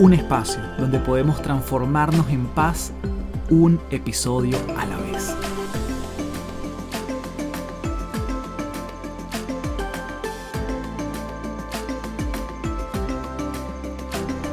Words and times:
Un 0.00 0.14
espacio 0.14 0.62
donde 0.78 0.98
podemos 0.98 1.42
transformarnos 1.42 2.26
en 2.30 2.46
paz 2.46 2.90
un 3.50 3.78
episodio 3.90 4.56
a 4.78 4.86
la 4.86 4.96
vez. 4.96 5.36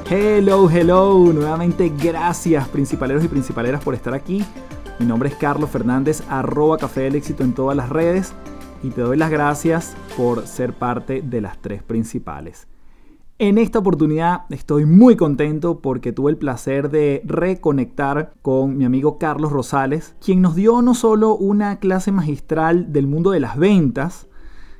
Hello, 0.09 0.69
hello, 0.69 1.31
nuevamente 1.31 1.93
gracias 1.97 2.67
principaleros 2.67 3.23
y 3.23 3.29
principaleras 3.29 3.81
por 3.81 3.95
estar 3.95 4.13
aquí. 4.13 4.43
Mi 4.99 5.05
nombre 5.05 5.29
es 5.29 5.35
Carlos 5.35 5.69
Fernández, 5.69 6.23
arroba 6.27 6.77
Café 6.77 7.03
del 7.03 7.15
Éxito 7.15 7.45
en 7.45 7.53
todas 7.53 7.77
las 7.77 7.87
redes 7.87 8.33
y 8.83 8.89
te 8.89 8.99
doy 8.99 9.15
las 9.15 9.31
gracias 9.31 9.95
por 10.17 10.45
ser 10.45 10.73
parte 10.73 11.21
de 11.21 11.39
las 11.39 11.57
tres 11.61 11.83
principales. 11.83 12.67
En 13.39 13.59
esta 13.59 13.77
oportunidad 13.77 14.45
estoy 14.49 14.85
muy 14.85 15.15
contento 15.15 15.79
porque 15.79 16.11
tuve 16.11 16.31
el 16.31 16.37
placer 16.37 16.89
de 16.89 17.21
reconectar 17.23 18.33
con 18.41 18.77
mi 18.77 18.83
amigo 18.83 19.19
Carlos 19.19 19.51
Rosales, 19.51 20.15
quien 20.19 20.41
nos 20.41 20.55
dio 20.55 20.81
no 20.81 20.95
solo 20.95 21.35
una 21.35 21.77
clase 21.77 22.11
magistral 22.11 22.91
del 22.91 23.05
mundo 23.05 23.29
de 23.29 23.39
las 23.39 23.55
ventas, 23.55 24.27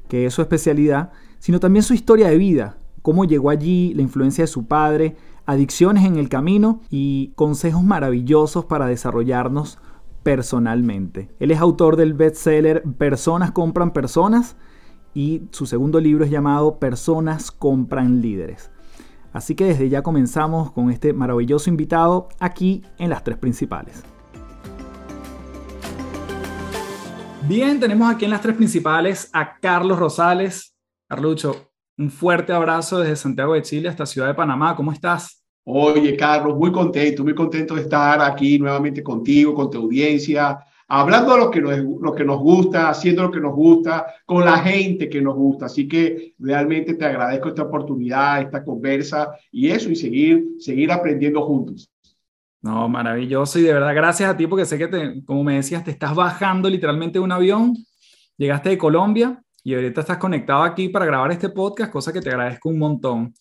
que 0.08 0.26
es 0.26 0.34
su 0.34 0.42
especialidad, 0.42 1.12
sino 1.38 1.60
también 1.60 1.84
su 1.84 1.94
historia 1.94 2.30
de 2.30 2.38
vida, 2.40 2.80
cómo 3.04 3.26
llegó 3.26 3.52
allí, 3.52 3.94
la 3.94 4.02
influencia 4.02 4.46
de 4.46 4.48
su 4.48 4.66
padre, 4.66 5.18
adicciones 5.46 6.04
en 6.06 6.18
el 6.18 6.28
camino 6.28 6.82
y 6.90 7.34
consejos 7.36 7.84
maravillosos 7.84 8.66
para 8.66 8.88
desarrollarnos 8.88 9.78
personalmente. 10.24 11.30
Él 11.40 11.52
es 11.52 11.60
autor 11.60 11.96
del 11.96 12.16
bestseller 12.16 12.82
Personas 12.98 13.52
compran 13.52 13.94
personas 13.94 14.56
y 15.18 15.42
su 15.50 15.66
segundo 15.66 16.00
libro 16.00 16.24
es 16.26 16.30
llamado 16.30 16.78
Personas 16.78 17.50
compran 17.50 18.22
líderes. 18.22 18.70
Así 19.34 19.56
que 19.56 19.66
desde 19.66 19.90
ya 19.90 20.04
comenzamos 20.04 20.72
con 20.72 20.92
este 20.92 21.12
maravilloso 21.12 21.72
invitado 21.72 22.30
aquí 22.40 22.84
en 23.00 23.10
las 23.10 23.24
tres 23.24 23.36
principales. 23.40 24.04
Bien, 27.48 27.80
tenemos 27.80 28.14
aquí 28.14 28.26
en 28.26 28.32
las 28.32 28.42
tres 28.42 28.56
principales 28.56 29.32
a 29.34 29.58
Carlos 29.58 29.98
Rosales. 29.98 30.76
Carlucho, 31.10 31.72
un 31.98 32.12
fuerte 32.12 32.54
abrazo 32.54 33.00
desde 33.00 33.16
Santiago 33.16 33.56
de 33.56 33.64
Chile 33.64 33.90
hasta 33.90 34.06
Ciudad 34.06 34.28
de 34.28 34.36
Panamá. 34.36 34.76
¿Cómo 34.76 34.92
estás? 34.92 35.44
Oye, 35.64 36.16
Carlos, 36.16 36.56
muy 36.56 36.72
contento, 36.72 37.24
muy 37.24 37.34
contento 37.34 37.74
de 37.74 37.82
estar 37.82 38.22
aquí 38.22 38.60
nuevamente 38.60 39.02
contigo, 39.02 39.56
con 39.56 39.72
tu 39.72 39.80
audiencia, 39.80 40.60
hablando 40.88 41.34
de 41.34 41.40
lo 41.40 41.52
que, 41.52 41.62
nos, 41.62 41.78
lo 41.80 42.16
que 42.16 42.24
nos 42.24 42.40
gusta, 42.40 42.90
haciendo 42.90 43.24
lo 43.24 43.32
que 43.32 43.40
nos 43.40 43.54
gusta, 43.54 44.06
con 44.26 44.46
la 44.46 44.60
gente 44.60 45.10
que 45.10 45.22
nos 45.22 45.36
gusta. 45.36 45.66
Así 45.66 45.88
que 45.88 46.34
realmente 46.40 46.94
te 46.96 47.06
agradezco 47.06 47.50
esta 47.50 47.64
oportunidad, 47.64 48.42
esta 48.42 48.64
conversa 48.64 49.32
y 49.52 49.70
eso, 49.70 49.90
y 49.90 49.96
seguir, 49.96 50.46
seguir 50.60 50.92
aprendiendo 50.92 51.46
juntos. 51.46 51.92
No, 52.62 52.90
maravilloso 52.90 53.60
y 53.60 53.64
de 53.64 53.74
verdad 53.74 53.94
gracias 53.94 54.30
a 54.30 54.36
ti 54.36 54.48
porque 54.48 54.66
sé 54.66 54.78
que, 54.78 54.88
te, 54.88 55.24
como 55.26 55.44
me 55.44 55.56
decías, 55.56 55.84
te 55.84 55.92
estás 55.92 56.16
bajando 56.16 56.70
literalmente 56.70 57.20
de 57.20 57.24
un 57.24 57.32
avión, 57.32 57.74
llegaste 58.36 58.70
de 58.70 58.78
Colombia 58.78 59.42
y 59.64 59.76
ahorita 59.76 60.02
estás 60.02 60.18
conectado 60.18 60.64
aquí 60.64 60.90
para 60.90 61.06
grabar 61.06 61.32
este 61.32 61.50
podcast, 61.50 61.92
cosa 61.92 62.12
que 62.12 62.22
te 62.22 62.30
agradezco 62.30 62.70
un 62.70 62.80
montón. 62.80 63.34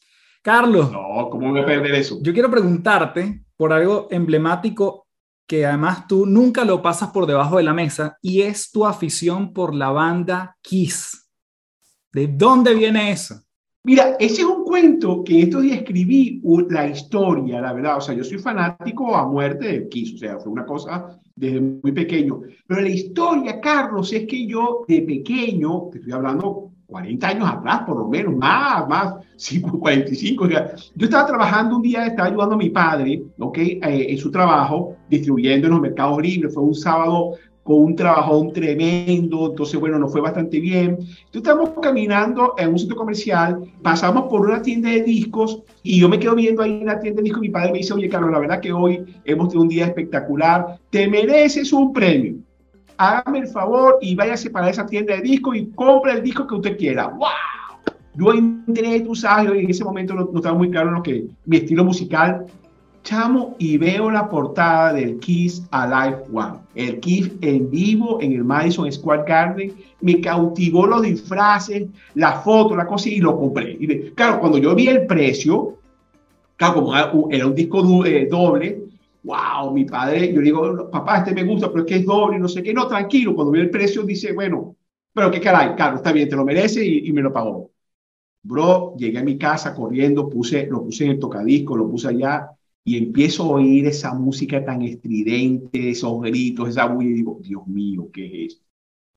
Carlos. 0.43 0.93
No, 0.93 1.29
¿cómo 1.31 1.51
voy 1.51 1.61
a 1.61 1.67
perder 1.67 1.95
eso? 1.95 2.19
Yo 2.23 2.33
quiero 2.33 2.51
preguntarte 2.51 3.43
por 3.57 3.73
algo 3.73 4.07
emblemático 4.11 5.06
que 5.47 5.65
además 5.65 6.07
tú 6.07 6.27
nunca 6.27 6.65
lo 6.65 6.83
pasas 6.83 7.11
por 7.11 7.27
debajo 7.27 7.57
de 7.57 7.63
la 7.63 7.75
mesa 7.75 8.19
y 8.21 8.43
es 8.43 8.71
tu 8.71 8.85
afición 8.85 9.53
por 9.53 9.75
la 9.75 9.91
banda 9.91 10.57
Kiss. 10.61 11.31
¿De 12.13 12.27
dónde 12.27 12.75
viene 12.75 13.13
eso? 13.13 13.41
Mira, 13.85 14.17
ese 14.19 14.41
es 14.41 14.45
un 14.45 14.65
cuento 14.65 15.23
que 15.23 15.43
estos 15.43 15.63
días 15.63 15.79
escribí 15.79 16.43
la 16.71 16.89
historia, 16.89 17.61
la 17.61 17.73
verdad. 17.73 17.99
O 17.99 18.01
sea, 18.01 18.17
yo 18.17 18.25
soy 18.25 18.39
fanático 18.39 19.15
a 19.15 19.29
muerte 19.29 19.67
de 19.67 19.89
Kiss, 19.89 20.15
o 20.15 20.19
sea, 20.19 20.39
fue 20.41 20.51
una 20.51 20.67
cosa 20.67 21.21
desde 21.37 21.61
muy 21.61 21.93
pequeño. 21.93 22.41
Pero 22.67 22.81
la 22.81 22.89
historia, 22.89 23.61
Carlos, 23.61 24.13
es 24.13 24.27
que 24.27 24.45
yo 24.45 24.85
de 24.89 25.03
pequeño, 25.03 25.89
te 25.93 25.99
estoy 25.99 26.13
hablando 26.13 26.73
40 26.87 27.29
años 27.29 27.49
atrás, 27.49 27.81
por 27.87 27.99
lo 27.99 28.09
menos, 28.09 28.35
más, 28.37 28.89
más, 28.89 29.15
45. 29.81 30.49
yo 30.95 31.05
estaba 31.05 31.27
trabajando 31.27 31.77
un 31.77 31.83
día, 31.83 32.07
estaba 32.07 32.29
ayudando 32.29 32.55
a 32.55 32.59
mi 32.59 32.71
padre, 32.71 33.23
¿ok? 33.39 33.59
Eh, 33.59 33.81
en 33.83 34.19
su 34.19 34.31
trabajo, 34.31 34.97
distribuyendo 35.11 35.67
en 35.67 35.73
los 35.73 35.83
mercados 35.83 36.23
libres. 36.23 36.55
Fue 36.55 36.63
un 36.63 36.75
sábado 36.75 37.33
con 37.65 37.79
un 37.79 37.97
trabajón 37.97 38.53
tremendo, 38.53 39.51
entonces, 39.51 39.81
bueno, 39.81 39.99
nos 39.99 40.13
fue 40.13 40.21
bastante 40.21 40.61
bien. 40.61 40.91
Entonces, 40.91 41.19
estamos 41.33 41.71
caminando 41.83 42.55
en 42.57 42.69
un 42.69 42.79
centro 42.79 42.97
comercial, 42.97 43.65
pasamos 43.83 44.27
por 44.31 44.43
una 44.43 44.63
tienda 44.63 44.89
de 44.89 45.03
discos 45.03 45.63
y 45.83 45.99
yo 45.99 46.09
me 46.09 46.21
quedo 46.21 46.37
viendo 46.37 46.63
ahí 46.63 46.79
en 46.81 46.87
la 46.87 47.01
tienda 47.01 47.19
de 47.19 47.25
discos 47.25 47.43
y 47.43 47.49
mi 47.49 47.53
padre 47.53 47.73
me 47.73 47.79
dice, 47.79 47.93
oye, 47.93 48.09
Carlos, 48.09 48.31
la 48.31 48.39
verdad 48.39 48.61
que 48.61 48.73
hoy 48.73 49.05
hemos 49.25 49.49
tenido 49.49 49.63
un 49.63 49.69
día 49.69 49.87
espectacular, 49.87 50.79
te 50.91 51.09
mereces 51.09 51.73
un 51.73 51.93
premio 51.93 52.37
hágame 52.99 53.41
el 53.41 53.49
favor 53.49 53.99
y 54.01 54.15
váyase 54.15 54.51
para 54.51 54.71
esa 54.71 54.87
tienda 54.87 55.15
de 55.15 55.23
discos 55.23 55.57
y 55.57 55.67
compre 55.71 56.13
el 56.13 56.23
disco 56.23 56.47
que 56.47 56.55
usted 56.55 56.77
quiera. 56.77 57.09
¡Wow! 57.09 57.29
Yo 58.15 58.33
entré, 58.33 59.01
tú 59.01 59.15
sabes, 59.15 59.51
en 59.53 59.71
ese 59.71 59.85
momento 59.85 60.15
no, 60.15 60.31
estaba 60.35 60.57
muy 60.57 60.71
claro 60.71 60.91
lo 60.91 61.03
que 61.03 61.27
mi 61.45 61.59
estilo 61.59 61.85
musical. 61.85 62.47
Chamo, 63.03 63.55
y 63.59 63.79
veo 63.79 64.11
la 64.11 64.29
portada 64.29 64.93
del 64.93 65.21
Kiss 65.21 65.65
Alive 65.71 66.25
One. 66.33 66.59
El 66.75 66.99
Kiss 66.99 67.31
en 67.41 67.71
vivo 67.71 68.21
en 68.21 68.33
el 68.33 68.43
Madison 68.43 68.91
Square 68.91 69.23
Garden. 69.29 69.73
Me 70.01 70.21
cautivó 70.21 70.87
los 70.87 71.03
disfraces, 71.03 71.87
la 72.15 72.41
foto, 72.41 72.75
la 72.75 72.85
cosa, 72.85 73.09
y 73.09 73.21
lo 73.21 73.39
compré. 73.39 73.77
Y 73.79 74.11
claro, 74.11 74.41
cuando 74.41 74.59
yo 74.59 74.75
vi 74.75 74.89
el 74.89 75.07
precio, 75.07 75.77
claro, 76.57 76.75
como 76.75 77.31
era 77.31 77.47
un 77.47 77.55
disco 77.55 78.05
eh, 78.05 78.27
doble, 78.29 78.86
wow, 79.27 79.73
mi 79.73 79.85
padre, 79.85 80.33
yo 80.33 80.41
digo, 80.41 80.89
papá, 80.91 81.19
este 81.19 81.35
me 81.35 81.43
gusta, 81.43 81.69
pero 81.71 81.85
es 81.85 81.87
que 81.89 81.97
es 81.97 82.07
doble, 82.07 82.39
no 82.39 82.49
sé 82.49 82.63
qué, 82.63 82.73
no, 82.73 82.87
tranquilo, 82.87 83.35
cuando 83.35 83.53
ve 83.53 83.61
el 83.61 83.71
precio 83.71 84.05
dice, 84.05 84.33
bueno, 84.33 84.77
pero 85.13 85.31
qué 85.31 85.41
caray, 85.41 85.75
Carlos, 85.77 86.01
está 86.01 86.13
bien, 86.13 86.29
te 86.29 86.37
lo 86.37 86.45
merece 86.45 86.85
y, 86.85 87.13
me 87.13 87.23
lo 87.23 87.33
pagó. 87.33 87.73
Bro, 88.43 88.95
llegué 88.99 89.19
a 89.19 89.25
mi 89.25 89.39
casa 89.39 89.75
corriendo, 89.75 90.31
puse, 90.31 90.67
lo 90.69 90.85
puse 90.85 91.05
en 91.07 91.13
el 91.13 91.19
tocadisco, 91.19 91.77
lo 91.77 91.91
puse 91.91 92.09
allá 92.09 92.51
y 92.85 92.97
empiezo 92.99 93.45
a 93.45 93.57
oír 93.57 93.87
esa 93.87 94.15
música 94.15 94.65
tan 94.65 94.83
estridente, 94.83 95.91
esos 95.91 96.21
gritos, 96.23 96.69
esa 96.69 96.87
bulla 96.87 97.11
y 97.11 97.15
digo, 97.15 97.39
Dios 97.43 97.67
mío, 97.67 98.09
¿qué 98.13 98.27
es 98.27 98.53
esto? 98.55 98.67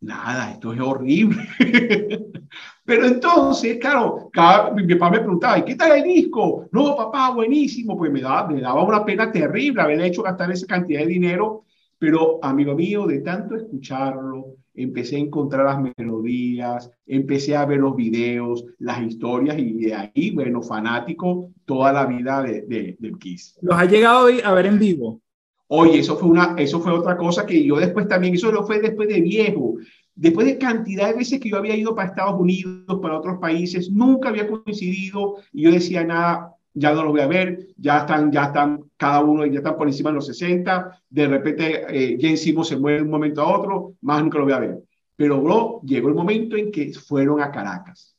Nada, 0.02 0.52
esto 0.54 0.74
es 0.74 0.80
horrible. 0.80 1.38
Pero 2.90 3.06
entonces, 3.06 3.78
claro, 3.78 4.32
mi 4.74 4.96
papá 4.96 5.12
me 5.12 5.20
preguntaba, 5.20 5.60
¿y 5.60 5.64
qué 5.64 5.76
tal 5.76 5.92
el 5.92 6.04
disco? 6.06 6.68
No, 6.72 6.96
papá, 6.96 7.30
buenísimo. 7.30 7.96
Pues 7.96 8.12
me 8.12 8.20
daba, 8.20 8.48
me 8.48 8.60
daba 8.60 8.84
una 8.84 9.06
pena 9.06 9.32
terrible 9.32 9.80
haber 9.80 10.02
hecho 10.02 10.24
gastar 10.24 10.52
esa 10.52 10.66
cantidad 10.66 11.02
de 11.02 11.06
dinero. 11.06 11.66
Pero, 12.00 12.40
amigo 12.42 12.74
mío, 12.74 13.06
de 13.06 13.20
tanto 13.20 13.56
escucharlo, 13.56 14.56
empecé 14.74 15.18
a 15.18 15.20
encontrar 15.20 15.66
las 15.68 15.94
melodías, 16.00 16.90
empecé 17.06 17.56
a 17.56 17.68
ver 17.68 17.78
los 17.78 17.96
videos, 17.96 18.66
las 18.80 19.00
historias 19.04 19.60
y 19.60 19.74
de 19.74 19.94
ahí, 19.94 20.32
bueno, 20.32 20.64
fanático 20.64 21.52
toda 21.66 21.94
la 21.94 22.08
vida 22.08 22.42
de, 22.42 22.64
de, 22.64 22.98
del 22.98 23.20
Kiss. 23.20 23.56
¿Los 23.62 23.78
ha 23.78 23.86
llegado 23.86 24.30
a 24.44 24.54
ver 24.56 24.66
en 24.66 24.80
vivo? 24.80 25.22
Oye, 25.68 26.00
eso 26.00 26.18
fue, 26.18 26.28
una, 26.28 26.56
eso 26.58 26.80
fue 26.80 26.92
otra 26.92 27.16
cosa 27.16 27.46
que 27.46 27.64
yo 27.64 27.76
después 27.76 28.08
también, 28.08 28.34
eso 28.34 28.52
lo 28.52 28.66
fue 28.66 28.80
después 28.80 29.08
de 29.08 29.22
viejo. 29.22 29.76
Después 30.20 30.48
de 30.48 30.58
cantidad 30.58 31.08
de 31.08 31.14
veces 31.14 31.40
que 31.40 31.50
yo 31.50 31.56
había 31.56 31.78
ido 31.78 31.96
para 31.96 32.10
Estados 32.10 32.38
Unidos, 32.38 33.00
para 33.02 33.18
otros 33.18 33.38
países, 33.40 33.90
nunca 33.90 34.28
había 34.28 34.50
coincidido 34.50 35.38
y 35.54 35.62
yo 35.62 35.72
decía 35.72 36.04
nada, 36.04 36.58
ya 36.74 36.94
no 36.94 37.06
lo 37.06 37.12
voy 37.12 37.22
a 37.22 37.28
ver, 37.28 37.68
ya 37.78 38.00
están, 38.00 38.30
ya 38.30 38.48
están 38.48 38.84
cada 38.98 39.22
uno, 39.22 39.46
ya 39.46 39.60
están 39.60 39.78
por 39.78 39.88
encima 39.88 40.10
de 40.10 40.16
los 40.16 40.28
60, 40.28 41.04
de 41.10 41.26
repente 41.26 41.86
eh, 41.88 42.18
Jen 42.20 42.36
Simmons 42.36 42.68
se 42.68 42.76
muere 42.76 42.98
de 42.98 43.04
un 43.04 43.12
momento 43.12 43.42
a 43.42 43.58
otro, 43.58 43.94
más 44.02 44.22
nunca 44.22 44.40
lo 44.40 44.44
voy 44.44 44.54
a 44.54 44.60
ver. 44.60 44.84
Pero, 45.16 45.42
bro, 45.42 45.80
llegó 45.86 46.10
el 46.10 46.16
momento 46.16 46.58
en 46.58 46.70
que 46.70 46.92
fueron 46.92 47.40
a 47.42 47.50
Caracas. 47.50 48.14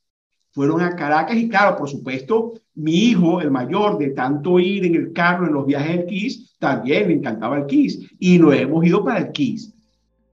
Fueron 0.53 0.81
a 0.81 0.97
Caracas 0.97 1.37
y 1.37 1.51
claro, 1.51 1.77
por 1.77 1.91
supuesto, 1.91 2.55
mi 2.77 2.95
hijo, 2.95 3.43
el 3.43 3.51
mayor, 3.51 3.99
de 3.99 4.13
tanto 4.13 4.59
ir 4.59 4.87
en 4.87 4.95
el 4.95 5.13
carro 5.13 5.47
en 5.47 5.53
los 5.53 5.67
viajes 5.67 5.99
del 5.99 6.07
Kiss, 6.07 6.57
también 6.59 7.09
le 7.09 7.15
encantaba 7.17 7.59
el 7.59 7.67
Kiss 7.67 8.11
y 8.19 8.39
lo 8.39 8.55
hemos 8.55 8.87
ido 8.87 9.05
para 9.05 9.19
el 9.19 9.33
Kiss. 9.33 9.75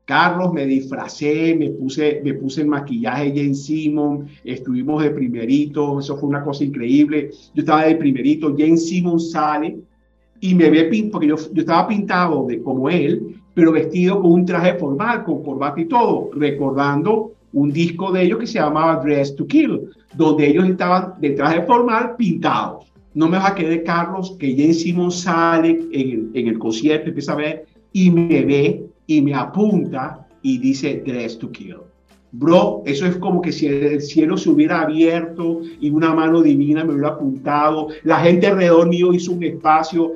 Carlos, 0.07 0.53
me 0.53 0.65
disfracé, 0.65 1.53
me 1.59 1.69
puse, 1.71 2.21
me 2.23 2.33
puse 2.33 2.61
el 2.61 2.67
maquillaje 2.67 3.33
Jen 3.33 3.53
Simon, 3.53 4.25
estuvimos 4.45 5.03
de 5.03 5.09
primerito, 5.09 5.99
eso 5.99 6.15
fue 6.15 6.29
una 6.29 6.45
cosa 6.45 6.63
increíble. 6.63 7.29
Yo 7.53 7.59
estaba 7.59 7.83
de 7.83 7.95
primerito, 7.95 8.55
Jen 8.55 8.77
Simon 8.77 9.19
sale 9.19 9.77
y 10.39 10.55
me 10.55 10.69
ve, 10.69 11.09
porque 11.11 11.27
yo, 11.27 11.35
yo 11.35 11.59
estaba 11.59 11.89
pintado 11.89 12.47
de, 12.47 12.61
como 12.63 12.89
él, 12.89 13.35
pero 13.53 13.73
vestido 13.73 14.21
con 14.21 14.31
un 14.31 14.45
traje 14.45 14.75
formal, 14.75 15.25
con 15.25 15.43
corbata 15.43 15.81
y 15.81 15.85
todo, 15.85 16.29
recordando 16.35 17.33
un 17.51 17.73
disco 17.73 18.09
de 18.13 18.23
ellos 18.23 18.39
que 18.39 18.47
se 18.47 18.59
llamaba 18.59 19.03
Dress 19.03 19.35
to 19.35 19.45
Kill, 19.45 19.89
donde 20.15 20.47
ellos 20.47 20.69
estaban 20.69 21.15
de 21.19 21.31
traje 21.31 21.63
formal 21.63 22.15
pintados. 22.15 22.85
No 23.13 23.27
me 23.27 23.39
va 23.39 23.49
a 23.49 23.55
quedar 23.55 23.83
Carlos 23.83 24.37
que 24.39 24.55
Jen 24.55 24.73
Simon 24.73 25.11
sale 25.11 25.71
en 25.91 26.09
el, 26.09 26.29
en 26.33 26.47
el 26.47 26.57
concierto, 26.57 27.09
empieza 27.09 27.33
a 27.33 27.35
ver 27.35 27.65
y 27.91 28.09
me 28.09 28.45
ve 28.45 28.86
y 29.07 29.21
me 29.21 29.33
apunta 29.33 30.27
y 30.41 30.57
dice 30.59 31.01
Dress 31.05 31.39
to. 31.39 31.49
Bro, 32.33 32.83
eso 32.85 33.05
es 33.05 33.15
como 33.17 33.41
que 33.41 33.51
si 33.51 33.67
el 33.67 34.01
cielo 34.01 34.37
se 34.37 34.49
hubiera 34.49 34.81
abierto 34.81 35.61
y 35.79 35.89
una 35.89 36.13
mano 36.13 36.41
divina 36.41 36.83
me 36.83 36.93
hubiera 36.93 37.09
apuntado, 37.09 37.87
la 38.03 38.19
gente 38.19 38.47
alrededor 38.47 38.89
mío 38.89 39.13
hizo 39.13 39.31
un 39.31 39.43
espacio. 39.43 40.11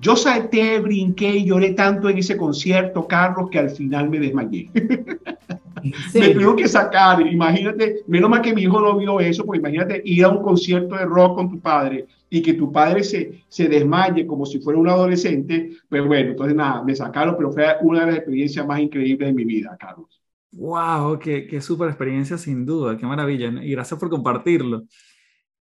Yo 0.00 0.14
salté, 0.14 0.78
brinqué 0.78 1.38
y 1.38 1.44
lloré 1.44 1.70
tanto 1.70 2.08
en 2.08 2.18
ese 2.18 2.36
concierto, 2.36 3.06
Carlos, 3.06 3.50
que 3.50 3.58
al 3.58 3.70
final 3.70 4.08
me 4.08 4.20
desmayé. 4.20 4.70
me 5.82 6.28
tengo 6.28 6.56
que 6.56 6.68
sacar, 6.68 7.26
imagínate, 7.26 8.02
menos 8.06 8.30
mal 8.30 8.42
que 8.42 8.54
mi 8.54 8.62
hijo 8.62 8.80
no 8.80 8.96
vio 8.96 9.20
eso, 9.20 9.44
porque 9.44 9.58
imagínate 9.58 10.02
ir 10.04 10.24
a 10.24 10.28
un 10.28 10.42
concierto 10.42 10.96
de 10.96 11.04
rock 11.04 11.36
con 11.36 11.50
tu 11.50 11.60
padre 11.60 12.06
y 12.30 12.42
que 12.42 12.54
tu 12.54 12.70
padre 12.70 13.04
se, 13.04 13.42
se 13.48 13.68
desmaye 13.68 14.26
como 14.26 14.44
si 14.44 14.60
fuera 14.60 14.78
un 14.78 14.88
adolescente, 14.88 15.72
pues 15.88 16.04
bueno, 16.06 16.30
entonces 16.30 16.54
nada, 16.54 16.82
me 16.82 16.94
sacaron, 16.94 17.36
pero 17.36 17.52
fue 17.52 17.64
una 17.82 18.00
de 18.00 18.06
las 18.06 18.16
experiencias 18.16 18.66
más 18.66 18.80
increíbles 18.80 19.28
de 19.28 19.34
mi 19.34 19.44
vida, 19.44 19.76
Carlos. 19.78 20.20
¡Wow! 20.52 21.18
Qué, 21.18 21.46
qué 21.46 21.60
super 21.60 21.88
experiencia 21.88 22.38
sin 22.38 22.64
duda! 22.64 22.96
¡Qué 22.96 23.06
maravilla! 23.06 23.48
Y 23.62 23.70
gracias 23.70 23.98
por 23.98 24.10
compartirlo. 24.10 24.84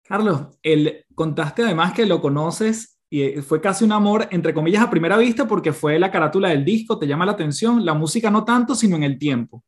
Carlos, 0.04 0.48
el, 0.64 1.06
contaste 1.16 1.64
además 1.64 1.94
que 1.94 2.06
lo 2.06 2.20
conoces 2.20 3.00
y 3.10 3.22
eh, 3.24 3.42
fue 3.42 3.62
casi 3.62 3.84
un 3.84 3.92
amor, 3.92 4.28
entre 4.32 4.54
comillas, 4.54 4.82
a 4.82 4.90
primera 4.90 5.18
vista 5.18 5.48
porque 5.48 5.74
fue 5.74 6.00
la 6.00 6.10
carátula 6.10 6.50
del 6.50 6.66
disco, 6.66 6.98
te 6.98 7.08
llama 7.08 7.26
la 7.26 7.34
atención, 7.34 7.86
la 7.86 7.94
música 7.94 8.32
no 8.32 8.44
tanto, 8.44 8.74
sino 8.74 8.96
en 8.96 9.04
el 9.04 9.20
tiempo. 9.20 9.64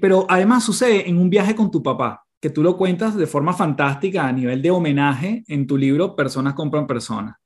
Pero 0.00 0.26
además 0.28 0.64
sucede 0.64 1.08
en 1.08 1.18
un 1.18 1.30
viaje 1.30 1.54
con 1.54 1.70
tu 1.70 1.82
papá, 1.82 2.24
que 2.40 2.50
tú 2.50 2.62
lo 2.62 2.76
cuentas 2.76 3.16
de 3.16 3.26
forma 3.26 3.52
fantástica 3.52 4.26
a 4.26 4.32
nivel 4.32 4.62
de 4.62 4.70
homenaje 4.70 5.44
en 5.46 5.66
tu 5.66 5.76
libro 5.76 6.16
Personas 6.16 6.54
compran 6.54 6.86
personas. 6.86 7.36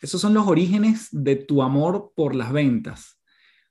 Esos 0.00 0.20
son 0.20 0.32
los 0.32 0.46
orígenes 0.46 1.08
de 1.10 1.36
tu 1.36 1.62
amor 1.62 2.12
por 2.14 2.34
las 2.34 2.52
ventas. 2.52 3.18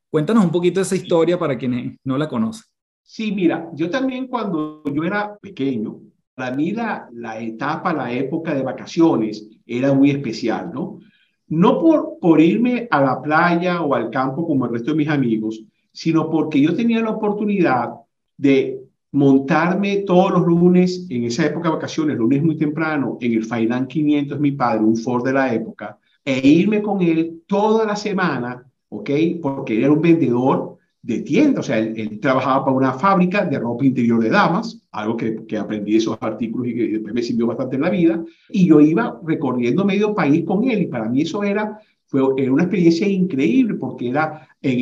Cuéntanos 0.09 0.43
un 0.43 0.51
poquito 0.51 0.81
esa 0.81 0.95
historia 0.95 1.39
para 1.39 1.57
quienes 1.57 1.97
no 2.03 2.17
la 2.17 2.29
conocen. 2.29 2.65
Sí, 3.01 3.31
mira, 3.31 3.69
yo 3.73 3.89
también 3.89 4.27
cuando 4.27 4.83
yo 4.93 5.03
era 5.03 5.37
pequeño, 5.37 5.99
para 6.35 6.55
mí 6.55 6.71
la, 6.71 7.07
la 7.13 7.39
etapa, 7.39 7.93
la 7.93 8.11
época 8.11 8.53
de 8.53 8.61
vacaciones 8.61 9.47
era 9.65 9.93
muy 9.93 10.11
especial, 10.11 10.71
¿no? 10.73 10.99
No 11.47 11.79
por, 11.79 12.19
por 12.19 12.41
irme 12.41 12.87
a 12.91 13.01
la 13.01 13.21
playa 13.21 13.81
o 13.81 13.95
al 13.95 14.09
campo 14.09 14.45
como 14.45 14.65
el 14.65 14.73
resto 14.73 14.91
de 14.91 14.97
mis 14.97 15.07
amigos, 15.07 15.63
sino 15.93 16.29
porque 16.29 16.61
yo 16.61 16.75
tenía 16.75 17.01
la 17.01 17.11
oportunidad 17.11 17.91
de 18.37 18.79
montarme 19.11 19.97
todos 19.97 20.31
los 20.31 20.45
lunes, 20.45 21.07
en 21.09 21.23
esa 21.23 21.45
época 21.45 21.69
de 21.69 21.75
vacaciones, 21.75 22.17
lunes 22.17 22.43
muy 22.43 22.55
temprano, 22.57 23.17
en 23.19 23.33
el 23.33 23.45
Failan 23.45 23.87
500, 23.87 24.39
mi 24.39 24.51
padre, 24.51 24.83
un 24.83 24.95
Ford 24.95 25.25
de 25.25 25.33
la 25.33 25.53
época, 25.53 25.97
e 26.23 26.47
irme 26.47 26.81
con 26.81 27.01
él 27.01 27.41
toda 27.47 27.85
la 27.85 27.95
semana 27.95 28.67
¿ok? 28.89 29.09
Porque 29.41 29.75
él 29.75 29.83
era 29.83 29.91
un 29.91 30.01
vendedor 30.01 30.77
de 31.01 31.21
tienda, 31.21 31.61
o 31.61 31.63
sea, 31.63 31.77
él, 31.77 32.19
trabajaba 32.19 32.65
para 32.65 32.75
una 32.75 32.93
fábrica 32.93 33.45
de 33.45 33.59
ropa 33.59 33.85
interior 33.85 34.21
de 34.21 34.29
damas, 34.29 34.81
algo 34.91 35.15
que, 35.15 35.45
que 35.45 35.57
aprendí 35.57 35.95
esos 35.95 36.17
artículos 36.19 36.67
y 36.67 36.75
que 36.75 36.87
después 36.87 37.13
me 37.13 37.21
sirvió 37.21 37.47
bastante 37.47 37.75
en 37.75 37.83
la 37.83 37.89
vida, 37.89 38.23
y 38.49 38.67
yo 38.67 38.81
iba 38.81 39.19
recorriendo 39.23 39.85
medio 39.85 40.13
país 40.13 40.43
con 40.45 40.69
él, 40.69 40.81
y 40.81 40.87
para 40.87 41.07
mí 41.07 41.21
eso 41.21 41.43
era, 41.43 41.79
fue, 42.07 42.21
una 42.49 42.63
experiencia 42.63 43.07
increíble, 43.07 43.75
porque 43.75 44.09
era 44.09 44.47
en 44.61 44.79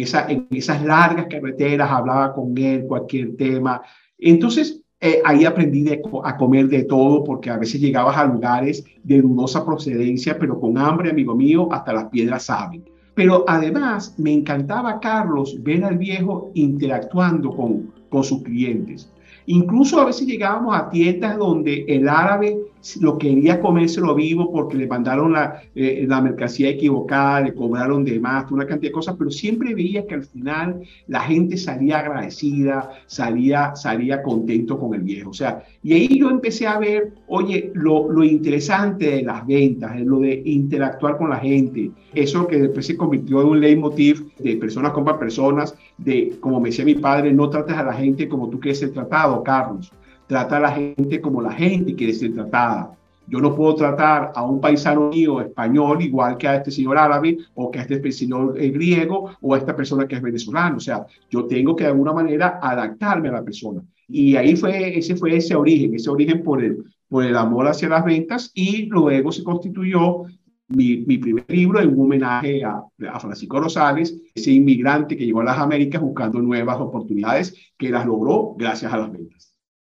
esas 0.52 0.84
largas 0.84 1.28
carreteras, 1.30 1.92
hablaba 1.92 2.34
con 2.34 2.58
él 2.58 2.86
cualquier 2.88 3.36
tema. 3.36 3.82
Entonces, 4.18 4.82
eh, 5.02 5.22
ahí 5.26 5.44
aprendí 5.44 5.86
a 6.24 6.38
comer 6.38 6.68
de 6.68 6.84
todo, 6.84 7.24
porque 7.24 7.50
a 7.50 7.58
veces 7.58 7.82
llegabas 7.82 8.18
a 8.18 8.26
lugares 8.26 8.84
de 9.04 9.22
dudosa 9.22 9.66
procedencia, 9.66 10.38
pero 10.40 10.60
con 10.60 10.78
hambre, 10.78 11.10
amigo 11.10 11.36
mío, 11.36 11.68
hasta 11.72 11.94
las 11.94 12.06
piedras 12.06 12.44
saben. 12.44 12.86
Pero 13.14 13.44
además 13.48 14.16
me 14.18 14.34
encantaba, 14.34 15.00
Carlos, 15.00 15.62
ver 15.64 15.84
al 15.84 15.98
viejo 15.98 16.52
interactuando 16.54 17.56
con, 17.56 17.92
con 18.10 18.24
sus 18.24 18.44
clientes. 18.44 19.12
Incluso 19.48 20.00
a 20.00 20.06
veces 20.06 20.28
llegábamos 20.28 20.76
a 20.76 20.90
tiendas 20.90 21.38
donde 21.38 21.86
el 21.88 22.10
árabe 22.10 22.58
lo 23.00 23.18
quería 23.18 23.60
comérselo 23.60 24.14
vivo 24.14 24.52
porque 24.52 24.78
le 24.78 24.88
mandaron 24.88 25.34
la, 25.34 25.62
eh, 25.74 26.06
la 26.08 26.22
mercancía 26.22 26.70
equivocada, 26.70 27.42
le 27.42 27.54
cobraron 27.54 28.04
de 28.04 28.20
más, 28.20 28.52
una 28.52 28.66
cantidad 28.66 28.90
de 28.90 28.94
cosas, 28.94 29.16
pero 29.18 29.32
siempre 29.32 29.74
veía 29.74 30.06
que 30.06 30.14
al 30.14 30.24
final 30.24 30.82
la 31.08 31.22
gente 31.22 31.58
salía 31.58 32.00
agradecida, 32.00 32.92
salía, 33.08 33.76
salía 33.76 34.22
contento 34.22 34.78
con 34.80 34.94
el 34.94 35.02
viejo. 35.02 35.32
O 35.32 35.34
sea, 35.34 35.64
y 35.82 35.94
ahí 35.94 36.20
yo 36.20 36.30
empecé 36.30 36.68
a 36.68 36.78
ver, 36.78 37.14
oye, 37.28 37.72
lo, 37.74 38.12
lo 38.12 38.24
interesante 38.24 39.10
de 39.12 39.24
las 39.24 39.46
ventas, 39.48 40.00
lo 40.02 40.20
de 40.20 40.42
interactuar 40.46 41.18
con 41.18 41.30
la 41.30 41.38
gente, 41.38 41.92
eso 42.14 42.48
que 42.48 42.58
después 42.58 42.86
se 42.86 42.96
convirtió 42.96 43.42
en 43.42 43.48
un 43.48 43.60
leitmotiv 43.62 44.32
de 44.38 44.58
personas 44.58 44.92
compran 44.92 45.18
personas, 45.18 45.76
de, 45.98 46.36
como 46.40 46.60
me 46.60 46.70
decía 46.70 46.86
mi 46.86 46.96
padre, 46.96 47.34
no 47.34 47.50
trates 47.50 47.76
a 47.76 47.84
la 47.84 47.94
gente 47.94 48.30
como 48.30 48.50
tú 48.50 48.60
quieres 48.60 48.80
ser 48.80 48.92
tratado, 48.92 49.44
Carlos 49.44 49.92
trata 50.28 50.58
a 50.58 50.60
la 50.60 50.72
gente 50.72 51.22
como 51.22 51.42
la 51.42 51.52
gente 51.52 51.96
quiere 51.96 52.14
ser 52.14 52.34
tratada. 52.34 52.96
Yo 53.28 53.40
no 53.40 53.56
puedo 53.56 53.76
tratar 53.76 54.32
a 54.36 54.44
un 54.44 54.62
paisano 54.62 55.10
mío 55.10 55.42
español 55.42 56.02
igual 56.02 56.38
que 56.38 56.48
a 56.48 56.58
este 56.58 56.70
señor 56.70 56.98
árabe 56.98 57.38
o 57.56 57.72
que 57.72 57.80
a 57.80 57.82
este 57.82 58.12
señor 58.12 58.56
eh, 58.62 58.70
griego 58.70 59.32
o 59.42 59.56
a 59.56 59.58
esta 59.58 59.76
persona 59.76 60.08
que 60.08 60.16
es 60.16 60.22
venezolano. 60.22 60.78
O 60.78 60.80
sea, 60.80 61.06
yo 61.30 61.46
tengo 61.46 61.76
que 61.76 61.86
de 61.86 61.90
alguna 61.90 62.14
manera 62.14 62.60
adaptarme 62.62 63.30
a 63.30 63.34
la 63.34 63.44
persona. 63.44 63.82
Y 64.08 64.36
ahí 64.36 64.56
fue, 64.56 64.98
ese 64.98 65.16
fue 65.16 65.36
ese 65.36 65.56
origen, 65.56 65.96
ese 65.96 66.10
origen 66.12 66.44
por 66.44 66.64
el, 66.64 66.84
por 67.10 67.26
el 67.26 67.36
amor 67.36 67.68
hacia 67.68 67.90
las 67.90 68.06
ventas 68.06 68.52
y 68.54 68.86
luego 68.86 69.32
se 69.32 69.44
constituyó 69.44 70.24
mi, 70.68 70.98
mi, 70.98 71.18
primer 71.18 71.46
libro 71.48 71.80
en 71.80 71.90
un 71.90 72.06
homenaje 72.06 72.64
a, 72.64 72.84
a, 73.12 73.20
Francisco 73.20 73.60
Rosales, 73.60 74.20
ese 74.34 74.52
inmigrante 74.52 75.16
que 75.16 75.26
llegó 75.26 75.42
a 75.42 75.46
las 75.46 75.60
Américas 75.60 76.02
buscando 76.02 76.40
nuevas 76.42 76.80
oportunidades 76.80 77.56
que 77.78 77.90
las 77.90 78.06
logró 78.06 78.56
gracias 78.58 78.92
a 78.92 78.98
las 78.98 79.12
ventas. 79.12 79.55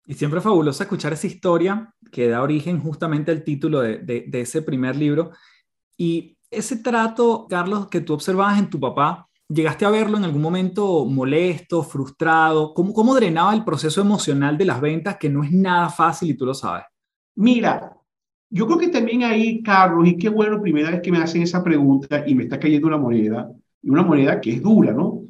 Y 0.09 0.15
siempre 0.15 0.39
es 0.39 0.45
fabuloso 0.45 0.83
escuchar 0.83 1.13
esa 1.13 1.27
historia 1.27 1.95
que 2.11 2.29
da 2.29 2.43
origen 2.43 2.81
justamente 2.81 3.31
al 3.31 3.45
título 3.45 3.81
de, 3.81 3.99
de, 3.99 4.41
ese 4.41 4.63
primer 4.63 4.97
libro. 4.97 5.33
Y 5.99 6.39
ese 6.51 6.77
trato, 6.77 7.47
Carlos, 7.47 7.89
que 7.89 8.01
tú 8.01 8.15
observabas 8.15 8.59
en 8.59 8.71
tu 8.71 8.81
papá, 8.81 9.29
¿llegaste 9.47 9.85
a 9.85 9.91
verlo 9.91 10.17
en 10.17 10.25
algún 10.25 10.41
momento 10.41 11.05
molesto, 11.05 11.83
frustrado? 11.83 12.73
¿Cómo, 12.73 12.95
¿Cómo 12.95 13.15
drenaba 13.15 13.53
el 13.53 13.65
proceso 13.65 14.01
emocional 14.01 14.57
de 14.57 14.65
las 14.65 14.81
ventas, 14.81 15.19
que 15.19 15.29
no 15.29 15.45
es 15.45 15.53
nada 15.53 15.91
fácil 15.91 16.31
y 16.31 16.35
tú 16.39 16.47
lo 16.47 16.55
sabes? 16.55 16.85
Mira, 17.35 17.95
yo 18.49 18.67
creo 18.67 18.79
que 18.79 18.89
también 18.89 19.25
ahí, 19.25 19.63
Carlos, 19.63 20.09
y 20.09 20.17
qué 20.17 20.31
bueno, 20.31 20.59
primera 20.63 20.91
vez 20.91 21.03
que 21.03 21.13
me 21.13 21.19
hacen 21.19 21.43
esa 21.43 21.63
pregunta 21.63 22.25
y 22.27 22.35
me 22.35 22.45
está 22.45 22.59
cayendo 22.59 22.87
una 22.87 22.97
moneda, 22.97 23.53
y 23.83 23.91
una 23.91 24.03
moneda 24.03 24.41
que 24.41 24.55
es 24.55 24.63
dura, 24.63 24.91
¿no? 24.91 25.25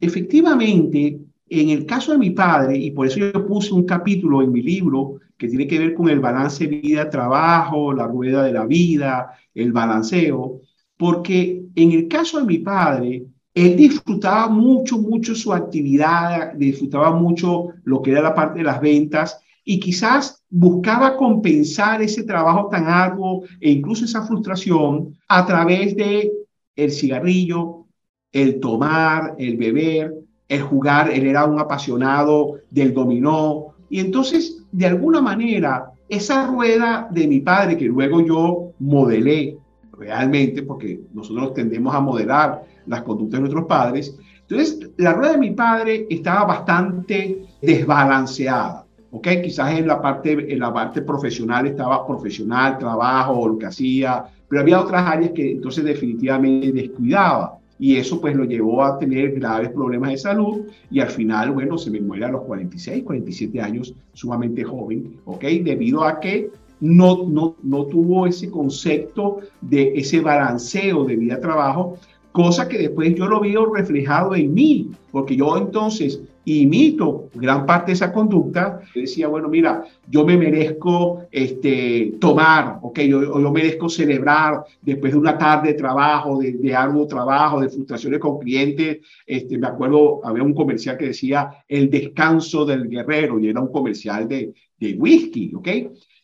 Efectivamente, 0.00 1.20
en 1.48 1.70
el 1.70 1.86
caso 1.86 2.12
de 2.12 2.18
mi 2.18 2.30
padre, 2.30 2.76
y 2.76 2.90
por 2.90 3.06
eso 3.06 3.18
yo 3.20 3.46
puse 3.46 3.72
un 3.72 3.84
capítulo 3.84 4.42
en 4.42 4.52
mi 4.52 4.62
libro 4.62 5.20
que 5.36 5.48
tiene 5.48 5.66
que 5.66 5.78
ver 5.78 5.94
con 5.94 6.08
el 6.08 6.20
balance 6.20 6.66
vida-trabajo, 6.66 7.92
la 7.92 8.06
rueda 8.06 8.42
de 8.42 8.52
la 8.52 8.66
vida, 8.66 9.32
el 9.54 9.72
balanceo, 9.72 10.60
porque 10.96 11.62
en 11.74 11.92
el 11.92 12.08
caso 12.08 12.40
de 12.40 12.46
mi 12.46 12.58
padre, 12.58 13.26
él 13.54 13.76
disfrutaba 13.76 14.48
mucho, 14.48 14.98
mucho 14.98 15.34
su 15.34 15.52
actividad, 15.52 16.54
disfrutaba 16.54 17.12
mucho 17.12 17.68
lo 17.84 18.02
que 18.02 18.10
era 18.10 18.20
la 18.20 18.34
parte 18.34 18.58
de 18.58 18.64
las 18.64 18.80
ventas 18.80 19.38
y 19.64 19.80
quizás 19.80 20.44
buscaba 20.48 21.16
compensar 21.16 22.02
ese 22.02 22.24
trabajo 22.24 22.68
tan 22.68 22.86
arduo 22.86 23.44
e 23.60 23.70
incluso 23.70 24.04
esa 24.04 24.26
frustración 24.26 25.16
a 25.28 25.46
través 25.46 25.96
de 25.96 26.30
el 26.76 26.90
cigarrillo, 26.90 27.86
el 28.30 28.60
tomar, 28.60 29.34
el 29.38 29.56
beber, 29.56 30.12
el 30.48 30.62
jugar, 30.62 31.10
él 31.10 31.26
era 31.26 31.44
un 31.44 31.58
apasionado 31.58 32.56
del 32.70 32.94
dominó. 32.94 33.74
Y 33.88 34.00
entonces, 34.00 34.64
de 34.72 34.86
alguna 34.86 35.20
manera, 35.20 35.92
esa 36.08 36.46
rueda 36.46 37.08
de 37.10 37.26
mi 37.26 37.40
padre, 37.40 37.76
que 37.76 37.86
luego 37.86 38.20
yo 38.20 38.72
modelé 38.78 39.58
realmente, 39.92 40.62
porque 40.62 41.00
nosotros 41.12 41.54
tendemos 41.54 41.94
a 41.94 42.00
modelar 42.00 42.64
las 42.86 43.02
conductas 43.02 43.38
de 43.38 43.40
nuestros 43.40 43.66
padres, 43.66 44.16
entonces 44.42 44.90
la 44.96 45.12
rueda 45.12 45.32
de 45.32 45.38
mi 45.38 45.50
padre 45.50 46.06
estaba 46.08 46.44
bastante 46.44 47.44
desbalanceada. 47.60 48.86
¿ok? 49.10 49.28
Quizás 49.42 49.78
en 49.78 49.88
la, 49.88 50.00
parte, 50.00 50.52
en 50.52 50.58
la 50.60 50.72
parte 50.72 51.02
profesional 51.02 51.66
estaba 51.66 52.06
profesional, 52.06 52.78
trabajo, 52.78 53.48
lo 53.48 53.58
que 53.58 53.66
hacía, 53.66 54.24
pero 54.48 54.62
había 54.62 54.80
otras 54.80 55.04
áreas 55.04 55.32
que 55.32 55.52
entonces 55.52 55.82
definitivamente 55.82 56.70
descuidaba 56.70 57.55
y 57.78 57.96
eso 57.96 58.20
pues 58.20 58.34
lo 58.34 58.44
llevó 58.44 58.82
a 58.82 58.98
tener 58.98 59.32
graves 59.32 59.70
problemas 59.70 60.10
de 60.10 60.18
salud 60.18 60.66
y 60.90 61.00
al 61.00 61.10
final, 61.10 61.52
bueno, 61.52 61.76
se 61.76 61.90
me 61.90 62.00
muere 62.00 62.24
a 62.24 62.30
los 62.30 62.42
46, 62.42 63.04
47 63.04 63.60
años, 63.60 63.94
sumamente 64.12 64.64
joven, 64.64 65.16
¿ok? 65.24 65.42
Debido 65.62 66.04
a 66.04 66.20
que 66.20 66.50
no, 66.80 67.26
no, 67.26 67.56
no 67.62 67.84
tuvo 67.86 68.26
ese 68.26 68.50
concepto 68.50 69.38
de 69.60 69.92
ese 69.94 70.20
balanceo 70.20 71.04
de 71.04 71.16
vida-trabajo, 71.16 71.98
cosa 72.32 72.68
que 72.68 72.78
después 72.78 73.14
yo 73.14 73.26
lo 73.26 73.40
veo 73.40 73.72
reflejado 73.74 74.34
en 74.34 74.52
mí, 74.52 74.90
porque 75.10 75.36
yo 75.36 75.56
entonces 75.56 76.20
imito 76.46 77.28
gran 77.34 77.66
parte 77.66 77.86
de 77.86 77.94
esa 77.94 78.12
conducta. 78.12 78.80
decía, 78.94 79.26
bueno, 79.28 79.48
mira, 79.48 79.84
yo 80.08 80.24
me 80.24 80.36
merezco 80.36 81.26
este, 81.30 82.14
tomar, 82.20 82.78
ok, 82.82 83.00
yo, 83.00 83.40
yo 83.40 83.50
merezco 83.50 83.88
celebrar 83.88 84.64
después 84.80 85.12
de 85.12 85.18
una 85.18 85.36
tarde 85.36 85.72
de 85.72 85.74
trabajo, 85.74 86.38
de, 86.38 86.52
de 86.52 86.74
arduo 86.74 87.06
trabajo, 87.06 87.60
de 87.60 87.68
frustraciones 87.68 88.20
con 88.20 88.38
clientes. 88.38 88.98
Este, 89.26 89.58
me 89.58 89.66
acuerdo, 89.66 90.20
había 90.24 90.44
un 90.44 90.54
comercial 90.54 90.96
que 90.96 91.08
decía 91.08 91.50
el 91.68 91.90
descanso 91.90 92.64
del 92.64 92.88
guerrero 92.88 93.40
y 93.40 93.48
era 93.48 93.60
un 93.60 93.72
comercial 93.72 94.28
de, 94.28 94.54
de 94.78 94.94
whisky, 94.94 95.52
ok. 95.54 95.68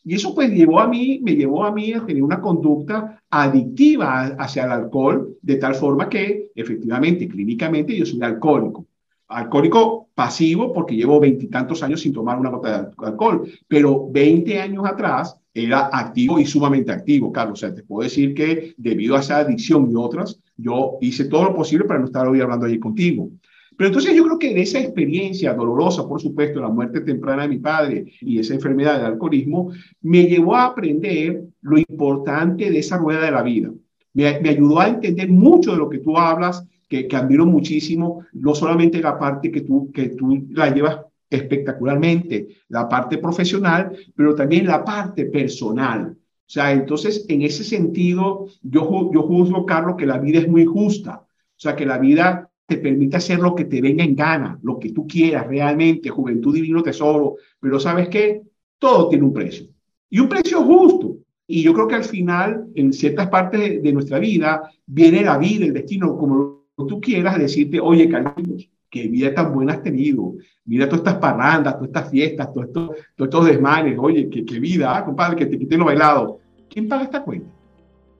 Y 0.05 0.15
eso 0.15 0.33
pues 0.33 0.51
llevó 0.51 0.79
a 0.79 0.87
mí, 0.87 1.19
me 1.23 1.35
llevó 1.35 1.63
a 1.65 1.71
mí 1.71 1.93
a 1.93 2.05
tener 2.05 2.23
una 2.23 2.41
conducta 2.41 3.21
adictiva 3.29 4.35
hacia 4.37 4.65
el 4.65 4.71
alcohol, 4.71 5.37
de 5.41 5.55
tal 5.55 5.75
forma 5.75 6.09
que 6.09 6.51
efectivamente, 6.55 7.27
clínicamente, 7.27 7.97
yo 7.97 8.05
soy 8.05 8.21
alcohólico 8.21 8.85
alcohólico 9.27 10.09
pasivo 10.13 10.73
porque 10.73 10.95
llevo 10.95 11.19
veintitantos 11.19 11.81
años 11.83 12.01
sin 12.01 12.13
tomar 12.13 12.39
una 12.39 12.49
gota 12.49 12.83
de 12.83 12.87
alcohol, 12.97 13.49
pero 13.67 14.07
20 14.11 14.59
años 14.59 14.85
atrás 14.85 15.37
era 15.53 15.89
activo 15.91 16.39
y 16.39 16.45
sumamente 16.45 16.91
activo, 16.91 17.31
Carlos. 17.31 17.59
O 17.59 17.61
sea, 17.65 17.73
te 17.73 17.83
puedo 17.83 18.03
decir 18.03 18.33
que 18.33 18.73
debido 18.77 19.15
a 19.15 19.19
esa 19.19 19.37
adicción 19.37 19.89
y 19.91 19.95
otras, 19.95 20.39
yo 20.57 20.97
hice 21.01 21.25
todo 21.25 21.45
lo 21.45 21.55
posible 21.55 21.85
para 21.85 21.99
no 21.99 22.05
estar 22.05 22.27
hoy 22.27 22.41
hablando 22.41 22.65
allí 22.65 22.79
contigo. 22.79 23.29
Pero 23.75 23.87
entonces 23.87 24.15
yo 24.15 24.23
creo 24.23 24.39
que 24.39 24.53
de 24.53 24.61
esa 24.61 24.79
experiencia 24.79 25.53
dolorosa, 25.53 26.07
por 26.07 26.21
supuesto, 26.21 26.59
la 26.59 26.69
muerte 26.69 27.01
temprana 27.01 27.43
de 27.43 27.49
mi 27.49 27.57
padre 27.57 28.05
y 28.21 28.39
esa 28.39 28.53
enfermedad 28.53 28.97
del 28.97 29.13
alcoholismo, 29.13 29.71
me 30.01 30.25
llevó 30.25 30.55
a 30.55 30.65
aprender 30.65 31.43
lo 31.61 31.77
importante 31.77 32.69
de 32.69 32.79
esa 32.79 32.97
rueda 32.97 33.25
de 33.25 33.31
la 33.31 33.41
vida. 33.41 33.71
Me, 34.13 34.39
me 34.41 34.49
ayudó 34.49 34.79
a 34.79 34.89
entender 34.89 35.29
mucho 35.29 35.71
de 35.71 35.77
lo 35.77 35.89
que 35.89 35.99
tú 35.99 36.17
hablas 36.17 36.63
que, 36.93 37.07
que 37.07 37.15
admiro 37.15 37.47
muchísimo, 37.47 38.23
no 38.33 38.53
solamente 38.53 39.01
la 39.01 39.17
parte 39.17 39.51
que 39.51 39.61
tú, 39.61 39.91
que 39.91 40.09
tú 40.09 40.45
la 40.51 40.71
llevas 40.71 40.99
espectacularmente, 41.27 42.49
la 42.69 42.87
parte 42.87 43.17
profesional, 43.17 43.97
pero 44.15 44.35
también 44.35 44.67
la 44.67 44.85
parte 44.85 45.25
personal. 45.25 46.11
O 46.11 46.49
sea, 46.53 46.71
entonces, 46.71 47.25
en 47.29 47.41
ese 47.41 47.63
sentido, 47.63 48.45
yo, 48.61 49.09
yo 49.11 49.23
juzgo, 49.23 49.65
Carlos, 49.65 49.95
que 49.97 50.05
la 50.05 50.19
vida 50.19 50.37
es 50.37 50.47
muy 50.47 50.65
justa. 50.65 51.25
O 51.25 51.59
sea, 51.59 51.75
que 51.75 51.87
la 51.87 51.97
vida 51.97 52.47
te 52.67 52.77
permite 52.77 53.17
hacer 53.17 53.39
lo 53.39 53.55
que 53.55 53.65
te 53.65 53.81
venga 53.81 54.03
en 54.03 54.15
gana, 54.15 54.59
lo 54.61 54.77
que 54.77 54.91
tú 54.91 55.07
quieras 55.07 55.47
realmente, 55.47 56.09
juventud 56.09 56.53
divino 56.53 56.83
tesoro. 56.83 57.37
Pero 57.59 57.79
¿sabes 57.79 58.07
qué? 58.07 58.43
Todo 58.77 59.09
tiene 59.09 59.25
un 59.25 59.33
precio. 59.33 59.65
Y 60.11 60.19
un 60.19 60.29
precio 60.29 60.61
justo. 60.61 61.17
Y 61.47 61.63
yo 61.63 61.73
creo 61.73 61.87
que 61.87 61.95
al 61.95 62.03
final, 62.03 62.67
en 62.75 62.93
ciertas 62.93 63.29
partes 63.29 63.81
de, 63.81 63.93
nuestra 63.93 64.19
vida, 64.19 64.69
viene 64.85 65.23
la 65.23 65.39
vida, 65.39 65.65
el 65.65 65.73
destino, 65.73 66.15
como 66.15 66.62
tú 66.75 66.99
quieras 66.99 67.37
decirte, 67.37 67.79
oye, 67.79 68.09
Carlos, 68.09 68.69
qué 68.89 69.07
vida 69.07 69.33
tan 69.33 69.53
buena 69.53 69.73
has 69.73 69.83
tenido. 69.83 70.33
Mira 70.65 70.87
todas 70.87 70.99
estas 70.99 71.15
parrandas, 71.15 71.75
todas 71.75 71.87
estas 71.87 72.09
fiestas, 72.09 72.53
todos 72.53 72.67
estos, 72.67 73.29
todos 73.29 73.45
desmanes. 73.45 73.97
Oye, 73.99 74.29
qué, 74.29 74.59
vida, 74.59 74.95
ah, 74.95 75.05
compadre, 75.05 75.35
que 75.35 75.45
te 75.45 75.57
quiten 75.57 75.79
lo 75.79 75.85
bailado. 75.85 76.39
¿Quién 76.69 76.87
paga 76.87 77.03
esta 77.03 77.23
cuenta? 77.23 77.49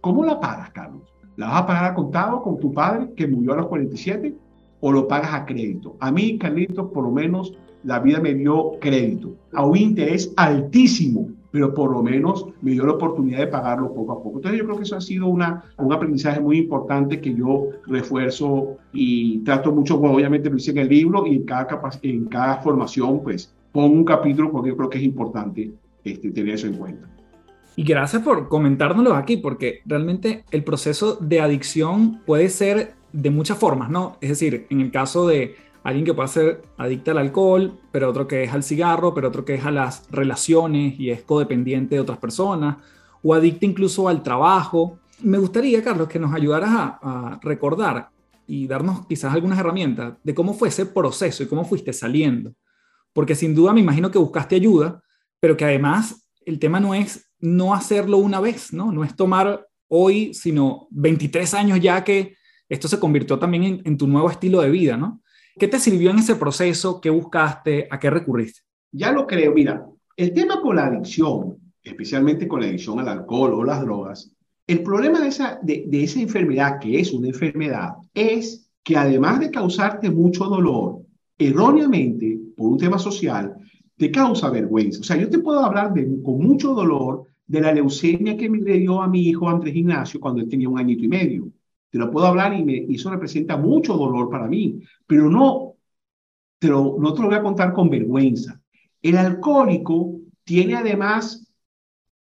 ¿Cómo 0.01 0.25
la 0.25 0.39
pagas, 0.39 0.71
Carlos? 0.71 1.01
¿La 1.35 1.47
vas 1.47 1.63
a 1.63 1.65
pagar 1.65 1.85
a 1.85 1.93
contado 1.95 2.41
con 2.41 2.59
tu 2.59 2.73
padre 2.73 3.13
que 3.15 3.27
murió 3.27 3.53
a 3.53 3.57
los 3.57 3.67
47? 3.67 4.35
¿O 4.81 4.91
lo 4.91 5.07
pagas 5.07 5.33
a 5.33 5.45
crédito? 5.45 5.95
A 5.99 6.11
mí, 6.11 6.37
Carlitos, 6.37 6.91
por 6.91 7.05
lo 7.05 7.11
menos 7.11 7.57
la 7.83 7.99
vida 7.99 8.19
me 8.19 8.33
dio 8.33 8.73
crédito 8.79 9.35
a 9.53 9.65
un 9.65 9.77
interés 9.77 10.33
altísimo 10.35 11.29
pero 11.53 11.71
por 11.71 11.91
lo 11.91 12.01
menos 12.01 12.47
me 12.63 12.71
dio 12.71 12.83
la 12.83 12.93
oportunidad 12.93 13.37
de 13.37 13.45
pagarlo 13.45 13.93
poco 13.93 14.11
a 14.13 14.23
poco. 14.23 14.37
Entonces 14.39 14.59
yo 14.59 14.65
creo 14.65 14.77
que 14.77 14.83
eso 14.83 14.95
ha 14.95 15.01
sido 15.01 15.27
una, 15.27 15.63
un 15.77 15.93
aprendizaje 15.93 16.39
muy 16.39 16.57
importante 16.57 17.21
que 17.21 17.35
yo 17.35 17.67
refuerzo 17.85 18.77
y 18.91 19.37
trato 19.43 19.71
mucho, 19.71 19.99
bueno, 19.99 20.15
obviamente 20.15 20.49
lo 20.49 20.57
hice 20.57 20.71
en 20.71 20.79
el 20.79 20.89
libro 20.89 21.27
y 21.27 21.35
en 21.35 21.43
cada, 21.43 21.79
en 22.01 22.25
cada 22.25 22.55
formación 22.63 23.21
pues 23.21 23.53
pongo 23.71 23.93
un 23.93 24.03
capítulo 24.03 24.51
porque 24.51 24.69
yo 24.69 24.77
creo 24.77 24.89
que 24.89 24.97
es 24.97 25.03
importante 25.03 25.71
este, 26.03 26.31
tener 26.31 26.55
eso 26.55 26.65
en 26.65 26.73
cuenta. 26.73 27.07
Y 27.75 27.83
gracias 27.83 28.23
por 28.23 28.49
comentárnoslo 28.49 29.13
aquí, 29.13 29.37
porque 29.37 29.81
realmente 29.85 30.45
el 30.49 30.63
proceso 30.63 31.17
de 31.21 31.39
adicción 31.39 32.21
puede 32.25 32.49
ser 32.49 32.93
de 33.11 33.29
muchas 33.29 33.59
formas, 33.59 33.91
¿no? 33.91 34.17
Es 34.21 34.29
decir, 34.29 34.65
en 34.71 34.81
el 34.81 34.89
caso 34.89 35.27
de 35.27 35.55
alguien 35.83 36.05
que 36.05 36.13
puede 36.13 36.29
ser 36.29 36.61
adicta 36.77 37.11
al 37.11 37.17
alcohol, 37.17 37.77
pero 37.91 38.09
otro 38.09 38.27
que 38.27 38.43
es 38.43 38.53
al 38.53 38.63
cigarro, 38.63 39.13
pero 39.13 39.27
otro 39.27 39.43
que 39.45 39.55
es 39.55 39.65
a 39.65 39.71
las 39.71 40.09
relaciones 40.09 40.99
y 40.99 41.09
es 41.09 41.23
codependiente 41.23 41.95
de 41.95 42.01
otras 42.01 42.17
personas, 42.17 42.77
o 43.21 43.33
adicta 43.33 43.65
incluso 43.65 44.07
al 44.07 44.23
trabajo. 44.23 44.99
Me 45.21 45.37
gustaría, 45.37 45.83
Carlos, 45.83 46.07
que 46.07 46.19
nos 46.19 46.33
ayudaras 46.33 46.69
a, 46.73 47.39
recordar 47.41 48.09
y 48.47 48.67
darnos 48.67 49.05
quizás 49.07 49.33
algunas 49.33 49.59
herramientas 49.59 50.15
de 50.23 50.33
cómo 50.33 50.53
fue 50.53 50.69
ese 50.69 50.85
proceso 50.85 51.43
y 51.43 51.47
cómo 51.47 51.65
fuiste 51.65 51.93
saliendo. 51.93 52.53
Porque 53.13 53.35
sin 53.35 53.53
duda 53.53 53.73
me 53.73 53.81
imagino 53.81 54.09
que 54.09 54.17
buscaste 54.17 54.55
ayuda, 54.55 55.01
pero 55.39 55.55
que 55.55 55.65
además 55.65 56.29
el 56.45 56.59
tema 56.59 56.79
no 56.79 56.93
es 56.93 57.29
no 57.39 57.73
hacerlo 57.73 58.17
una 58.17 58.39
vez, 58.39 58.73
¿no? 58.73 58.91
No 58.91 59.03
es 59.03 59.15
tomar 59.15 59.67
hoy, 59.87 60.33
sino 60.33 60.87
23 60.91 61.53
años 61.53 61.79
ya 61.79 62.03
que 62.03 62.35
esto 62.69 62.87
se 62.87 62.99
convirtió 62.99 63.37
también 63.37 63.81
en 63.83 63.97
tu 63.97 64.07
nuevo 64.07 64.29
estilo 64.29 64.61
de 64.61 64.71
vida, 64.71 64.97
¿no? 64.97 65.22
¿Qué 65.55 65.67
te 65.67 65.79
sirvió 65.79 66.11
en 66.11 66.19
ese 66.19 66.35
proceso? 66.35 66.99
¿Qué 66.99 67.09
buscaste? 67.09 67.87
¿A 67.89 67.99
qué 67.99 68.09
recurriste? 68.09 68.61
Ya 68.91 69.11
lo 69.11 69.27
creo. 69.27 69.53
Mira, 69.53 69.85
el 70.17 70.33
tema 70.33 70.59
con 70.61 70.75
la 70.75 70.87
adicción, 70.87 71.57
especialmente 71.83 72.47
con 72.47 72.61
la 72.61 72.67
adicción 72.67 72.99
al 72.99 73.09
alcohol 73.09 73.53
o 73.53 73.63
las 73.63 73.81
drogas, 73.81 74.31
el 74.65 74.81
problema 74.81 75.19
de 75.19 75.27
esa, 75.27 75.59
de, 75.61 75.87
esa 75.91 76.21
enfermedad, 76.21 76.79
que 76.79 76.99
es 76.99 77.13
una 77.13 77.27
enfermedad, 77.27 77.89
es 78.13 78.71
que 78.83 78.97
además 78.97 79.39
de 79.39 79.51
causarte 79.51 80.09
mucho 80.09 80.45
dolor, 80.45 81.01
erróneamente, 81.37 82.39
por 82.55 82.71
un 82.71 82.77
tema 82.77 82.97
social, 82.97 83.55
te 83.97 84.09
causa 84.09 84.49
vergüenza. 84.49 85.01
O 85.01 85.03
sea, 85.03 85.17
yo 85.17 85.29
te 85.29 85.39
puedo 85.39 85.59
hablar 85.59 85.93
de, 85.93 86.07
con 86.23 86.39
mucho 86.39 86.73
dolor 86.73 87.27
de 87.45 87.61
la 87.61 87.73
leucemia 87.73 88.37
que 88.37 88.49
me 88.49 88.59
dio 88.59 89.01
a 89.01 89.07
mi 89.07 89.27
hijo 89.27 89.49
Andrés 89.49 89.75
Ignacio 89.75 90.19
cuando 90.19 90.41
él 90.41 90.49
tenía 90.49 90.69
un 90.69 90.79
añito 90.79 91.03
y 91.03 91.09
medio. 91.09 91.51
Te 91.93 91.99
lo 91.99 92.09
puedo 92.09 92.25
hablar 92.25 92.55
y, 92.55 92.63
me, 92.63 92.87
eso 92.89 93.11
representa 93.11 93.55
mucho 93.55 93.93
dolor 93.93 94.27
para 94.27 94.47
mí, 94.47 94.81
pero 95.05 95.29
no 95.29 95.75
te, 96.57 96.69
no 96.69 97.13
te 97.13 97.21
lo 97.21 97.27
voy 97.27 97.35
a 97.35 97.43
contar 97.43 97.71
con 97.71 97.87
vergüenza. 97.87 98.59
El 98.99 99.15
alcohólico 99.15 100.15
tiene 100.43 100.73
además 100.73 101.53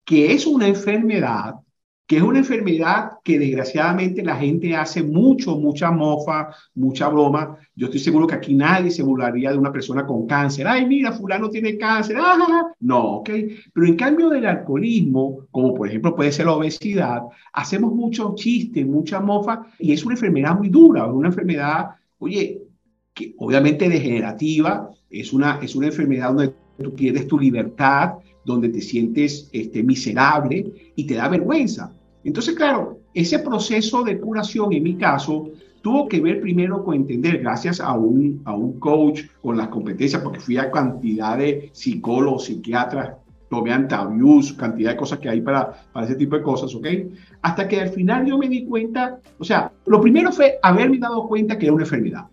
que 0.03 0.33
es 0.33 0.45
una 0.45 0.67
enfermedad 0.67 1.55
que 2.07 2.17
es 2.17 2.21
una 2.21 2.39
enfermedad 2.39 3.13
que 3.23 3.39
desgraciadamente 3.39 4.23
la 4.23 4.35
gente 4.35 4.75
hace 4.75 5.01
mucho, 5.01 5.57
mucha 5.57 5.89
mofa, 5.89 6.49
mucha 6.75 7.09
broma. 7.09 7.57
Yo 7.75 7.87
estoy 7.87 7.99
seguro 7.99 8.27
que 8.27 8.35
aquí 8.35 8.53
nadie 8.53 8.91
se 8.91 9.01
burlaría 9.01 9.51
de 9.51 9.57
una 9.57 9.71
persona 9.71 10.05
con 10.05 10.27
cáncer. 10.27 10.67
Ay, 10.67 10.85
mira, 10.85 11.11
fulano 11.11 11.49
tiene 11.49 11.77
cáncer. 11.77 12.17
Ah, 12.19 12.67
no, 12.79 13.17
ok. 13.17 13.29
Pero 13.73 13.87
en 13.87 13.95
cambio 13.95 14.29
del 14.29 14.45
alcoholismo, 14.45 15.47
como 15.49 15.73
por 15.73 15.87
ejemplo 15.87 16.15
puede 16.15 16.31
ser 16.31 16.45
la 16.45 16.53
obesidad, 16.53 17.23
hacemos 17.53 17.91
mucho 17.91 18.35
chiste, 18.35 18.85
mucha 18.85 19.19
mofa 19.19 19.65
y 19.79 19.91
es 19.91 20.05
una 20.05 20.13
enfermedad 20.13 20.55
muy 20.55 20.69
dura, 20.69 21.07
una 21.07 21.29
enfermedad, 21.29 21.89
oye, 22.19 22.61
que 23.15 23.33
obviamente 23.39 23.89
degenerativa, 23.89 24.91
es 25.09 25.33
una, 25.33 25.59
es 25.61 25.75
una 25.75 25.87
enfermedad 25.87 26.33
donde 26.33 26.53
tú 26.77 26.93
pierdes 26.93 27.27
tu 27.27 27.39
libertad, 27.39 28.15
donde 28.45 28.69
te 28.69 28.81
sientes 28.81 29.49
este, 29.51 29.83
miserable 29.83 30.71
y 30.95 31.05
te 31.05 31.15
da 31.15 31.27
vergüenza. 31.27 31.91
Entonces, 32.23 32.55
claro, 32.55 32.99
ese 33.13 33.39
proceso 33.39 34.03
de 34.03 34.19
curación, 34.19 34.71
en 34.73 34.83
mi 34.83 34.95
caso, 34.95 35.51
tuvo 35.81 36.07
que 36.07 36.19
ver 36.19 36.41
primero 36.41 36.83
con 36.83 36.95
entender, 36.95 37.39
gracias 37.39 37.79
a 37.79 37.93
un, 37.93 38.41
a 38.45 38.55
un 38.55 38.79
coach 38.79 39.21
con 39.41 39.57
las 39.57 39.67
competencias, 39.67 40.21
porque 40.21 40.39
fui 40.39 40.57
a 40.57 40.71
cantidad 40.71 41.37
de 41.37 41.69
psicólogos, 41.73 42.45
psiquiatras, 42.45 43.17
tomé 43.49 43.71
antavius, 43.71 44.53
cantidad 44.53 44.91
de 44.91 44.97
cosas 44.97 45.19
que 45.19 45.29
hay 45.29 45.41
para, 45.41 45.71
para 45.93 46.05
ese 46.05 46.15
tipo 46.15 46.35
de 46.35 46.41
cosas, 46.41 46.73
¿ok? 46.73 46.87
Hasta 47.41 47.67
que 47.67 47.79
al 47.81 47.89
final 47.89 48.25
yo 48.25 48.37
me 48.37 48.49
di 48.49 48.65
cuenta, 48.65 49.19
o 49.37 49.43
sea, 49.43 49.71
lo 49.85 50.01
primero 50.01 50.31
fue 50.31 50.57
haberme 50.61 50.97
dado 50.97 51.27
cuenta 51.27 51.57
que 51.57 51.65
era 51.65 51.73
una 51.73 51.83
enfermedad, 51.83 52.25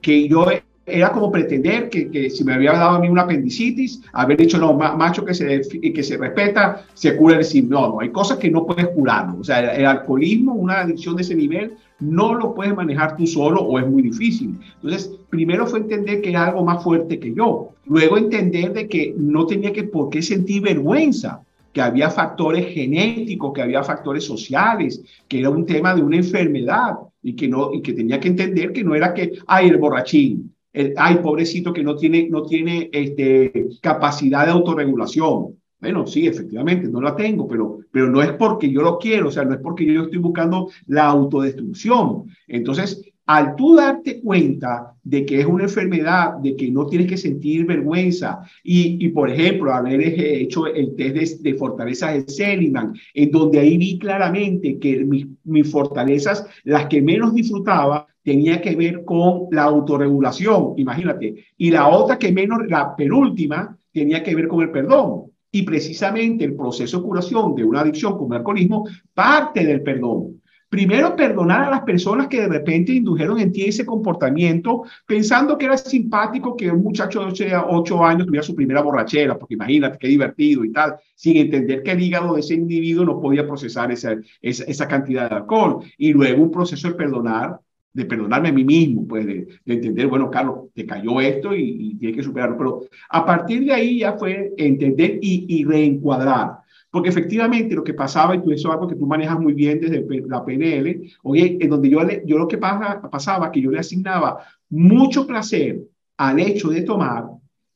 que 0.00 0.28
yo 0.28 0.46
era 0.90 1.12
como 1.12 1.30
pretender 1.30 1.88
que, 1.88 2.10
que, 2.10 2.30
si 2.30 2.44
me 2.44 2.54
había 2.54 2.72
dado 2.72 2.96
a 2.96 3.00
mí 3.00 3.08
una 3.08 3.22
apendicitis, 3.22 4.02
haber 4.12 4.38
dicho, 4.38 4.58
no, 4.58 4.74
macho 4.74 5.24
que 5.24 5.34
se, 5.34 5.60
que 5.60 6.02
se 6.02 6.16
respeta, 6.16 6.84
se 6.94 7.16
cura 7.16 7.36
el 7.36 7.44
sí. 7.44 7.62
No, 7.62 7.88
no, 7.88 8.00
hay 8.00 8.10
cosas 8.10 8.38
que 8.38 8.50
no 8.50 8.66
puedes 8.66 8.88
curar. 8.88 9.30
O 9.38 9.44
sea, 9.44 9.74
el, 9.74 9.86
alcoholismo, 9.86 10.54
una 10.54 10.80
adicción 10.80 11.16
de 11.16 11.22
ese 11.22 11.34
nivel, 11.34 11.74
no 12.00 12.34
lo 12.34 12.54
puedes 12.54 12.74
manejar 12.74 13.16
tú 13.16 13.26
solo 13.26 13.60
o 13.60 13.78
es 13.78 13.86
muy 13.86 14.02
difícil. 14.02 14.58
Entonces, 14.76 15.10
primero 15.30 15.66
fue 15.66 15.80
entender 15.80 16.20
que 16.22 16.30
era 16.30 16.46
algo 16.46 16.64
más 16.64 16.82
fuerte 16.82 17.18
que 17.18 17.34
yo. 17.34 17.70
Luego 17.86 18.18
entender 18.18 18.72
de 18.72 18.88
que 18.88 19.14
no 19.16 19.46
tenía 19.46 19.72
que 19.72 19.84
por 19.84 20.10
qué 20.10 20.22
sentir 20.22 20.62
vergüenza 20.62 21.42
que 21.72 21.82
había 21.82 22.10
factores 22.10 22.72
genéticos, 22.72 23.52
que 23.52 23.62
había 23.62 23.82
factores 23.82 24.24
sociales, 24.24 25.02
que 25.28 25.40
era 25.40 25.50
un 25.50 25.66
tema 25.66 25.94
de 25.94 26.02
una 26.02 26.16
enfermedad 26.16 26.94
y 27.22 27.34
que, 27.34 27.48
no, 27.48 27.72
y 27.72 27.82
que 27.82 27.92
tenía 27.92 28.18
que 28.18 28.28
entender 28.28 28.72
que 28.72 28.84
no 28.84 28.94
era 28.94 29.12
que, 29.12 29.32
ay, 29.46 29.68
el 29.68 29.76
borrachín, 29.76 30.52
el, 30.78 30.94
ay, 30.96 31.16
pobrecito 31.16 31.72
que 31.72 31.82
no 31.82 31.96
tiene, 31.96 32.28
no 32.30 32.44
tiene 32.44 32.88
este, 32.92 33.66
capacidad 33.80 34.46
de 34.46 34.52
autorregulación. 34.52 35.56
Bueno, 35.80 36.06
sí, 36.06 36.26
efectivamente, 36.26 36.88
no 36.88 37.00
la 37.00 37.16
tengo, 37.16 37.48
pero, 37.48 37.78
pero 37.90 38.08
no 38.08 38.22
es 38.22 38.32
porque 38.32 38.70
yo 38.70 38.82
lo 38.82 38.98
quiero, 38.98 39.28
o 39.28 39.30
sea, 39.30 39.44
no 39.44 39.54
es 39.54 39.60
porque 39.60 39.84
yo 39.84 40.04
estoy 40.04 40.18
buscando 40.18 40.70
la 40.86 41.06
autodestrucción. 41.06 42.24
Entonces, 42.46 43.02
al 43.28 43.56
tú 43.56 43.76
darte 43.76 44.22
cuenta 44.22 44.94
de 45.04 45.26
que 45.26 45.40
es 45.40 45.44
una 45.46 45.64
enfermedad, 45.64 46.38
de 46.38 46.56
que 46.56 46.70
no 46.70 46.86
tienes 46.86 47.08
que 47.08 47.18
sentir 47.18 47.66
vergüenza 47.66 48.40
y, 48.64 49.04
y 49.04 49.10
por 49.10 49.28
ejemplo, 49.28 49.70
haber 49.70 50.00
hecho 50.00 50.66
el 50.66 50.96
test 50.96 51.42
de, 51.42 51.52
fortalezas 51.52 52.14
de 52.14 52.32
Seligman, 52.32 52.94
en 53.12 53.30
donde 53.30 53.58
ahí 53.60 53.76
vi 53.76 53.98
claramente 53.98 54.78
que 54.78 55.04
mis, 55.04 55.26
mis 55.44 55.70
fortalezas, 55.70 56.46
las 56.64 56.86
que 56.86 57.02
menos 57.02 57.34
disfrutaba, 57.34 58.06
tenía 58.22 58.62
que 58.62 58.74
ver 58.74 59.04
con 59.04 59.48
la 59.50 59.64
autorregulación, 59.64 60.72
imagínate, 60.78 61.44
y 61.58 61.70
la 61.70 61.86
otra 61.86 62.18
que 62.18 62.32
menos, 62.32 62.60
la 62.66 62.96
penúltima, 62.96 63.76
tenía 63.92 64.22
que 64.22 64.34
ver 64.34 64.48
con 64.48 64.62
el 64.62 64.70
perdón. 64.70 65.24
Y 65.52 65.62
precisamente 65.62 66.44
el 66.44 66.56
proceso 66.56 66.98
de 66.98 67.04
curación 67.04 67.54
de 67.54 67.64
una 67.64 67.80
adicción 67.80 68.16
como 68.16 68.32
el 68.32 68.38
alcoholismo 68.38 68.86
parte 69.12 69.66
del 69.66 69.82
perdón. 69.82 70.40
Primero, 70.68 71.16
perdonar 71.16 71.64
a 71.64 71.70
las 71.70 71.80
personas 71.80 72.28
que 72.28 72.42
de 72.42 72.48
repente 72.48 72.92
indujeron 72.92 73.38
en 73.40 73.52
ti 73.52 73.64
ese 73.64 73.86
comportamiento 73.86 74.84
pensando 75.06 75.56
que 75.56 75.64
era 75.66 75.78
simpático 75.78 76.56
que 76.56 76.70
un 76.70 76.82
muchacho 76.82 77.24
de 77.24 77.56
8 77.56 78.04
años 78.04 78.26
tuviera 78.26 78.42
su 78.42 78.54
primera 78.54 78.82
borrachera, 78.82 79.38
porque 79.38 79.54
imagínate 79.54 79.98
qué 79.98 80.08
divertido 80.08 80.64
y 80.64 80.72
tal, 80.72 80.96
sin 81.14 81.38
entender 81.38 81.82
que 81.82 81.92
el 81.92 82.02
hígado 82.02 82.34
de 82.34 82.40
ese 82.40 82.54
individuo 82.54 83.04
no 83.04 83.20
podía 83.20 83.46
procesar 83.46 83.90
esa, 83.92 84.16
esa, 84.42 84.86
cantidad 84.86 85.30
de 85.30 85.36
alcohol. 85.36 85.78
Y 85.96 86.12
luego 86.12 86.42
un 86.42 86.50
proceso 86.50 86.88
de 86.88 86.94
perdonar 86.94 87.58
de 87.92 88.04
perdonarme 88.04 88.50
a 88.50 88.52
mí 88.52 88.64
mismo, 88.64 89.06
pues 89.08 89.26
de, 89.26 89.48
entender, 89.66 90.06
bueno, 90.06 90.30
Carlos, 90.30 90.66
te 90.74 90.86
cayó 90.86 91.20
esto 91.20 91.54
y, 91.54 91.90
y 91.90 91.94
tienes 91.96 92.16
que 92.16 92.22
superarlo. 92.22 92.56
Pero 92.56 92.80
a 93.10 93.26
partir 93.26 93.64
de 93.64 93.72
ahí 93.72 93.98
ya 94.00 94.12
fue 94.12 94.52
entender 94.56 95.18
y, 95.20 95.64
reencuadrar. 95.64 96.58
Porque 96.90 97.10
efectivamente 97.10 97.74
lo 97.74 97.84
que 97.84 97.92
pasaba, 97.92 98.34
y 98.34 98.42
tú 98.42 98.50
eso 98.50 98.68
es 98.68 98.74
algo 98.74 98.88
que 98.88 98.96
tú 98.96 99.06
manejas 99.06 99.38
muy 99.38 99.52
bien 99.52 99.78
desde 99.80 100.04
la 100.26 100.44
PNL, 100.44 101.02
oye, 101.22 101.58
en 101.60 101.68
donde 101.68 101.90
yo, 101.90 102.00
yo 102.24 102.38
lo 102.38 102.48
que 102.48 102.56
pasa, 102.56 103.00
pasaba, 103.10 103.52
que 103.52 103.60
yo 103.60 103.70
le 103.70 103.78
asignaba 103.78 104.38
mucho 104.70 105.26
placer 105.26 105.80
al 106.16 106.40
hecho 106.40 106.68
de 106.68 106.82
tomar 106.82 107.26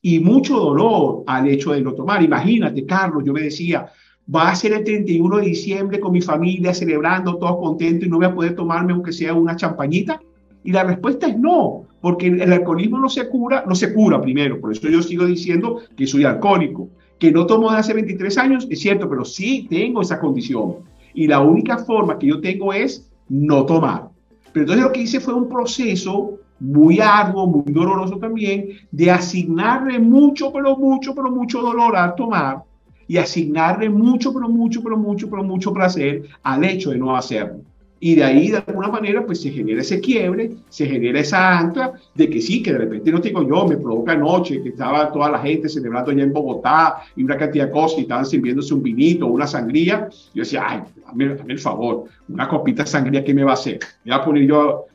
y 0.01 0.19
mucho 0.19 0.59
dolor 0.59 1.25
al 1.27 1.49
hecho 1.49 1.73
de 1.73 1.83
no 1.83 1.93
tomar. 1.93 2.23
Imagínate, 2.23 2.85
Carlos, 2.87 3.23
yo 3.25 3.33
me 3.33 3.43
decía, 3.43 3.87
va 4.35 4.51
a 4.51 4.55
ser 4.55 4.73
el 4.73 4.85
31 4.85 5.37
de 5.39 5.47
diciembre 5.47 6.01
con 6.01 6.13
mi 6.13 6.21
familia 6.21 6.75
celebrando, 6.75 7.37
todos 7.37 7.59
contentos 7.59 8.07
y 8.07 8.11
no 8.11 8.17
voy 8.17 8.27
a 8.27 8.35
poder 8.35 8.55
tomarme 8.55 8.93
aunque 8.93 9.13
sea 9.13 9.35
una 9.35 9.57
champañita? 9.57 10.21
Y 10.65 10.73
la 10.73 10.85
respuesta 10.85 11.27
es 11.27 11.37
no, 11.37 11.87
porque 12.01 12.29
el 12.29 12.53
alcoholismo 12.53 12.99
no 12.99 13.09
se 13.09 13.29
cura, 13.29 13.65
no 13.67 13.75
se 13.75 13.93
cura 13.93 14.21
primero, 14.21 14.61
por 14.61 14.73
eso 14.73 14.89
yo 14.89 15.03
sigo 15.03 15.25
diciendo 15.25 15.81
que 15.97 16.07
soy 16.07 16.25
alcohólico, 16.25 16.89
que 17.23 17.31
no 17.31 17.47
tomo 17.47 17.71
de 17.71 17.79
hace 17.79 17.95
23 17.95 18.37
años, 18.39 18.67
es 18.69 18.81
cierto, 18.81 19.09
pero 19.09 19.25
sí 19.25 19.69
tengo 19.71 20.03
esa 20.03 20.19
condición. 20.19 20.79
Y 21.15 21.29
la 21.29 21.39
única 21.39 21.79
forma 21.79 22.19
que 22.19 22.27
yo 22.27 22.41
tengo 22.41 22.73
es 22.73 23.09
no 23.29 23.65
tomar. 23.65 24.09
Pero 24.53 24.65
entonces 24.65 24.85
lo 24.85 24.91
que 24.91 25.03
hice 25.03 25.21
fue 25.21 25.33
un 25.33 25.49
proceso 25.49 26.41
muy 26.59 26.99
arduo, 26.99 27.47
muy 27.47 27.73
doloroso 27.73 28.17
también, 28.17 28.71
de 28.91 29.09
asignarle 29.13 30.01
mucho, 30.01 30.53
pero 30.53 30.77
mucho, 30.77 31.15
pero 31.15 31.31
mucho 31.31 31.63
dolor 31.63 31.95
al 31.95 32.17
tomar 32.17 32.65
y 33.07 33.19
asignarle 33.19 33.89
mucho, 33.89 34.35
pero 34.35 34.49
mucho, 34.49 34.83
pero 34.83 34.97
mucho, 34.97 35.31
pero 35.31 35.45
mucho 35.45 35.73
placer 35.73 36.25
al 36.43 36.65
hecho 36.65 36.91
de 36.91 36.99
no 36.99 37.15
hacerlo. 37.15 37.61
Y 38.05 38.17
de 38.17 38.25
ahí, 38.25 38.51
de 38.51 38.57
alguna 38.57 38.89
manera, 38.89 39.25
pues 39.25 39.41
se 39.41 39.53
genera 39.53 39.81
ese 39.81 40.01
quiebre, 40.01 40.57
se 40.71 40.89
genera 40.89 41.21
esa 41.21 41.57
ancla 41.57 41.93
de 42.17 42.29
que 42.29 42.41
sí, 42.41 42.61
que 42.61 42.73
de 42.73 42.79
repente 42.79 43.13
no 43.13 43.21
digo 43.21 43.47
yo, 43.47 43.65
me 43.65 43.77
provoca 43.77 44.11
anoche 44.11 44.61
que 44.61 44.71
estaba 44.71 45.13
toda 45.13 45.31
la 45.31 45.39
gente 45.39 45.69
celebrando 45.69 46.11
allá 46.11 46.25
en 46.25 46.33
Bogotá 46.33 46.97
y 47.15 47.23
una 47.23 47.37
cantidad 47.37 47.67
de 47.67 47.71
cosas 47.71 47.99
y 47.99 48.03
estaban 48.03 48.27
sirviéndose 48.27 48.75
un 48.75 48.83
vinito, 48.83 49.29
una 49.29 49.47
sangría. 49.47 50.09
Yo 50.35 50.43
decía, 50.43 50.65
ay, 50.67 50.81
dame, 51.07 51.37
el 51.47 51.59
favor, 51.61 52.07
una 52.29 52.49
copita 52.49 52.83
de 52.83 52.91
sangría, 52.91 53.23
¿qué 53.23 53.35
me 53.35 53.45
va 53.45 53.53
a 53.53 53.55
hacer? 53.55 53.79
Me 54.03 54.11
voy 54.11 54.21
a 54.21 54.25
poner 54.25 54.49
yo. 54.49 54.87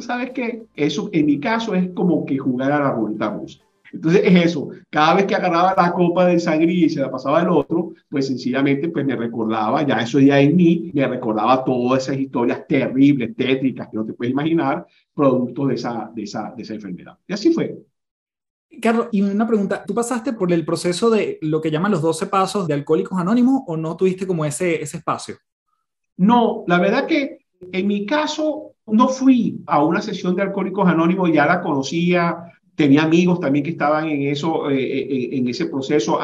¿Sabes 0.00 0.32
qué? 0.32 0.64
Eso 0.74 1.08
en 1.12 1.26
mi 1.26 1.38
caso 1.38 1.72
es 1.72 1.90
como 1.90 2.26
que 2.26 2.36
jugar 2.36 2.72
a 2.72 2.80
la 2.80 2.90
ruleta 2.90 3.30
rusa. 3.30 3.60
Entonces 3.92 4.22
es 4.24 4.44
eso, 4.46 4.70
cada 4.90 5.14
vez 5.14 5.26
que 5.26 5.34
agarraba 5.34 5.74
la 5.76 5.92
copa 5.92 6.26
de 6.26 6.38
sangría 6.38 6.86
y 6.86 6.90
se 6.90 7.00
la 7.00 7.10
pasaba 7.10 7.40
al 7.40 7.50
otro, 7.50 7.94
pues 8.08 8.26
sencillamente 8.26 8.88
pues 8.88 9.04
me 9.04 9.16
recordaba, 9.16 9.86
ya 9.86 10.00
eso 10.00 10.20
ya 10.20 10.40
en 10.40 10.56
mí, 10.56 10.90
me 10.94 11.06
recordaba 11.06 11.64
todas 11.64 12.04
esas 12.04 12.18
historias 12.18 12.66
terribles, 12.66 13.34
tétricas 13.36 13.88
que 13.88 13.96
no 13.96 14.04
te 14.04 14.12
puedes 14.12 14.32
imaginar, 14.32 14.86
producto 15.14 15.66
de 15.66 15.74
esa, 15.74 16.10
de 16.14 16.22
esa, 16.22 16.52
de 16.56 16.62
esa 16.62 16.74
enfermedad. 16.74 17.18
Y 17.26 17.32
así 17.32 17.52
fue. 17.52 17.76
Carlos, 18.80 19.08
y 19.12 19.22
una 19.22 19.46
pregunta, 19.46 19.84
¿tú 19.86 19.94
pasaste 19.94 20.32
por 20.32 20.52
el 20.52 20.64
proceso 20.64 21.08
de 21.08 21.38
lo 21.40 21.60
que 21.60 21.70
llaman 21.70 21.92
los 21.92 22.02
12 22.02 22.26
pasos 22.26 22.66
de 22.66 22.74
Alcohólicos 22.74 23.18
Anónimos 23.18 23.62
o 23.66 23.76
no 23.76 23.96
tuviste 23.96 24.26
como 24.26 24.44
ese, 24.44 24.82
ese 24.82 24.98
espacio? 24.98 25.36
No, 26.16 26.64
la 26.66 26.78
verdad 26.78 27.06
que 27.06 27.46
en 27.72 27.86
mi 27.86 28.06
caso 28.06 28.72
no 28.86 29.08
fui 29.08 29.62
a 29.66 29.82
una 29.82 30.00
sesión 30.00 30.36
de 30.36 30.42
Alcohólicos 30.42 30.88
Anónimos, 30.88 31.30
ya 31.32 31.46
la 31.46 31.60
conocía, 31.60 32.52
tenía 32.76 33.02
amigos 33.02 33.40
también 33.40 33.64
que 33.64 33.70
estaban 33.70 34.06
en 34.08 34.22
eso, 34.22 34.70
eh, 34.70 34.76
eh, 34.78 35.28
en 35.32 35.48
ese 35.48 35.66
proceso. 35.66 36.20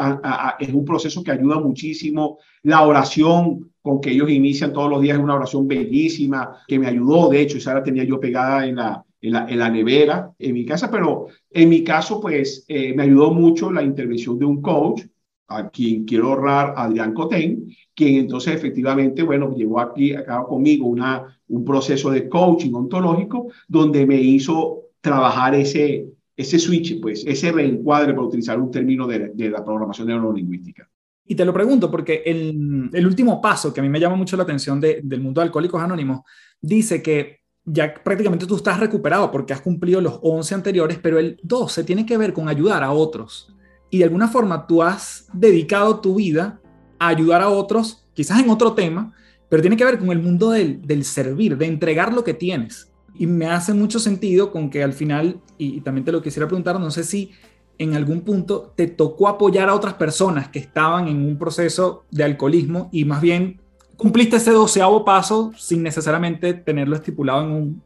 es 0.61 0.69
un 0.73 0.85
proceso 0.85 1.23
que 1.23 1.33
ayuda 1.33 1.59
muchísimo. 1.59 2.39
La 2.63 2.83
oración 2.87 3.73
con 3.81 4.01
que 4.01 4.11
ellos 4.11 4.31
inician 4.31 4.73
todos 4.73 4.91
los 4.91 5.01
días 5.03 5.17
es 5.17 5.25
una 5.25 5.35
oración 5.35 5.67
bellísima 5.67 6.59
que 6.69 6.79
me 6.79 6.87
ayudó. 6.87 7.29
De 7.29 7.41
hecho, 7.41 7.59
esa 7.59 7.75
la 7.75 7.83
tenía 7.83 8.05
yo 8.05 8.21
pegada 8.21 8.67
en 8.67 8.77
la, 8.77 9.05
en 9.21 9.33
la, 9.33 9.49
en 9.49 9.59
la 9.59 9.71
nevera 9.71 10.31
en 10.39 10.55
mi 10.55 10.65
casa, 10.65 10.91
pero 10.91 11.27
en 11.51 11.69
mi 11.69 11.83
caso, 11.83 12.21
pues 12.21 12.65
eh, 12.69 12.95
me 12.95 13.05
ayudó 13.05 13.33
mucho 13.33 13.73
la 13.73 13.83
intervención 13.83 14.39
de 14.39 14.45
un 14.45 14.61
coach 14.61 15.03
a 15.49 15.69
quien 15.71 16.05
quiero 16.05 16.29
ahorrar, 16.29 16.75
Adrián 16.77 17.13
Cotén, 17.13 17.67
quien 17.95 18.17
entonces 18.17 18.55
efectivamente, 18.55 19.23
bueno, 19.23 19.55
llevó 19.55 19.81
aquí, 19.81 20.15
acá 20.15 20.45
conmigo 20.45 20.87
una, 20.87 21.39
un 21.49 21.65
proceso 21.65 22.11
de 22.11 22.29
coaching 22.29 22.73
ontológico 22.73 23.49
donde 23.69 24.07
me 24.07 24.17
hizo 24.17 24.83
trabajar 25.01 25.55
ese, 25.55 26.07
ese 26.37 26.59
switch, 26.59 27.01
pues, 27.01 27.25
ese 27.27 27.53
reencuadre, 27.53 28.13
para 28.15 28.27
utilizar 28.27 28.59
un 28.59 28.71
término 28.71 29.07
de, 29.07 29.33
la 29.51 29.65
programación 29.65 30.09
neurolingüística. 30.09 30.89
Y 31.25 31.35
te 31.35 31.45
lo 31.45 31.53
pregunto 31.53 31.91
porque 31.91 32.23
el, 32.27 33.07
último 33.07 33.41
paso 33.41 33.73
que 33.73 33.81
a 33.81 33.83
mí 33.83 33.89
me 33.89 34.01
llama 34.01 34.17
mucho 34.17 34.37
la 34.37 34.43
atención 34.43 34.81
del 34.81 35.21
mundo 35.21 35.41
de 35.41 35.47
Alcohólicos 35.47 35.81
Anónimos 35.81 36.23
dice 36.61 37.03
que 37.03 37.41
ya 37.65 37.95
prácticamente 37.95 38.47
tú 38.47 38.57
estás 38.57 38.81
recuperado 38.81 39.31
porque 39.31 39.53
has 39.53 39.61
cumplido 39.61 40.01
los 40.01 40.19
11 40.23 40.55
anteriores, 40.55 40.99
pero 41.01 41.19
el 41.19 41.39
12 41.43 41.85
tiene 41.85 42.05
que 42.05 42.19
ver 42.19 42.33
con 42.33 42.49
ayudar 42.49 42.83
a 42.83 42.91
otros. 42.91 43.55
Y 43.89 43.99
de 43.99 44.05
alguna 44.05 44.29
forma 44.29 44.67
tú 44.67 44.83
has 44.83 45.29
dedicado 45.33 46.01
tu 46.01 46.17
vida 46.17 46.61
a 46.99 47.09
ayudar 47.09 47.43
a 47.43 47.49
otros, 47.49 48.07
quizás 48.15 48.41
en 48.41 48.51
otro 48.51 48.73
tema, 48.73 49.15
pero 49.49 49.63
tiene 49.63 49.77
que 49.77 49.85
ver 49.85 49.99
con 49.99 50.11
el 50.11 50.19
mundo 50.19 50.51
del 50.51 51.05
servir, 51.05 51.57
de 51.57 51.67
entregar 51.67 52.13
lo 52.13 52.25
que 52.25 52.35
tienes. 52.35 52.92
Y 53.15 53.27
me 53.27 53.47
hace 53.47 53.75
mucho 53.75 53.99
sentido 53.99 54.51
con 54.51 54.71
que 54.71 54.83
al 54.83 54.93
final, 54.93 55.41
y, 55.59 55.81
también 55.81 56.05
te 56.05 56.13
lo 56.13 56.23
quisiera 56.23 56.47
preguntar, 56.47 56.79
no 56.81 56.91
sé 56.91 57.05
si 57.05 57.31
en 57.79 57.95
algún 57.95 58.23
punto 58.23 58.73
te 58.77 58.87
tocó 58.87 59.29
apoyar 59.29 59.69
a 59.69 59.75
otras 59.75 59.95
personas 59.95 60.49
que 60.49 60.59
estaban 60.59 61.09
en 61.09 61.25
un 61.25 61.39
proceso 61.39 62.05
de 62.11 62.25
alcoholismo 62.25 62.89
y 62.93 63.05
más 63.05 63.21
bien 63.21 63.61
cumpliste 63.97 64.37
ese 64.37 64.53
doceavo 64.53 65.05
paso 65.05 65.53
sin 65.57 65.83
necesariamente 65.83 66.55
tenerlo 66.55 66.97
estipulado 66.97 67.43
en 67.43 67.51
un... 67.51 67.83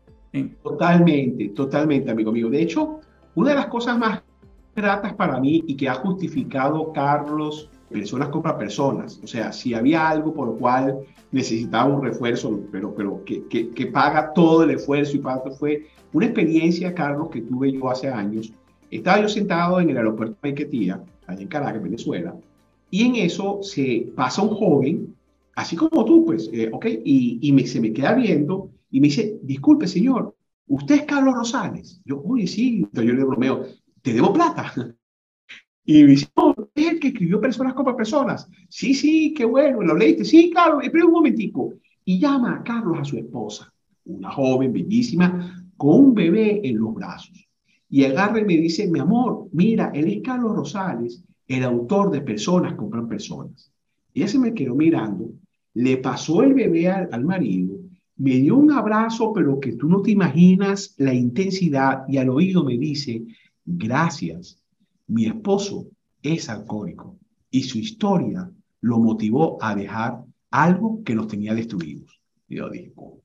Totalmente, 0.62 1.48
totalmente, 1.48 2.10
amigo 2.10 2.30
mío. 2.30 2.50
De 2.50 2.60
hecho, 2.60 3.00
una 3.34 3.50
de 3.50 3.56
las 3.56 3.66
cosas 3.66 3.98
más 3.98 4.22
gratas 4.74 5.14
para 5.14 5.40
mí 5.40 5.64
y 5.66 5.76
que 5.76 5.88
ha 5.88 5.94
justificado 5.94 6.92
Carlos 6.92 7.70
personas 7.90 8.28
compra 8.28 8.58
personas. 8.58 9.20
O 9.22 9.26
sea, 9.26 9.52
si 9.52 9.74
había 9.74 10.08
algo 10.08 10.34
por 10.34 10.48
lo 10.48 10.54
cual 10.54 10.98
necesitaba 11.32 11.92
un 11.92 12.02
refuerzo, 12.02 12.60
pero, 12.70 12.94
pero 12.94 13.24
que, 13.24 13.46
que, 13.48 13.86
paga 13.86 14.32
todo 14.32 14.62
el 14.62 14.70
esfuerzo 14.70 15.16
y 15.16 15.20
paga, 15.20 15.50
fue 15.50 15.86
una 16.12 16.26
experiencia, 16.26 16.94
Carlos, 16.94 17.28
que 17.30 17.42
tuve 17.42 17.72
yo 17.72 17.90
hace 17.90 18.08
años. 18.08 18.52
Estaba 18.90 19.20
yo 19.20 19.28
sentado 19.28 19.80
en 19.80 19.90
el 19.90 19.96
aeropuerto 19.96 20.36
de 20.42 20.50
Maiquetía, 20.50 21.02
allá 21.26 21.42
en 21.42 21.48
Caracas, 21.48 21.82
Venezuela, 21.82 22.34
y 22.90 23.04
en 23.04 23.16
eso 23.16 23.60
se 23.62 24.12
pasa 24.14 24.42
un 24.42 24.50
joven, 24.50 25.14
así 25.56 25.76
como 25.76 26.04
tú, 26.04 26.24
pues, 26.24 26.48
eh, 26.52 26.70
ok, 26.72 26.86
y, 27.04 27.38
y 27.42 27.52
me, 27.52 27.66
se 27.66 27.80
me 27.80 27.92
queda 27.92 28.14
viendo 28.14 28.70
y 28.90 29.00
me 29.00 29.08
dice, 29.08 29.38
disculpe, 29.42 29.86
señor, 29.88 30.34
¿usted 30.68 30.94
es 30.94 31.02
Carlos 31.02 31.34
Rosales? 31.34 32.00
Yo, 32.04 32.20
uy, 32.22 32.46
sí, 32.46 32.76
entonces 32.76 33.04
yo 33.06 33.14
le 33.14 33.24
bromeo, 33.24 33.66
¿te 34.02 34.12
debo 34.12 34.32
plata? 34.32 34.72
Y 35.88 36.02
me 36.02 36.10
dice, 36.10 36.26
no, 36.36 36.52
es 36.76 37.00
que 37.00 37.08
escribió 37.08 37.40
Personas 37.40 37.74
como 37.74 37.96
Personas. 37.96 38.48
Sí, 38.68 38.94
sí, 38.94 39.32
qué 39.34 39.44
bueno, 39.44 39.82
lo 39.82 39.96
leíste. 39.96 40.24
Sí, 40.24 40.50
claro, 40.50 40.80
espera 40.80 41.06
un 41.06 41.12
momentico. 41.12 41.72
Y 42.04 42.18
llama 42.18 42.56
a 42.56 42.62
Carlos 42.62 42.98
a 43.00 43.04
su 43.04 43.16
esposa, 43.16 43.72
una 44.04 44.30
joven 44.30 44.72
bellísima, 44.72 45.64
con 45.76 46.06
un 46.06 46.14
bebé 46.14 46.60
en 46.68 46.78
los 46.78 46.94
brazos. 46.94 47.48
Y 47.88 48.04
agarra 48.04 48.40
y 48.40 48.44
me 48.44 48.56
dice, 48.56 48.88
mi 48.88 49.00
amor, 49.00 49.48
mira, 49.52 49.90
él 49.94 50.08
es 50.08 50.22
Carlos 50.22 50.54
Rosales, 50.54 51.24
el 51.48 51.64
autor 51.64 52.10
de 52.10 52.20
Personas 52.20 52.74
compran 52.74 53.08
personas. 53.08 53.72
Ella 54.12 54.28
se 54.28 54.38
me 54.38 54.54
quedó 54.54 54.74
mirando, 54.74 55.30
le 55.74 55.96
pasó 55.98 56.42
el 56.42 56.54
bebé 56.54 56.88
al, 56.90 57.08
al 57.12 57.24
marido, 57.24 57.78
me 58.16 58.32
dio 58.36 58.56
un 58.56 58.70
abrazo, 58.70 59.32
pero 59.32 59.60
que 59.60 59.72
tú 59.72 59.88
no 59.88 60.00
te 60.02 60.10
imaginas 60.10 60.94
la 60.98 61.12
intensidad, 61.12 62.04
y 62.08 62.16
al 62.16 62.30
oído 62.30 62.64
me 62.64 62.78
dice, 62.78 63.22
gracias 63.64 64.62
mi 65.06 65.26
esposo 65.26 65.86
es 66.22 66.48
alcohólico 66.48 67.18
y 67.50 67.62
su 67.62 67.78
historia 67.78 68.50
lo 68.80 68.98
motivó 68.98 69.58
a 69.62 69.74
dejar 69.74 70.24
algo 70.50 71.02
que 71.04 71.14
nos 71.14 71.28
tenía 71.28 71.54
destruidos. 71.54 72.20
Y 72.48 72.56
yo 72.56 72.70
dije, 72.70 72.92
o 72.96 73.22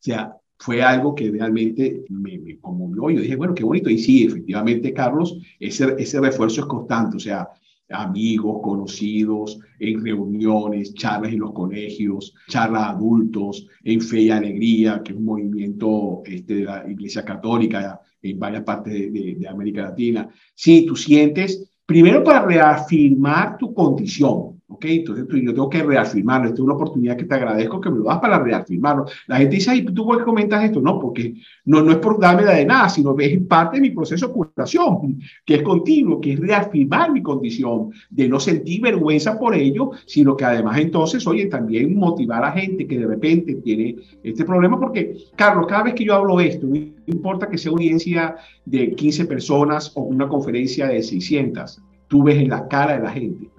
sea, 0.00 0.36
fue 0.58 0.82
algo 0.82 1.14
que 1.14 1.30
realmente 1.30 2.04
me, 2.08 2.38
me, 2.38 2.58
conmovió. 2.58 3.10
Yo 3.10 3.22
dije, 3.22 3.36
bueno, 3.36 3.54
qué 3.54 3.64
bonito. 3.64 3.90
Y 3.90 3.98
sí, 3.98 4.24
efectivamente, 4.24 4.92
Carlos, 4.92 5.38
ese, 5.58 5.94
ese 5.98 6.20
refuerzo 6.20 6.62
es 6.62 6.66
constante. 6.66 7.16
O 7.16 7.20
sea, 7.20 7.48
amigos, 7.90 8.60
conocidos, 8.62 9.58
en 9.78 10.04
reuniones, 10.04 10.94
charlas 10.94 11.32
en 11.32 11.40
los 11.40 11.52
colegios, 11.52 12.34
charlas 12.48 12.88
adultos, 12.88 13.66
en 13.84 14.00
Fe 14.00 14.22
y 14.22 14.30
Alegría, 14.30 15.02
que 15.02 15.12
es 15.12 15.18
un 15.18 15.24
movimiento 15.24 16.22
este, 16.26 16.56
de 16.56 16.64
la 16.64 16.90
Iglesia 16.90 17.24
Católica 17.24 18.00
en 18.20 18.38
varias 18.38 18.64
partes 18.64 18.92
de, 18.92 19.36
de 19.38 19.48
América 19.48 19.82
Latina. 19.82 20.28
Sí, 20.54 20.84
tú 20.86 20.96
sientes, 20.96 21.67
primero 21.88 22.22
para 22.22 22.44
reafirmar 22.44 23.56
tu 23.56 23.72
condición, 23.72 24.57
¿Ok? 24.78 24.84
Entonces 24.84 25.26
yo 25.28 25.52
tengo 25.52 25.68
que 25.68 25.82
reafirmarlo. 25.82 26.46
Esta 26.46 26.54
es 26.54 26.60
una 26.60 26.74
oportunidad 26.74 27.16
que 27.16 27.24
te 27.24 27.34
agradezco 27.34 27.80
que 27.80 27.90
me 27.90 27.98
lo 27.98 28.04
das 28.04 28.20
para 28.20 28.38
reafirmarlo. 28.38 29.06
La 29.26 29.38
gente 29.38 29.56
dice, 29.56 29.72
ay, 29.72 29.84
¿tú 29.84 30.06
por 30.06 30.18
qué 30.18 30.24
comentas 30.24 30.62
esto? 30.62 30.80
No, 30.80 31.00
porque 31.00 31.34
no, 31.64 31.82
no 31.82 31.90
es 31.90 31.96
por 31.96 32.20
darme 32.20 32.44
la 32.44 32.54
de 32.54 32.64
nada, 32.64 32.88
sino 32.88 33.18
es 33.18 33.40
parte 33.42 33.78
de 33.78 33.80
mi 33.80 33.90
proceso 33.90 34.28
de 34.28 34.34
curación, 34.34 35.18
que 35.44 35.56
es 35.56 35.62
continuo, 35.62 36.20
que 36.20 36.34
es 36.34 36.38
reafirmar 36.38 37.10
mi 37.10 37.22
condición, 37.22 37.90
de 38.08 38.28
no 38.28 38.38
sentir 38.38 38.80
vergüenza 38.80 39.36
por 39.36 39.52
ello, 39.56 39.90
sino 40.06 40.36
que 40.36 40.44
además 40.44 40.78
entonces, 40.78 41.26
oye, 41.26 41.46
también 41.46 41.96
motivar 41.96 42.44
a 42.44 42.52
gente 42.52 42.86
que 42.86 42.98
de 42.98 43.06
repente 43.08 43.56
tiene 43.56 43.96
este 44.22 44.44
problema, 44.44 44.78
porque, 44.78 45.16
Carlos, 45.34 45.66
cada 45.66 45.82
vez 45.82 45.94
que 45.94 46.04
yo 46.04 46.14
hablo 46.14 46.38
esto, 46.38 46.68
no 46.68 46.76
importa 47.06 47.48
que 47.48 47.58
sea 47.58 47.72
audiencia 47.72 48.36
de 48.64 48.94
15 48.94 49.24
personas 49.24 49.90
o 49.96 50.02
una 50.02 50.28
conferencia 50.28 50.86
de 50.86 51.02
600, 51.02 51.82
tú 52.06 52.22
ves 52.22 52.36
en 52.36 52.50
la 52.50 52.68
cara 52.68 52.94
de 52.94 53.02
la 53.02 53.10
gente 53.10 53.57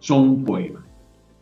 son 0.00 0.28
un 0.28 0.44
poema. 0.44 0.84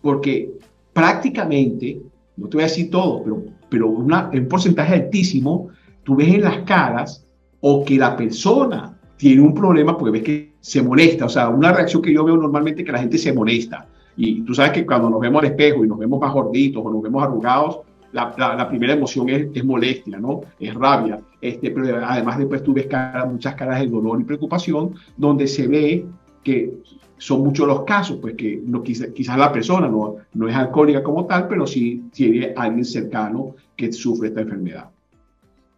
Porque 0.02 0.52
prácticamente, 0.92 2.00
no 2.36 2.48
te 2.48 2.56
voy 2.56 2.64
a 2.64 2.66
decir 2.66 2.90
todo, 2.90 3.22
pero, 3.24 3.42
pero 3.68 3.88
una, 3.88 4.30
un 4.32 4.48
porcentaje 4.48 4.94
altísimo, 4.94 5.68
tú 6.04 6.16
ves 6.16 6.28
en 6.28 6.42
las 6.42 6.58
caras 6.58 7.24
o 7.60 7.84
que 7.84 7.96
la 7.96 8.16
persona 8.16 8.98
tiene 9.16 9.42
un 9.42 9.54
problema 9.54 9.96
porque 9.96 10.12
ves 10.12 10.22
que 10.22 10.52
se 10.60 10.82
molesta. 10.82 11.26
O 11.26 11.28
sea, 11.28 11.48
una 11.48 11.72
reacción 11.72 12.02
que 12.02 12.12
yo 12.12 12.24
veo 12.24 12.36
normalmente 12.36 12.84
que 12.84 12.92
la 12.92 13.00
gente 13.00 13.18
se 13.18 13.32
molesta. 13.32 13.86
Y 14.16 14.42
tú 14.42 14.54
sabes 14.54 14.72
que 14.72 14.86
cuando 14.86 15.08
nos 15.10 15.20
vemos 15.20 15.42
al 15.42 15.50
espejo 15.50 15.84
y 15.84 15.88
nos 15.88 15.98
vemos 15.98 16.20
más 16.20 16.32
gorditos 16.32 16.84
o 16.84 16.90
nos 16.90 17.02
vemos 17.02 17.22
arrugados, 17.22 17.80
la, 18.12 18.34
la, 18.36 18.68
primera 18.68 18.94
emoción 18.94 19.28
es, 19.28 19.48
es, 19.52 19.64
molestia, 19.64 20.18
¿no? 20.18 20.40
Es 20.58 20.74
rabia. 20.74 21.20
Este, 21.40 21.70
pero 21.70 22.04
además 22.04 22.38
después 22.38 22.62
tú 22.62 22.72
ves 22.72 22.86
cara, 22.86 23.26
muchas 23.26 23.54
caras 23.54 23.80
de 23.80 23.86
dolor 23.86 24.20
y 24.20 24.24
preocupación 24.24 24.94
donde 25.16 25.46
se 25.46 25.66
ve 25.68 26.06
que 26.42 26.72
son 27.18 27.42
muchos 27.42 27.66
los 27.66 27.84
casos, 27.84 28.18
pues 28.20 28.34
que 28.34 28.62
no, 28.64 28.82
quizás 28.82 29.08
quizá 29.08 29.36
la 29.36 29.52
persona 29.52 29.88
no, 29.88 30.16
no 30.34 30.48
es 30.48 30.54
alcohólica 30.54 31.02
como 31.02 31.26
tal, 31.26 31.48
pero 31.48 31.66
sí 31.66 32.04
tiene 32.12 32.52
alguien 32.56 32.84
cercano 32.84 33.56
que 33.76 33.92
sufre 33.92 34.28
esta 34.28 34.40
enfermedad. 34.40 34.88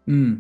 Mm. 0.06 0.34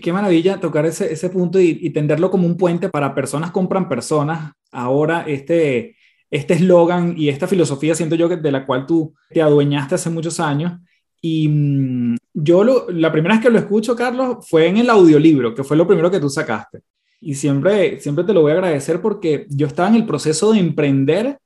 Qué 0.00 0.12
maravilla 0.12 0.60
tocar 0.60 0.86
ese, 0.86 1.12
ese 1.12 1.30
punto 1.30 1.58
y, 1.60 1.88
tenderlo 1.90 2.30
como 2.30 2.46
un 2.46 2.56
puente 2.56 2.88
para 2.88 3.14
personas 3.14 3.50
compran 3.52 3.88
personas. 3.88 4.52
Ahora 4.70 5.24
este 5.26 5.96
este 6.30 6.54
eslogan 6.54 7.14
y 7.16 7.28
esta 7.28 7.46
filosofía 7.46 7.94
siento 7.94 8.16
yo 8.16 8.28
que 8.28 8.36
de 8.36 8.50
la 8.50 8.66
cual 8.66 8.86
tú 8.86 9.14
te 9.30 9.40
adueñaste 9.40 9.94
hace 9.94 10.10
muchos 10.10 10.40
años. 10.40 10.80
Y 11.20 11.48
mm, 11.48 12.16
yo 12.34 12.64
lo, 12.64 12.90
la 12.90 13.12
primera 13.12 13.36
vez 13.36 13.44
que 13.44 13.50
lo 13.50 13.58
escucho, 13.58 13.94
Carlos, 13.94 14.38
fue 14.48 14.66
en 14.66 14.78
el 14.78 14.90
audiolibro, 14.90 15.54
que 15.54 15.62
fue 15.62 15.76
lo 15.76 15.86
primero 15.86 16.10
que 16.10 16.20
tú 16.20 16.28
sacaste 16.28 16.80
y 17.24 17.34
siempre, 17.34 18.00
siempre 18.00 18.24
te 18.24 18.34
lo 18.34 18.42
voy 18.42 18.52
a 18.52 18.54
agradecer 18.54 19.00
porque 19.00 19.46
yo 19.48 19.66
estaba 19.66 19.88
en 19.88 19.94
el 19.94 20.06
proceso 20.06 20.52
de 20.52 20.60
emprender 20.60 21.38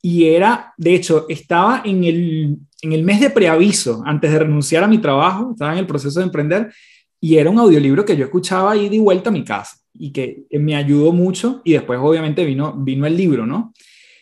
y 0.00 0.26
era, 0.26 0.72
de 0.76 0.94
hecho, 0.94 1.26
estaba 1.28 1.82
en 1.84 2.04
el, 2.04 2.56
en 2.82 2.92
el 2.92 3.02
mes 3.02 3.20
de 3.20 3.30
preaviso, 3.30 4.00
antes 4.06 4.30
de 4.30 4.38
renunciar 4.38 4.84
a 4.84 4.88
mi 4.88 4.98
trabajo, 4.98 5.50
estaba 5.52 5.72
en 5.72 5.78
el 5.78 5.86
proceso 5.86 6.20
de 6.20 6.26
emprender 6.26 6.72
y 7.20 7.36
era 7.36 7.50
un 7.50 7.58
audiolibro 7.58 8.04
que 8.04 8.16
yo 8.16 8.24
escuchaba 8.24 8.72
ahí 8.72 8.88
de 8.88 9.00
vuelta 9.00 9.30
a 9.30 9.32
mi 9.32 9.44
casa 9.44 9.76
y 9.92 10.12
que 10.12 10.44
me 10.52 10.76
ayudó 10.76 11.12
mucho 11.12 11.62
y 11.64 11.72
después 11.72 11.98
obviamente 12.00 12.44
vino, 12.44 12.74
vino 12.76 13.04
el 13.04 13.16
libro, 13.16 13.44
¿no? 13.44 13.72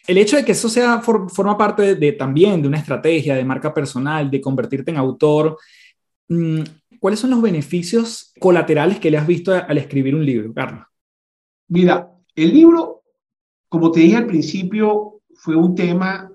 El 0.06 0.16
hecho 0.16 0.36
de 0.36 0.44
que 0.44 0.52
eso 0.52 0.70
sea, 0.70 1.02
forma 1.02 1.58
parte 1.58 1.96
de, 1.96 2.12
también 2.12 2.62
de 2.62 2.68
una 2.68 2.78
estrategia 2.78 3.34
de 3.34 3.44
marca 3.44 3.74
personal, 3.74 4.30
de 4.30 4.40
convertirte 4.40 4.92
en 4.92 4.96
autor, 4.96 5.58
mm, 6.28 6.62
¿cuáles 7.00 7.20
son 7.20 7.30
los 7.30 7.42
beneficios 7.42 8.32
colaterales 8.40 8.98
que 8.98 9.10
le 9.10 9.18
has 9.18 9.26
visto 9.26 9.52
al 9.52 9.78
escribir 9.78 10.14
un 10.14 10.24
libro, 10.24 10.52
Carlos? 10.52 10.84
Mira, 11.68 12.10
el 12.34 12.52
libro, 12.52 13.02
como 13.68 13.90
te 13.90 14.00
dije 14.00 14.16
al 14.16 14.26
principio, 14.26 15.20
fue 15.34 15.56
un 15.56 15.74
tema 15.74 16.30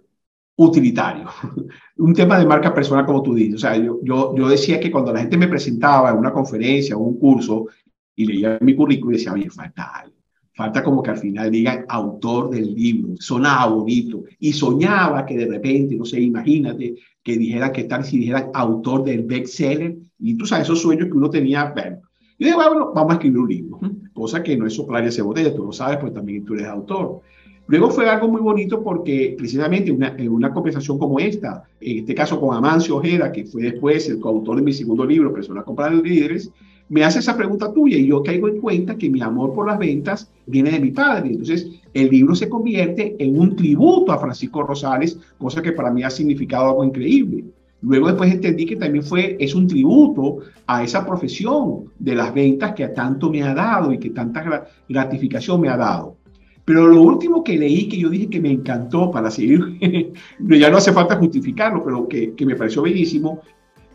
utilitario, 0.56 1.28
un 1.98 2.14
tema 2.14 2.38
de 2.38 2.46
marca 2.46 2.74
personal, 2.74 3.06
como 3.06 3.24
tú 3.24 3.34
dices. 3.34 3.56
O 3.56 3.60
sea, 3.60 3.76
yo, 3.78 4.00
yo, 4.04 4.36
yo 4.36 4.48
decía 4.48 4.80
que 4.80 4.92
cuando 4.92 5.14
la 5.14 5.20
gente 5.20 5.38
me 5.38 5.48
presentaba 5.48 6.12
en 6.12 6.18
una 6.18 6.34
conferencia 6.34 6.96
o 6.96 7.00
un 7.00 7.18
curso 7.18 7.68
y 8.16 8.26
leía 8.26 8.58
mi 8.62 8.76
currículum, 8.76 9.14
decía, 9.14 9.34
oye, 9.34 9.50
falta 9.50 9.92
algo. 9.96 10.21
Falta 10.54 10.84
como 10.84 11.02
que 11.02 11.12
al 11.12 11.18
final 11.18 11.50
digan 11.50 11.86
autor 11.88 12.50
del 12.50 12.74
libro, 12.76 13.16
sonaba 13.20 13.68
bonito. 13.68 14.24
Y 14.40 14.54
soñaba 14.54 15.26
que 15.26 15.38
de 15.38 15.46
repente, 15.46 15.96
no 15.96 16.06
sé, 16.06 16.22
imagínate, 16.22 16.96
que 17.24 17.38
dijera 17.38 17.72
que 17.72 17.86
tal 17.86 18.04
si 18.04 18.20
dijeran 18.20 18.52
autor 18.54 19.04
del 19.04 19.24
bestseller. 19.24 19.98
Y 20.20 20.36
tú 20.36 20.46
sabes, 20.46 20.66
esos 20.66 20.82
sueños 20.82 21.08
que 21.08 21.14
uno 21.14 21.30
tenía, 21.30 21.72
bueno. 21.74 22.02
Y 22.38 22.46
dije, 22.46 22.56
bueno, 22.56 22.92
vamos 22.94 23.12
a 23.12 23.14
escribir 23.14 23.40
un 23.40 23.50
libro 23.50 23.80
cosa 24.22 24.44
que 24.44 24.56
no 24.56 24.68
es 24.68 24.74
soplar 24.74 25.04
ese 25.06 25.24
botella, 25.24 25.56
tú 25.56 25.64
lo 25.64 25.72
sabes, 25.72 25.98
pues 25.98 26.14
también 26.14 26.46
tú 26.46 26.54
eres 26.54 26.68
autor. 26.68 27.22
Luego 27.68 27.90
fue 27.90 28.10
algo 28.10 28.28
muy 28.28 28.42
bonito 28.42 28.84
porque 28.84 29.34
precisamente 29.38 29.92
una, 29.92 30.16
en 30.18 30.30
una 30.30 30.52
conversación 30.52 31.00
como 31.00 31.20
esta, 31.20 31.64
en 31.80 32.00
este 32.00 32.14
caso 32.14 32.40
con 32.40 32.56
Amancio 32.56 32.98
Ojeda, 32.98 33.32
que 33.32 33.46
fue 33.46 33.64
después 33.64 34.08
el 34.10 34.20
coautor 34.20 34.58
de 34.58 34.62
mi 34.62 34.74
segundo 34.74 35.06
libro, 35.06 35.34
Personas 35.34 35.64
Comprar 35.64 35.94
Líderes, 35.94 36.52
me 36.92 37.06
hace 37.06 37.20
esa 37.20 37.38
pregunta 37.38 37.72
tuya 37.74 37.96
y 37.98 38.08
yo 38.08 38.22
caigo 38.22 38.50
en 38.50 38.60
cuenta 38.60 38.98
que 38.98 39.10
mi 39.10 39.22
amor 39.22 39.54
por 39.54 39.66
las 39.66 39.80
ventas 39.80 40.30
viene 40.46 40.72
de 40.72 40.80
mi 40.82 40.92
padre. 40.92 41.30
Entonces, 41.30 41.70
el 41.94 42.10
libro 42.10 42.36
se 42.36 42.50
convierte 42.50 43.16
en 43.18 43.40
un 43.40 43.56
tributo 43.56 44.12
a 44.12 44.20
Francisco 44.20 44.62
Rosales, 44.64 45.18
cosa 45.38 45.62
que 45.62 45.72
para 45.72 45.90
mí 45.90 46.04
ha 46.04 46.10
significado 46.10 46.68
algo 46.68 46.84
increíble. 46.84 47.46
Luego 47.82 48.08
después 48.08 48.30
entendí 48.30 48.66
que 48.66 48.76
también 48.76 49.06
fue, 49.06 49.38
es 49.40 49.56
un 49.56 49.68
tributo 49.68 50.40
a 50.68 50.84
esa 50.84 51.06
profesión 51.06 51.86
de 51.98 52.14
las 52.14 52.34
ventas 52.34 52.74
que 52.74 52.86
tanto 52.90 53.32
me 53.32 53.42
ha 53.42 53.54
dado 53.54 53.94
y 53.94 53.98
que 53.98 54.10
tanta 54.10 54.68
gratificación 54.90 55.62
me 55.62 55.70
ha 55.70 55.78
dado. 55.78 56.18
Pero 56.66 56.88
lo 56.88 57.02
último 57.04 57.42
que 57.42 57.58
leí, 57.58 57.88
que 57.88 58.00
yo 58.00 58.10
dije 58.10 58.30
que 58.30 58.42
me 58.42 58.52
encantó 58.52 59.10
para 59.12 59.32
seguir, 59.32 59.80
ya 60.42 60.70
no 60.70 60.76
hace 60.76 60.92
falta 60.92 61.16
justificarlo, 61.16 61.82
pero 61.86 62.06
que, 62.10 62.34
que 62.34 62.46
me 62.46 62.58
pareció 62.58 62.82
bellísimo, 62.82 63.40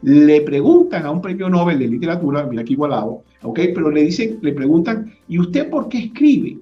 le 0.07 0.41
preguntan 0.43 1.05
a 1.05 1.11
un 1.11 1.21
premio 1.21 1.51
Nobel 1.51 1.81
de 1.81 1.89
literatura, 1.89 2.47
mira 2.47 2.63
aquí 2.63 2.75
igualado. 2.75 3.25
Pero 3.53 3.91
le 3.91 4.05
dicen, 4.05 4.39
le 4.41 4.53
preguntan, 4.53 5.13
¿y 5.27 5.41
usted 5.41 5.69
por 5.69 5.89
qué 5.89 5.99
escribe? 5.99 6.59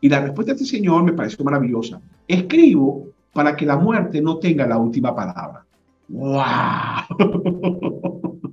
Y 0.00 0.08
la 0.08 0.20
respuesta 0.20 0.52
de 0.52 0.62
este 0.62 0.76
señor 0.76 1.02
me 1.02 1.12
pareció 1.12 1.44
maravillosa. 1.44 2.00
Escribo 2.28 3.08
para 3.32 3.56
que 3.56 3.66
la 3.66 3.76
muerte 3.76 4.22
no 4.22 4.38
tenga 4.38 4.64
la 4.64 4.78
última 4.78 5.12
palabra. 5.12 5.66
¡Wow! 6.06 6.38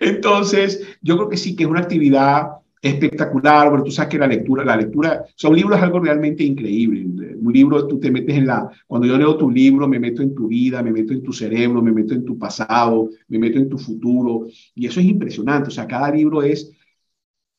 Entonces, 0.00 0.96
yo 1.02 1.18
creo 1.18 1.28
que 1.28 1.36
sí 1.36 1.54
que 1.54 1.64
es 1.64 1.68
una 1.68 1.80
actividad 1.80 2.52
espectacular, 2.80 3.68
bueno, 3.70 3.84
tú 3.84 3.90
sabes 3.90 4.10
que 4.10 4.18
la 4.18 4.26
lectura, 4.26 4.64
la 4.64 4.76
lectura, 4.76 5.24
son 5.34 5.54
libros 5.54 5.80
algo 5.80 6.00
realmente 6.00 6.44
increíble. 6.44 7.06
Un 7.40 7.52
libro, 7.52 7.86
tú 7.86 7.98
te 7.98 8.10
metes 8.10 8.36
en 8.36 8.46
la, 8.46 8.70
cuando 8.86 9.06
yo 9.06 9.16
leo 9.18 9.36
tu 9.36 9.50
libro, 9.50 9.88
me 9.88 9.98
meto 9.98 10.22
en 10.22 10.34
tu 10.34 10.48
vida, 10.48 10.82
me 10.82 10.92
meto 10.92 11.12
en 11.12 11.22
tu 11.22 11.32
cerebro, 11.32 11.82
me 11.82 11.92
meto 11.92 12.14
en 12.14 12.24
tu 12.24 12.38
pasado, 12.38 13.10
me 13.28 13.38
meto 13.38 13.58
en 13.58 13.68
tu 13.68 13.78
futuro, 13.78 14.46
y 14.74 14.86
eso 14.86 15.00
es 15.00 15.06
impresionante, 15.06 15.68
o 15.68 15.72
sea, 15.72 15.86
cada 15.86 16.10
libro 16.10 16.42
es, 16.42 16.72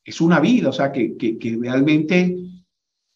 es 0.04 0.20
una 0.20 0.40
vida, 0.40 0.70
o 0.70 0.72
sea, 0.72 0.92
que, 0.92 1.16
que, 1.16 1.38
que 1.38 1.58
realmente 1.60 2.36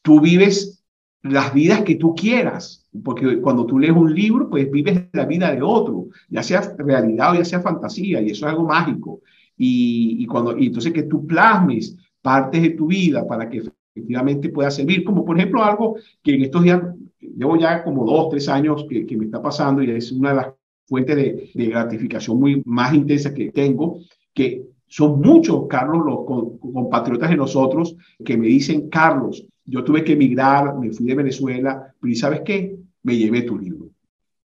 tú 0.03 0.21
vives 0.21 0.85
las 1.23 1.55
vidas 1.55 1.83
que 1.83 1.97
tú 1.97 2.15
quieras, 2.15 2.87
porque 3.03 3.41
cuando 3.41 3.65
tú 3.65 3.79
lees 3.79 3.95
un 3.97 4.15
libro, 4.15 4.51
pues 4.51 4.71
vives 4.71 5.05
la 5.13 5.25
vida 5.25 5.51
de 5.53 5.63
otro, 5.63 6.09
ya 6.29 6.43
sea 6.43 6.75
realidad 6.77 7.33
o 7.33 7.35
ya 7.37 7.45
sea 7.45 7.63
fantasía, 7.63 8.21
y 8.21 8.31
eso 8.31 8.47
es 8.47 8.53
algo 8.53 8.65
mágico. 8.65 9.23
Y, 9.57 10.27
cuando, 10.27 10.59
y 10.59 10.67
entonces 10.67 10.93
que 10.93 11.05
tú 11.05 11.27
plasmes 11.27 11.97
partes 12.21 12.63
de 12.63 12.71
tu 12.71 12.89
vida 12.89 13.27
para 13.27 13.49
que 13.49 13.63
efectivamente 13.95 14.49
pueda 14.49 14.71
servir, 14.71 15.05
como 15.05 15.25
por 15.25 15.37
ejemplo 15.39 15.63
algo 15.63 15.97
que 16.23 16.35
en 16.35 16.43
estos 16.43 16.63
días, 16.63 16.83
llevo 17.21 17.57
ya 17.57 17.85
como 17.85 18.05
dos, 18.05 18.31
tres 18.31 18.49
años 18.49 18.85
que, 18.89 19.17
me 19.17 19.27
está 19.27 19.41
pasando 19.41 19.83
y 19.83 19.91
es 19.91 20.11
una 20.11 20.31
de 20.31 20.37
las 20.37 20.49
fuentes 20.87 21.17
de, 21.17 21.51
de 21.55 21.67
gratificación 21.67 22.39
muy 22.39 22.63
más 22.67 22.93
intensa 22.93 23.33
que 23.33 23.51
tengo, 23.53 24.01
que 24.33 24.67
son 24.87 25.21
muchos, 25.21 25.67
Carlos, 25.69 26.05
los 26.05 26.61
compatriotas 26.61 27.31
de 27.31 27.37
nosotros 27.37 27.97
que 28.25 28.37
me 28.37 28.47
dicen, 28.47 28.89
Carlos, 28.89 29.45
yo 29.65 29.83
tuve 29.83 30.05
que 30.05 30.13
emigrar, 30.13 30.79
me 30.79 30.93
fui 30.93 31.07
de 31.07 31.15
Venezuela, 31.15 31.93
pero 32.01 32.13
¿y 32.13 32.17
sabes 32.17 32.43
qué? 32.43 32.77
Me 33.03 33.17
llevé 33.17 33.43
tu 33.43 33.59
libro. 33.59 33.89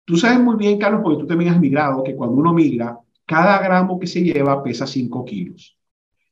Tú 0.05 0.15
sabes 0.15 0.39
muy 0.39 0.55
bien, 0.55 0.77
Carlos, 0.77 1.01
porque 1.03 1.21
tú 1.21 1.27
también 1.27 1.53
has 1.53 1.59
migrado, 1.59 2.03
que 2.03 2.15
cuando 2.15 2.35
uno 2.35 2.53
migra, 2.53 2.99
cada 3.27 3.59
gramo 3.61 3.99
que 3.99 4.07
se 4.07 4.23
lleva 4.23 4.63
pesa 4.63 4.87
5 4.87 5.25
kilos. 5.25 5.77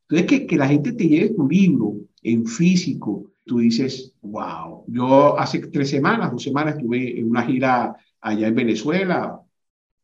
Entonces, 0.07 0.27
que, 0.27 0.47
que 0.47 0.57
la 0.57 0.67
gente 0.67 0.93
te 0.93 1.07
lleve 1.07 1.35
tu 1.35 1.47
libro 1.47 1.97
en 2.23 2.47
físico, 2.47 3.31
tú 3.43 3.59
dices, 3.59 4.13
wow, 4.21 4.85
yo 4.87 5.37
hace 5.37 5.59
tres 5.67 5.89
semanas, 5.89 6.31
dos 6.31 6.43
semanas 6.43 6.75
estuve 6.75 7.19
en 7.19 7.29
una 7.29 7.43
gira 7.43 7.95
allá 8.21 8.47
en 8.47 8.55
Venezuela, 8.55 9.41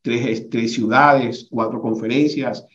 tres, 0.02 0.50
tres 0.50 0.74
ciudades, 0.74 1.48
cuatro 1.50 1.82
conferencias, 1.82 2.66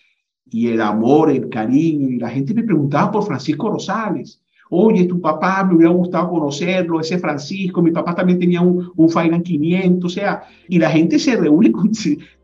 y 0.49 0.69
el 0.69 0.81
amor, 0.81 1.31
el 1.31 1.49
cariño, 1.49 2.09
y 2.09 2.19
la 2.19 2.31
gente 2.31 2.55
me 2.55 2.63
preguntaba 2.63 3.11
por 3.11 3.27
Francisco 3.27 3.71
Rosales. 3.71 4.41
Oye, 4.69 5.05
tu 5.05 5.21
papá 5.21 5.65
me 5.65 5.77
hubiera 5.77 5.93
gustado 5.93 6.31
conocerlo, 6.31 7.01
ese 7.01 7.19
Francisco, 7.19 7.81
mi 7.81 7.93
papá 7.93 8.15
también 8.15 8.39
tenía 8.39 8.61
un, 8.61 8.91
un 8.97 9.43
500, 9.43 10.05
o 10.05 10.15
sea, 10.15 10.43
y 10.69 10.79
la 10.79 10.91
gente 10.91 11.19
se 11.19 11.37
reúne, 11.37 11.73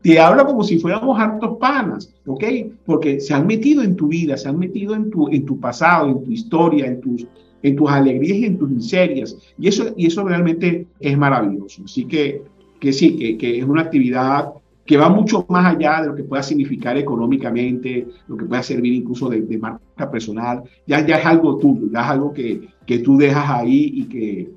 te 0.01 0.19
habla 0.19 0.45
como 0.45 0.63
si 0.63 0.79
fuéramos 0.79 1.19
hartos 1.19 1.57
panas, 1.57 2.13
¿ok? 2.25 2.43
Porque 2.85 3.19
se 3.19 3.33
han 3.33 3.45
metido 3.45 3.83
en 3.83 3.95
tu 3.95 4.07
vida, 4.07 4.37
se 4.37 4.47
han 4.47 4.57
metido 4.57 4.95
en 4.95 5.09
tu, 5.09 5.27
en 5.29 5.45
tu 5.45 5.59
pasado, 5.59 6.07
en 6.09 6.23
tu 6.23 6.31
historia, 6.31 6.87
en 6.87 7.01
tus, 7.01 7.27
en 7.61 7.75
tus 7.75 7.89
alegrías 7.89 8.37
y 8.37 8.45
en 8.45 8.57
tus 8.57 8.69
miserias, 8.69 9.37
y 9.59 9.67
eso, 9.67 9.93
y 9.97 10.07
eso 10.07 10.23
realmente 10.23 10.87
es 10.99 11.17
maravilloso. 11.17 11.83
Así 11.83 12.05
que, 12.05 12.41
que 12.79 12.93
sí, 12.93 13.17
que, 13.17 13.37
que 13.37 13.59
es 13.59 13.65
una 13.65 13.81
actividad 13.81 14.53
que 14.85 14.97
va 14.97 15.09
mucho 15.09 15.45
más 15.49 15.73
allá 15.73 16.01
de 16.01 16.07
lo 16.07 16.15
que 16.15 16.23
pueda 16.23 16.43
significar 16.43 16.97
económicamente, 16.97 18.07
lo 18.27 18.35
que 18.35 18.45
pueda 18.45 18.61
servir 18.63 18.93
incluso 18.93 19.29
de, 19.29 19.57
marca 19.57 20.11
personal. 20.11 20.63
Ya, 20.85 21.05
ya 21.05 21.17
es 21.17 21.25
algo 21.25 21.57
tuyo, 21.57 21.87
ya 21.91 22.01
es 22.01 22.07
algo 22.07 22.33
que, 22.33 22.67
que 22.85 22.99
tú 22.99 23.17
dejas 23.17 23.49
ahí 23.49 23.91
y 23.95 24.03
que, 24.05 24.51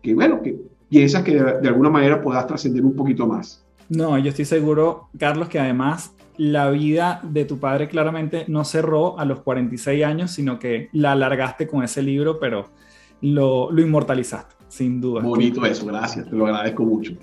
que 0.00 0.14
bueno, 0.14 0.40
que 0.40 0.56
piensas 0.88 1.22
que 1.22 1.34
de, 1.34 1.68
alguna 1.68 1.90
manera 1.90 2.20
puedas 2.20 2.46
trascender 2.46 2.84
un 2.84 2.94
poquito 2.94 3.26
más. 3.26 3.64
No, 3.88 4.16
yo 4.18 4.30
estoy 4.30 4.44
seguro, 4.44 5.08
Carlos, 5.18 5.48
que 5.48 5.58
además 5.58 6.14
la 6.36 6.70
vida 6.70 7.20
de 7.24 7.44
tu 7.44 7.58
padre 7.58 7.88
claramente 7.88 8.44
no 8.48 8.64
cerró 8.64 9.18
a 9.18 9.24
los 9.24 9.40
46 9.40 10.04
años, 10.04 10.30
sino 10.30 10.58
que 10.58 10.88
la 10.92 11.12
alargaste 11.12 11.66
con 11.66 11.82
ese 11.82 12.02
libro, 12.02 12.38
pero 12.38 12.66
lo, 13.20 13.70
lo 13.70 13.82
inmortalizaste, 13.82 14.54
sin 14.68 15.00
duda. 15.00 15.22
Bonito 15.22 15.66
eso, 15.66 15.86
gracias, 15.86 16.28
te 16.28 16.36
lo 16.36 16.46
agradezco 16.46 16.84
mucho. 16.84 17.14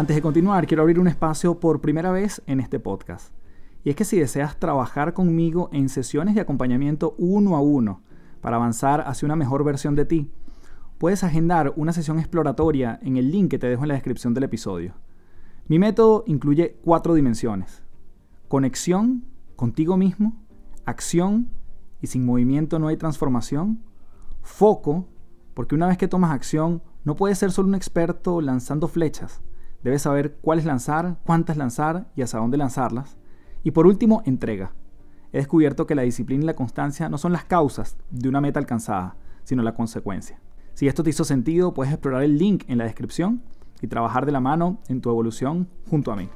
Antes 0.00 0.16
de 0.16 0.22
continuar, 0.22 0.66
quiero 0.66 0.82
abrir 0.82 0.98
un 0.98 1.08
espacio 1.08 1.60
por 1.60 1.82
primera 1.82 2.10
vez 2.10 2.40
en 2.46 2.58
este 2.58 2.80
podcast. 2.80 3.34
Y 3.84 3.90
es 3.90 3.96
que 3.96 4.06
si 4.06 4.18
deseas 4.18 4.58
trabajar 4.58 5.12
conmigo 5.12 5.68
en 5.74 5.90
sesiones 5.90 6.34
de 6.34 6.40
acompañamiento 6.40 7.14
uno 7.18 7.54
a 7.54 7.60
uno 7.60 8.00
para 8.40 8.56
avanzar 8.56 9.04
hacia 9.06 9.26
una 9.26 9.36
mejor 9.36 9.62
versión 9.62 9.96
de 9.96 10.06
ti, 10.06 10.30
puedes 10.96 11.22
agendar 11.22 11.74
una 11.76 11.92
sesión 11.92 12.18
exploratoria 12.18 12.98
en 13.02 13.18
el 13.18 13.30
link 13.30 13.50
que 13.50 13.58
te 13.58 13.66
dejo 13.66 13.82
en 13.82 13.88
la 13.88 13.94
descripción 13.94 14.32
del 14.32 14.44
episodio. 14.44 14.94
Mi 15.68 15.78
método 15.78 16.24
incluye 16.26 16.78
cuatro 16.82 17.12
dimensiones. 17.12 17.82
Conexión 18.48 19.26
contigo 19.54 19.98
mismo, 19.98 20.34
acción 20.86 21.50
y 22.00 22.06
sin 22.06 22.24
movimiento 22.24 22.78
no 22.78 22.88
hay 22.88 22.96
transformación, 22.96 23.82
foco, 24.40 25.08
porque 25.52 25.74
una 25.74 25.88
vez 25.88 25.98
que 25.98 26.08
tomas 26.08 26.30
acción 26.30 26.82
no 27.04 27.16
puedes 27.16 27.36
ser 27.36 27.52
solo 27.52 27.68
un 27.68 27.74
experto 27.74 28.40
lanzando 28.40 28.88
flechas, 28.88 29.42
Debes 29.82 30.02
saber 30.02 30.36
cuáles 30.42 30.66
lanzar, 30.66 31.16
cuántas 31.24 31.56
lanzar 31.56 32.06
y 32.14 32.20
hasta 32.20 32.38
dónde 32.38 32.58
lanzarlas. 32.58 33.16
Y 33.64 33.70
por 33.70 33.86
último, 33.86 34.22
entrega. 34.26 34.72
He 35.32 35.38
descubierto 35.38 35.86
que 35.86 35.94
la 35.94 36.02
disciplina 36.02 36.42
y 36.44 36.46
la 36.46 36.54
constancia 36.54 37.08
no 37.08 37.16
son 37.16 37.32
las 37.32 37.44
causas 37.44 37.96
de 38.10 38.28
una 38.28 38.42
meta 38.42 38.58
alcanzada, 38.58 39.16
sino 39.44 39.62
la 39.62 39.74
consecuencia. 39.74 40.38
Si 40.74 40.86
esto 40.86 41.02
te 41.02 41.10
hizo 41.10 41.24
sentido, 41.24 41.72
puedes 41.72 41.92
explorar 41.92 42.22
el 42.24 42.36
link 42.36 42.64
en 42.68 42.76
la 42.76 42.84
descripción 42.84 43.42
y 43.80 43.86
trabajar 43.86 44.26
de 44.26 44.32
la 44.32 44.40
mano 44.40 44.80
en 44.88 45.00
tu 45.00 45.08
evolución 45.08 45.68
junto 45.88 46.12
a 46.12 46.16
mí. 46.16 46.28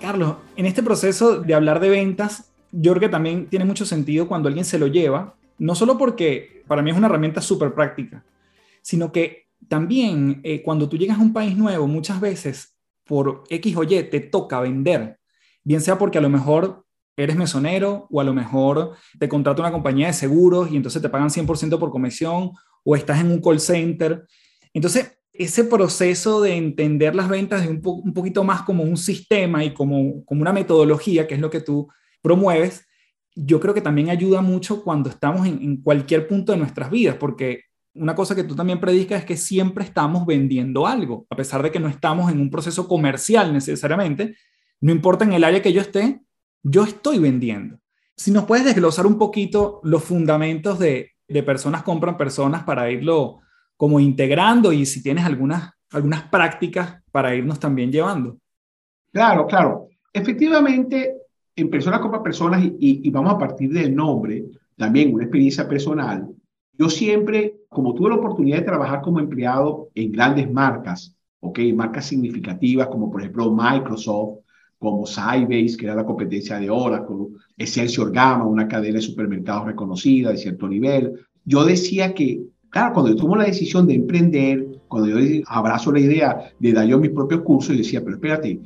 Carlos, 0.00 0.36
en 0.56 0.66
este 0.66 0.82
proceso 0.82 1.40
de 1.40 1.54
hablar 1.54 1.80
de 1.80 1.88
ventas, 1.88 2.52
yo 2.72 2.92
creo 2.92 3.00
que 3.00 3.08
también 3.08 3.46
tiene 3.46 3.64
mucho 3.64 3.86
sentido 3.86 4.28
cuando 4.28 4.48
alguien 4.48 4.64
se 4.64 4.78
lo 4.78 4.88
lleva, 4.88 5.36
no 5.58 5.74
solo 5.74 5.96
porque 5.96 6.64
para 6.66 6.82
mí 6.82 6.90
es 6.90 6.96
una 6.96 7.06
herramienta 7.06 7.40
súper 7.40 7.72
práctica, 7.72 8.24
sino 8.82 9.12
que 9.12 9.49
también 9.70 10.40
eh, 10.42 10.62
cuando 10.62 10.88
tú 10.88 10.98
llegas 10.98 11.20
a 11.20 11.22
un 11.22 11.32
país 11.32 11.56
nuevo, 11.56 11.86
muchas 11.86 12.20
veces 12.20 12.76
por 13.04 13.44
X 13.48 13.76
o 13.76 13.84
Y 13.84 14.02
te 14.02 14.18
toca 14.18 14.60
vender, 14.60 15.20
bien 15.62 15.80
sea 15.80 15.96
porque 15.96 16.18
a 16.18 16.20
lo 16.20 16.28
mejor 16.28 16.84
eres 17.16 17.36
mesonero 17.36 18.08
o 18.10 18.20
a 18.20 18.24
lo 18.24 18.34
mejor 18.34 18.96
te 19.20 19.28
contrata 19.28 19.62
una 19.62 19.70
compañía 19.70 20.08
de 20.08 20.12
seguros 20.12 20.72
y 20.72 20.76
entonces 20.76 21.00
te 21.00 21.08
pagan 21.08 21.30
100% 21.30 21.78
por 21.78 21.90
comisión 21.92 22.50
o 22.82 22.96
estás 22.96 23.20
en 23.20 23.30
un 23.30 23.40
call 23.40 23.60
center. 23.60 24.26
Entonces, 24.74 25.18
ese 25.32 25.62
proceso 25.62 26.40
de 26.40 26.56
entender 26.56 27.14
las 27.14 27.28
ventas 27.28 27.62
de 27.62 27.68
un, 27.68 27.80
un 27.84 28.12
poquito 28.12 28.42
más 28.42 28.62
como 28.62 28.82
un 28.82 28.96
sistema 28.96 29.62
y 29.64 29.72
como, 29.72 30.24
como 30.24 30.40
una 30.40 30.52
metodología, 30.52 31.28
que 31.28 31.34
es 31.34 31.40
lo 31.40 31.50
que 31.50 31.60
tú 31.60 31.88
promueves, 32.22 32.86
yo 33.36 33.60
creo 33.60 33.72
que 33.72 33.82
también 33.82 34.10
ayuda 34.10 34.42
mucho 34.42 34.82
cuando 34.82 35.10
estamos 35.10 35.46
en 35.46 35.80
cualquier 35.80 36.26
punto 36.26 36.50
de 36.50 36.58
nuestras 36.58 36.90
vidas, 36.90 37.16
porque 37.20 37.69
una 37.94 38.14
cosa 38.14 38.34
que 38.34 38.44
tú 38.44 38.54
también 38.54 38.80
predicas 38.80 39.20
es 39.20 39.24
que 39.24 39.36
siempre 39.36 39.84
estamos 39.84 40.26
vendiendo 40.26 40.86
algo, 40.86 41.26
a 41.28 41.36
pesar 41.36 41.62
de 41.62 41.70
que 41.70 41.80
no 41.80 41.88
estamos 41.88 42.30
en 42.30 42.40
un 42.40 42.50
proceso 42.50 42.86
comercial 42.86 43.52
necesariamente, 43.52 44.36
no 44.80 44.92
importa 44.92 45.24
en 45.24 45.32
el 45.32 45.44
área 45.44 45.62
que 45.62 45.72
yo 45.72 45.80
esté, 45.80 46.20
yo 46.62 46.84
estoy 46.84 47.18
vendiendo. 47.18 47.78
Si 48.16 48.30
nos 48.30 48.44
puedes 48.44 48.64
desglosar 48.64 49.06
un 49.06 49.18
poquito 49.18 49.80
los 49.82 50.04
fundamentos 50.04 50.78
de, 50.78 51.12
de 51.26 51.42
personas 51.42 51.82
compran 51.82 52.16
personas 52.16 52.62
para 52.64 52.90
irlo 52.90 53.40
como 53.76 53.98
integrando 53.98 54.72
y 54.72 54.86
si 54.86 55.02
tienes 55.02 55.24
algunas, 55.24 55.70
algunas 55.90 56.22
prácticas 56.24 57.02
para 57.10 57.34
irnos 57.34 57.58
también 57.58 57.90
llevando. 57.90 58.38
Claro, 59.12 59.46
claro. 59.46 59.88
Efectivamente, 60.12 61.14
en 61.56 61.70
personas 61.70 62.00
compran 62.00 62.22
personas 62.22 62.62
y, 62.62 62.76
y 62.78 63.10
vamos 63.10 63.34
a 63.34 63.38
partir 63.38 63.72
del 63.72 63.94
nombre, 63.94 64.44
también 64.76 65.14
una 65.14 65.24
experiencia 65.24 65.68
personal 65.68 66.28
yo 66.80 66.88
siempre, 66.88 67.56
como 67.68 67.92
tuve 67.92 68.08
la 68.08 68.14
oportunidad 68.14 68.56
de 68.56 68.64
trabajar 68.64 69.02
como 69.02 69.20
empleado 69.20 69.90
en 69.94 70.12
grandes 70.12 70.50
marcas, 70.50 71.14
¿ok? 71.40 71.58
Marcas 71.74 72.06
significativas 72.06 72.86
como 72.86 73.10
por 73.10 73.20
ejemplo 73.20 73.54
Microsoft, 73.54 74.38
como 74.78 75.04
Sybase, 75.04 75.76
que 75.76 75.84
era 75.84 75.94
la 75.94 76.06
competencia 76.06 76.58
de 76.58 76.70
Oracle, 76.70 77.36
Excelsior 77.58 78.10
Gamma, 78.10 78.46
una 78.46 78.66
cadena 78.66 78.94
de 78.94 79.02
supermercados 79.02 79.66
reconocida 79.66 80.30
de 80.30 80.38
cierto 80.38 80.66
nivel. 80.66 81.20
Yo 81.44 81.66
decía 81.66 82.14
que, 82.14 82.44
claro, 82.70 82.94
cuando 82.94 83.10
yo 83.10 83.16
tomo 83.16 83.36
la 83.36 83.44
decisión 83.44 83.86
de 83.86 83.96
emprender, 83.96 84.80
cuando 84.88 85.10
yo 85.10 85.42
abrazo 85.48 85.92
la 85.92 86.00
idea 86.00 86.50
de 86.58 86.72
dar 86.72 86.86
yo 86.86 86.98
mis 86.98 87.10
propios 87.10 87.42
cursos, 87.42 87.72
yo 87.72 87.82
decía, 87.82 88.00
pero 88.02 88.14
espérate, 88.14 88.58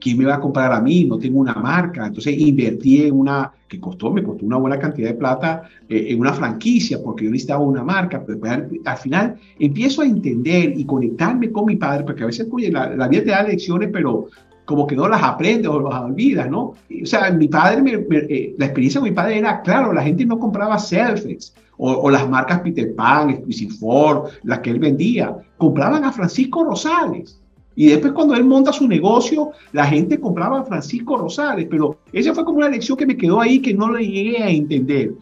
¿quién 0.00 0.18
me 0.18 0.24
va 0.24 0.36
a 0.36 0.40
comprar 0.40 0.72
a 0.72 0.80
mí? 0.80 1.04
No 1.04 1.18
tengo 1.18 1.40
una 1.40 1.54
marca. 1.54 2.06
Entonces 2.06 2.38
invertí 2.38 3.02
en 3.06 3.14
una, 3.14 3.52
que 3.68 3.80
costó, 3.80 4.10
me 4.10 4.22
costó 4.22 4.44
una 4.44 4.56
buena 4.56 4.78
cantidad 4.78 5.08
de 5.08 5.14
plata, 5.14 5.62
eh, 5.88 6.06
en 6.10 6.20
una 6.20 6.32
franquicia, 6.32 7.02
porque 7.02 7.24
yo 7.24 7.30
necesitaba 7.30 7.60
una 7.60 7.84
marca. 7.84 8.22
Pero 8.24 8.40
al, 8.84 8.96
final 8.98 9.36
empiezo 9.58 10.02
a 10.02 10.06
entender 10.06 10.78
y 10.78 10.84
conectarme 10.84 11.50
con 11.52 11.66
mi 11.66 11.76
padre, 11.76 12.04
porque 12.04 12.22
a 12.22 12.26
veces, 12.26 12.46
oye, 12.50 12.70
la, 12.70 13.08
vida 13.08 13.24
te 13.24 13.30
da 13.30 13.42
lecciones, 13.42 13.90
pero 13.92 14.28
como 14.64 14.86
que 14.86 14.96
no 14.96 15.08
las 15.08 15.22
aprendes 15.22 15.68
o 15.68 15.80
las 15.80 16.00
olvidas, 16.00 16.50
¿no? 16.50 16.74
O 17.02 17.06
sea, 17.06 17.30
mi 17.30 17.48
padre, 17.48 18.06
eh, 18.10 18.54
la 18.58 18.66
experiencia 18.66 19.00
con 19.00 19.08
mi 19.08 19.14
padre 19.14 19.38
era, 19.38 19.62
claro, 19.62 19.92
la 19.92 20.02
gente 20.02 20.26
no 20.26 20.38
compraba 20.38 20.78
selfies. 20.78 21.54
O, 21.80 21.92
o, 21.92 22.10
las 22.10 22.28
marcas 22.28 22.60
Peter 22.60 22.92
Pan, 22.96 23.30
Exquisite 23.30 23.72
Ford, 23.74 24.30
las 24.42 24.58
que 24.58 24.70
él 24.70 24.80
vendía, 24.80 25.36
compraban 25.58 26.02
a 26.04 26.10
Francisco 26.10 26.64
Rosales. 26.64 27.40
Y 27.78 27.86
después 27.86 28.12
cuando 28.12 28.34
él 28.34 28.42
monta 28.42 28.72
su 28.72 28.88
negocio, 28.88 29.52
la 29.70 29.86
gente 29.86 30.18
compraba 30.18 30.58
a 30.58 30.64
Francisco 30.64 31.16
Rosales, 31.16 31.68
pero 31.70 31.98
esa 32.12 32.34
fue 32.34 32.44
como 32.44 32.58
una 32.58 32.68
lección 32.68 32.98
que 32.98 33.06
me 33.06 33.16
quedó 33.16 33.40
ahí 33.40 33.62
que 33.62 33.72
no 33.72 33.92
le 33.92 34.04
llegué 34.04 34.42
a 34.42 34.50
entender. 34.50 35.12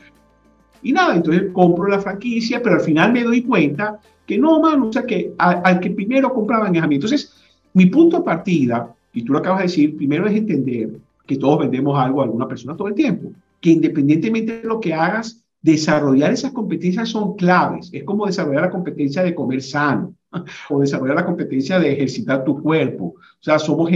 Y 0.81 0.91
nada, 0.91 1.17
entonces 1.17 1.51
compro 1.53 1.87
la 1.87 2.01
franquicia, 2.01 2.63
pero 2.63 2.77
al 2.77 2.81
final 2.81 3.13
me 3.13 3.25
doy 3.25 3.43
cuenta 3.43 4.01
que 4.25 4.39
no, 4.39 4.59
mano, 4.59 4.89
o 4.89 4.93
sea, 4.93 5.03
que 5.03 5.35
al, 5.37 5.81
que 5.81 5.91
primero 5.91 6.33
compraban 6.33 6.75
es 6.75 6.83
a 6.83 6.87
mí. 6.87 6.95
Entonces, 6.95 7.35
mi 7.75 7.85
punto 7.85 8.17
de 8.17 8.25
partida, 8.25 8.91
y 9.13 9.23
tú 9.23 9.35
lo 9.35 9.41
acabas 9.41 9.59
de 9.59 9.65
decir, 9.65 9.95
primero 9.95 10.27
es 10.27 10.35
entender 10.35 10.93
que 11.27 11.37
todos 11.37 11.59
vendemos 11.59 11.99
algo 11.99 12.23
a 12.23 12.25
alguna 12.25 12.49
persona 12.49 12.75
todo 12.75 12.89
el 12.89 12.95
tiempo, 12.95 13.33
que 13.61 13.69
independientemente 13.69 14.63
de 14.63 14.67
lo 14.67 14.81
que 14.81 14.95
hagas, 14.95 15.45
desarrollar 15.61 16.33
esas 16.33 16.53
competencias 16.53 17.11
son 17.11 17.37
claves. 17.37 17.91
Es 17.93 18.05
como 18.05 18.25
desarrollar 18.25 18.63
la 18.63 18.71
competencia 18.71 19.23
de 19.23 19.35
comer 19.35 19.61
sano 19.61 20.15
o 20.71 20.81
desarrollar 20.81 21.17
la 21.17 21.27
competencia 21.27 21.79
de 21.79 21.93
ejercitar 21.93 22.45
tu 22.45 22.61
cuerpo. 22.63 23.15
O 23.17 23.43
sea, 23.43 23.59
somos, 23.59 23.91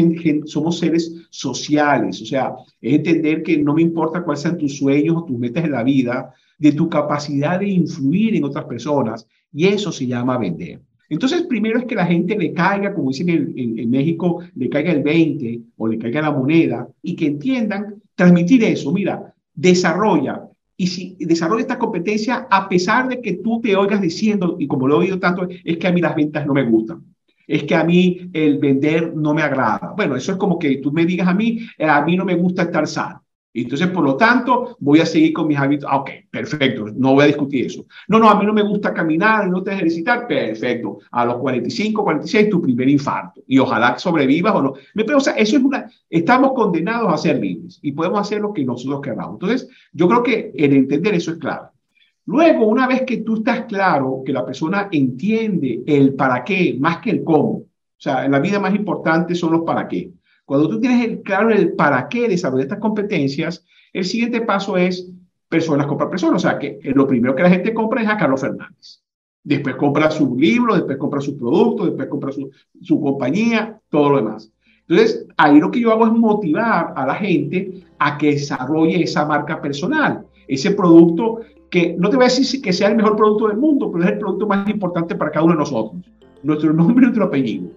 somos 0.47 0.79
seres 0.79 1.15
sociales. 1.31 2.23
O 2.23 2.27
sea, 2.27 2.55
es 2.81 2.95
entender 2.95 3.43
que 3.43 3.59
no 3.59 3.75
me 3.75 3.83
importa 3.83 4.23
cuáles 4.23 4.43
sean 4.43 4.59
tus 4.59 4.79
sueños 4.79 5.17
o 5.17 5.25
tus 5.25 5.39
metas 5.39 5.65
en 5.65 5.73
la 5.73 5.83
vida, 5.83 6.33
de 6.59 6.73
tu 6.73 6.89
capacidad 6.89 7.59
de 7.59 7.69
influir 7.69 8.37
en 8.37 8.45
otras 8.45 8.65
personas. 8.67 9.27
Y 9.53 9.67
eso 9.67 9.91
se 9.91 10.07
llama 10.07 10.39
vender. 10.39 10.81
Entonces, 11.09 11.43
primero 11.43 11.79
es 11.79 11.87
que 11.87 11.97
la 11.97 12.07
gente 12.07 12.37
le 12.37 12.53
caiga, 12.53 12.95
como 12.95 13.09
dicen 13.11 13.29
en, 13.31 13.79
en, 13.79 13.91
México, 13.91 14.43
le 14.55 14.69
caiga 14.69 14.93
el 14.93 15.03
20 15.03 15.61
o 15.77 15.89
le 15.89 15.99
caiga 15.99 16.23
la 16.23 16.31
moneda 16.31 16.89
y 17.03 17.17
que 17.17 17.27
entiendan 17.27 18.01
transmitir 18.15 18.63
eso. 18.63 18.93
Mira, 18.93 19.35
desarrolla 19.53 20.50
y 20.81 20.87
si 20.87 21.15
desarrolla 21.21 21.61
esta 21.61 21.79
competencia 21.79 22.47
a 22.51 22.67
pesar 22.67 23.07
de 23.07 23.21
que 23.21 23.35
tú 23.35 23.61
te 23.61 23.77
oigas 23.77 24.01
diciendo, 24.01 24.57
y 24.59 24.67
como 24.67 24.89
lo 24.89 24.95
he 24.95 24.99
oído 25.01 25.19
tanto, 25.19 25.47
es 25.63 25.77
que 25.77 25.87
a 25.87 25.93
mí 25.93 26.01
las 26.01 26.17
ventas 26.17 26.47
no 26.47 26.55
me 26.55 26.65
gustan. 26.65 27.05
es 27.47 27.65
que 27.65 27.75
a 27.75 27.85
mí 27.85 28.31
el 28.33 28.59
vender 28.59 29.15
no 29.15 29.35
me 29.35 29.43
agrada. 29.43 29.93
Bueno, 29.95 30.17
eso 30.17 30.33
es 30.33 30.39
como 30.39 30.59
que 30.59 30.77
tú 30.79 30.91
me 30.91 31.05
digas 31.05 31.29
a 31.29 31.35
mí, 31.35 31.59
eh, 31.77 31.85
a 31.85 32.01
mí 32.03 32.17
no 32.17 32.25
me 32.25 32.35
gusta 32.35 32.63
estar 32.63 32.87
sano. 32.87 33.23
Entonces, 33.53 33.89
por 33.89 34.05
lo 34.05 34.17
tanto, 34.17 34.77
voy 34.79 35.01
a 35.01 35.07
seguir 35.07 35.33
con 35.33 35.49
mis 35.49 35.59
hábitos. 35.59 35.89
Ah, 35.91 35.97
ok, 35.97 36.11
perfecto, 36.31 36.87
no 36.95 37.15
voy 37.15 37.25
a 37.25 37.27
discutir 37.27 37.67
eso. 37.67 37.85
No, 38.07 38.19
no, 38.19 38.31
a 38.31 38.39
mí 38.39 38.47
no 38.47 38.53
me 38.53 38.63
gusta 38.63 38.95
caminar, 38.95 39.49
no 39.49 39.63
te 39.63 39.73
ejercitar, 39.73 40.27
perfecto. 40.27 40.99
A 41.11 41.25
los 41.25 41.37
45, 41.39 42.05
46, 42.05 42.49
tu 42.49 42.63
primer 42.63 42.89
infarto. 42.89 43.43
Y 43.47 43.59
ojalá 43.59 43.99
sobrevivas 43.99 44.55
o 44.55 44.63
no. 44.63 44.75
O 45.17 45.21
sea, 45.21 45.35
eso 45.35 45.57
es 45.57 45.63
una, 45.63 45.91
estamos 46.09 46.53
condenados 46.53 47.13
a 47.13 47.17
ser 47.17 47.41
libres 47.41 47.81
y 47.83 47.93
podemos 47.93 48.21
hacer 48.21 48.41
lo 48.41 48.53
que 48.53 48.65
nosotros 48.65 49.01
queramos. 49.01 49.35
Entonces, 49.35 49.69
yo 49.93 50.09
creo 50.09 50.23
que 50.23 50.53
el 50.55 50.73
entender 50.73 51.15
eso 51.15 51.33
es 51.33 51.39
clave. 51.39 51.69
Luego, 52.27 52.67
una 52.67 52.87
vez 52.87 53.03
que 53.03 53.19
tú 53.19 53.37
estás 53.37 53.65
claro, 53.65 54.23
que 54.25 54.33
la 54.33 54.47
persona 54.47 54.89
entiende 54.93 55.83
el 55.87 56.15
para 56.15 56.45
qué 56.45 56.77
más 56.79 56.99
que 56.99 57.11
el 57.11 57.25
cómo, 57.25 57.51
o 57.51 58.03
sea, 58.03 58.25
en 58.25 58.33
la 58.33 58.39
vida 58.39 58.61
más 58.61 58.75
importante 58.75 59.35
son 59.35 59.53
los 59.53 59.63
para 59.63 59.89
qué. 59.89 60.11
Cuando 60.51 60.69
tú 60.69 60.81
tienes 60.81 61.07
el, 61.07 61.23
claro 61.23 61.51
el 61.51 61.75
para 61.75 62.09
qué 62.09 62.27
desarrollar 62.27 62.65
estas 62.65 62.81
competencias, 62.81 63.65
el 63.93 64.05
siguiente 64.05 64.41
paso 64.41 64.77
es 64.77 65.09
personas 65.49 65.87
compra 65.87 66.11
personas. 66.11 66.45
O 66.45 66.49
sea, 66.49 66.59
que 66.59 66.81
lo 66.93 67.07
primero 67.07 67.37
que 67.37 67.45
la 67.45 67.51
gente 67.51 67.73
compra 67.73 68.03
es 68.03 68.09
a 68.09 68.17
Carlos 68.17 68.41
Fernández. 68.41 69.01
Después 69.45 69.77
compra 69.77 70.11
su 70.11 70.37
libro, 70.37 70.75
después 70.75 70.99
compra 70.99 71.21
su 71.21 71.39
producto, 71.39 71.87
después 71.87 72.09
compra 72.09 72.33
su, 72.33 72.51
su 72.83 73.01
compañía, 73.01 73.79
todo 73.91 74.11
lo 74.11 74.17
demás. 74.17 74.53
Entonces, 74.89 75.25
ahí 75.37 75.61
lo 75.61 75.71
que 75.71 75.83
yo 75.83 75.93
hago 75.93 76.07
es 76.07 76.13
motivar 76.15 76.95
a 76.97 77.07
la 77.07 77.15
gente 77.15 77.85
a 78.01 78.19
que 78.19 78.33
desarrolle 78.33 79.05
esa 79.05 79.25
marca 79.27 79.63
personal, 79.63 80.27
ese 80.49 80.73
producto 80.73 81.43
que 81.71 81.95
no 81.97 82.11
te 82.11 82.17
voy 82.17 82.25
a 82.25 82.29
decir 82.29 82.61
que 82.61 82.73
sea 82.73 82.89
el 82.89 82.97
mejor 82.97 83.15
producto 83.15 83.47
del 83.47 83.57
mundo, 83.57 83.93
pero 83.93 84.03
es 84.03 84.11
el 84.11 84.19
producto 84.19 84.49
más 84.49 84.69
importante 84.69 85.15
para 85.15 85.31
cada 85.31 85.45
uno 85.45 85.55
de 85.55 85.61
nosotros. 85.61 86.03
Nuestro 86.43 86.73
nombre 86.73 87.05
y 87.05 87.07
nuestro 87.07 87.27
apellido. 87.27 87.71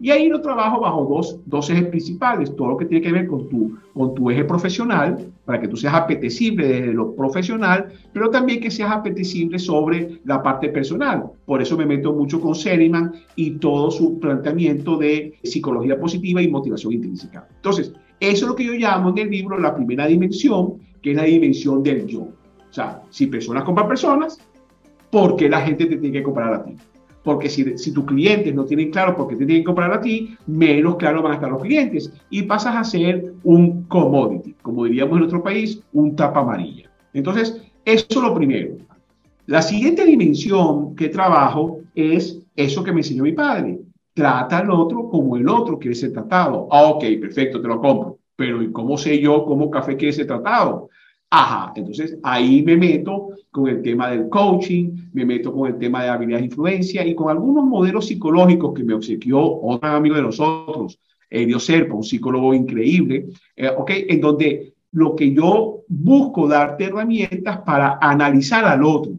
Y 0.00 0.10
ahí 0.10 0.28
lo 0.28 0.40
trabajo 0.40 0.80
bajo 0.80 1.04
dos, 1.04 1.40
dos 1.46 1.68
ejes 1.70 1.86
principales, 1.86 2.54
todo 2.54 2.68
lo 2.68 2.76
que 2.76 2.84
tiene 2.84 3.04
que 3.04 3.12
ver 3.12 3.26
con 3.26 3.48
tu, 3.48 3.76
con 3.94 4.14
tu 4.14 4.30
eje 4.30 4.44
profesional, 4.44 5.32
para 5.44 5.60
que 5.60 5.66
tú 5.66 5.76
seas 5.76 5.94
apetecible 5.94 6.68
desde 6.68 6.92
lo 6.92 7.14
profesional, 7.16 7.92
pero 8.12 8.30
también 8.30 8.60
que 8.60 8.70
seas 8.70 8.92
apetecible 8.92 9.58
sobre 9.58 10.20
la 10.24 10.42
parte 10.42 10.68
personal. 10.68 11.24
Por 11.46 11.60
eso 11.60 11.76
me 11.76 11.86
meto 11.86 12.12
mucho 12.12 12.40
con 12.40 12.54
Seriman 12.54 13.12
y 13.34 13.52
todo 13.52 13.90
su 13.90 14.20
planteamiento 14.20 14.96
de 14.96 15.34
psicología 15.42 15.98
positiva 15.98 16.40
y 16.40 16.48
motivación 16.48 16.92
intrínseca. 16.92 17.48
Entonces, 17.56 17.92
eso 18.20 18.44
es 18.44 18.48
lo 18.48 18.54
que 18.54 18.64
yo 18.64 18.74
llamo 18.74 19.10
en 19.10 19.18
el 19.18 19.30
libro 19.30 19.58
la 19.58 19.74
primera 19.74 20.06
dimensión, 20.06 20.74
que 21.02 21.10
es 21.10 21.16
la 21.16 21.24
dimensión 21.24 21.82
del 21.82 22.06
yo. 22.06 22.20
O 22.20 22.72
sea, 22.72 23.02
si 23.10 23.26
personas 23.26 23.64
compran 23.64 23.88
personas, 23.88 24.38
¿por 25.10 25.36
qué 25.36 25.48
la 25.48 25.62
gente 25.62 25.86
te 25.86 25.96
tiene 25.96 26.18
que 26.18 26.22
comprar 26.22 26.54
a 26.54 26.64
ti? 26.64 26.76
Porque 27.22 27.48
si, 27.48 27.76
si 27.76 27.92
tus 27.92 28.04
clientes 28.04 28.54
no 28.54 28.64
tienen 28.64 28.90
claro 28.90 29.16
por 29.16 29.28
qué 29.28 29.36
te 29.36 29.46
tienen 29.46 29.62
que 29.62 29.66
comprar 29.66 29.92
a 29.92 30.00
ti, 30.00 30.36
menos 30.46 30.96
claro 30.96 31.22
van 31.22 31.32
a 31.32 31.34
estar 31.36 31.50
los 31.50 31.62
clientes 31.62 32.12
y 32.30 32.42
pasas 32.42 32.76
a 32.76 32.84
ser 32.84 33.34
un 33.44 33.84
commodity, 33.84 34.54
como 34.62 34.84
diríamos 34.84 35.14
en 35.14 35.18
nuestro 35.20 35.42
país, 35.42 35.82
un 35.92 36.16
tapa 36.16 36.40
amarilla. 36.40 36.90
Entonces, 37.12 37.60
eso 37.84 38.06
es 38.08 38.16
lo 38.16 38.34
primero. 38.34 38.76
La 39.46 39.62
siguiente 39.62 40.04
dimensión 40.04 40.94
que 40.94 41.08
trabajo 41.08 41.80
es 41.94 42.40
eso 42.54 42.84
que 42.84 42.92
me 42.92 43.00
enseñó 43.00 43.22
mi 43.22 43.32
padre. 43.32 43.78
Trata 44.12 44.58
al 44.58 44.70
otro 44.70 45.08
como 45.08 45.36
el 45.36 45.48
otro 45.48 45.78
quiere 45.78 45.94
ser 45.94 46.12
tratado. 46.12 46.68
Ah, 46.70 46.82
ok, 46.82 47.04
perfecto, 47.20 47.60
te 47.60 47.68
lo 47.68 47.80
compro. 47.80 48.18
Pero 48.36 48.62
¿y 48.62 48.70
cómo 48.70 48.98
sé 48.98 49.18
yo 49.20 49.44
cómo 49.44 49.70
café 49.70 49.96
quiere 49.96 50.12
ser 50.12 50.26
tratado? 50.26 50.90
Ajá, 51.30 51.72
entonces 51.76 52.18
ahí 52.22 52.62
me 52.62 52.76
meto 52.76 53.30
con 53.50 53.68
el 53.68 53.82
tema 53.82 54.10
del 54.10 54.28
coaching, 54.30 54.96
me 55.12 55.26
meto 55.26 55.52
con 55.52 55.68
el 55.68 55.78
tema 55.78 56.02
de 56.02 56.08
habilidad 56.08 56.38
de 56.38 56.46
influencia 56.46 57.06
y 57.06 57.14
con 57.14 57.28
algunos 57.28 57.64
modelos 57.64 58.06
psicológicos 58.06 58.72
que 58.74 58.82
me 58.82 58.94
obsequió 58.94 59.38
otro 59.60 59.90
amigo 59.90 60.16
de 60.16 60.22
nosotros, 60.22 60.98
Elio 61.28 61.60
Serpa, 61.60 61.94
un 61.94 62.02
psicólogo 62.02 62.54
increíble, 62.54 63.26
eh, 63.56 63.68
ok, 63.68 63.90
en 64.08 64.20
donde 64.20 64.74
lo 64.92 65.14
que 65.14 65.34
yo 65.34 65.82
busco 65.88 66.48
darte 66.48 66.84
herramientas 66.84 67.58
para 67.58 67.98
analizar 68.00 68.64
al 68.64 68.82
otro, 68.82 69.12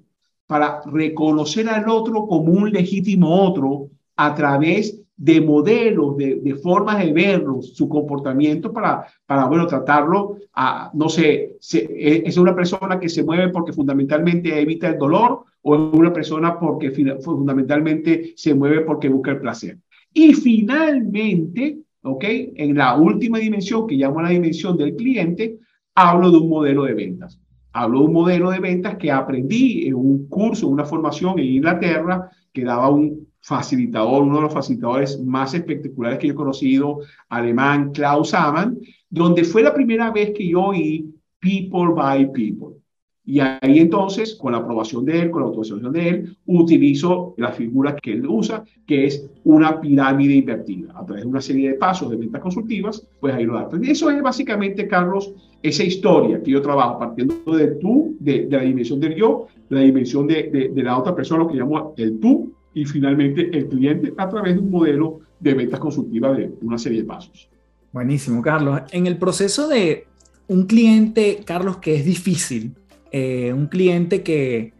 para 0.47 0.81
reconocer 0.85 1.69
al 1.69 1.87
otro 1.89 2.25
como 2.25 2.51
un 2.51 2.71
legítimo 2.71 3.29
otro 3.29 3.89
a 4.15 4.33
través 4.33 4.99
de 5.19 5.41
modelos, 5.41 6.15
de, 6.15 6.55
formas 6.63 7.03
de 7.03 7.11
verlo, 7.11 7.61
su 7.61 7.89
comportamiento 7.89 8.71
para, 8.71 9.05
para 9.25 9.47
bueno, 9.47 9.67
tratarlo 9.67 10.37
a, 10.53 10.91
no 10.93 11.09
sé, 11.09 11.57
e, 11.73 12.23
es 12.25 12.37
una 12.37 12.55
persona 12.55 12.97
que 12.97 13.09
se 13.09 13.23
mueve 13.23 13.49
porque 13.49 13.73
fundamentalmente 13.73 14.57
evita 14.57 14.87
el 14.87 14.97
dolor 14.97 15.43
o 15.61 15.75
es 15.75 15.93
una 15.93 16.13
persona 16.13 16.57
porque 16.57 16.91
fundamentalmente 17.19 18.31
se 18.37 18.53
mueve 18.53 18.79
porque 18.81 19.09
busca 19.09 19.31
el 19.31 19.41
placer. 19.41 19.77
Y 20.13 20.33
finalmente, 20.33 21.79
¿ok? 22.01 22.23
En 22.55 22.77
la 22.77 22.95
última 22.95 23.39
dimensión, 23.39 23.87
que 23.87 23.95
llamo 23.95 24.21
la 24.21 24.29
dimensión 24.29 24.77
del 24.77 24.95
cliente, 24.95 25.59
hablo 25.95 26.31
de 26.31 26.37
un 26.37 26.47
modelo 26.47 26.85
de 26.85 26.93
ventas. 26.93 27.37
Hablo 27.73 27.99
de 27.99 28.05
un 28.05 28.13
modelo 28.13 28.51
de 28.51 28.59
ventas 28.59 28.95
que 28.95 29.11
aprendí 29.11 29.85
en 29.85 29.95
un 29.95 30.29
curso, 30.29 30.69
una 30.69 30.85
formación 30.85 31.39
en 31.39 31.45
Inglaterra, 31.45 32.31
que 32.53 32.63
daba 32.63 32.89
un 32.89 33.28
facilitador, 33.41 34.23
uno 34.23 34.37
de 34.37 34.41
los 34.43 34.53
facilitadores 34.53 35.19
más 35.21 35.53
espectaculares 35.53 36.19
que 36.19 36.27
yo 36.27 36.33
he 36.33 36.35
conocido, 36.35 36.99
alemán, 37.29 37.91
Klaus 37.91 38.33
Amann, 38.33 38.77
donde 39.09 39.43
fue 39.43 39.63
la 39.63 39.73
primera 39.73 40.11
vez 40.11 40.31
que 40.35 40.47
yo 40.47 40.65
oí 40.65 41.09
People 41.39 41.93
by 41.95 42.31
People. 42.31 42.79
Y 43.25 43.39
ahí 43.41 43.77
entonces, 43.77 44.35
con 44.35 44.53
la 44.53 44.57
aprobación 44.57 45.05
de 45.05 45.21
él, 45.21 45.29
con 45.29 45.43
la 45.43 45.49
autorización 45.49 45.93
de 45.93 46.09
él, 46.09 46.37
utilizo 46.47 47.35
la 47.37 47.51
figura 47.51 47.95
que 47.95 48.13
él 48.13 48.25
usa, 48.25 48.63
que 48.87 49.05
es 49.05 49.29
una 49.43 49.79
pirámide 49.79 50.33
invertida. 50.33 50.91
A 50.95 51.05
través 51.05 51.23
de 51.23 51.29
una 51.29 51.39
serie 51.39 51.69
de 51.69 51.75
pasos 51.75 52.09
de 52.09 52.17
ventas 52.17 52.41
consultivas, 52.41 53.07
pues 53.19 53.35
ahí 53.35 53.45
lo 53.45 53.53
da. 53.53 53.69
eso 53.83 54.09
es 54.09 54.19
básicamente, 54.23 54.87
Carlos, 54.87 55.31
esa 55.61 55.83
historia 55.83 56.41
que 56.41 56.49
yo 56.49 56.61
trabajo, 56.63 56.97
partiendo 56.97 57.35
de 57.55 57.67
tú, 57.75 58.17
de, 58.19 58.47
la 58.49 58.61
dimensión 58.61 58.99
del 58.99 59.13
yo, 59.13 59.45
la 59.69 59.81
dimensión 59.81 60.25
de, 60.25 60.71
de 60.73 60.83
la 60.83 60.97
otra 60.97 61.15
persona, 61.15 61.43
lo 61.43 61.49
que 61.49 61.57
llamo 61.57 61.93
el 61.97 62.19
tú, 62.19 62.51
y 62.79 62.85
finalmente 62.85 63.49
el 63.57 63.67
cliente 63.67 64.13
a 64.17 64.29
través 64.29 64.55
de 64.55 64.61
un 64.61 64.71
modelo 64.71 65.19
de 65.39 65.53
ventas 65.53 65.79
consultivas 65.79 66.37
de 66.37 66.51
una 66.61 66.77
serie 66.77 67.01
de 67.01 67.07
pasos. 67.07 67.49
Buenísimo, 67.91 68.41
Carlos. 68.41 68.81
En 68.91 69.05
el 69.05 69.17
proceso 69.17 69.67
de 69.67 70.07
un 70.47 70.65
cliente, 70.65 71.41
Carlos, 71.45 71.77
que 71.77 71.95
es 71.95 72.05
difícil, 72.05 72.75
eh, 73.11 73.51
un 73.53 73.67
cliente 73.67 74.23
que, 74.23 74.73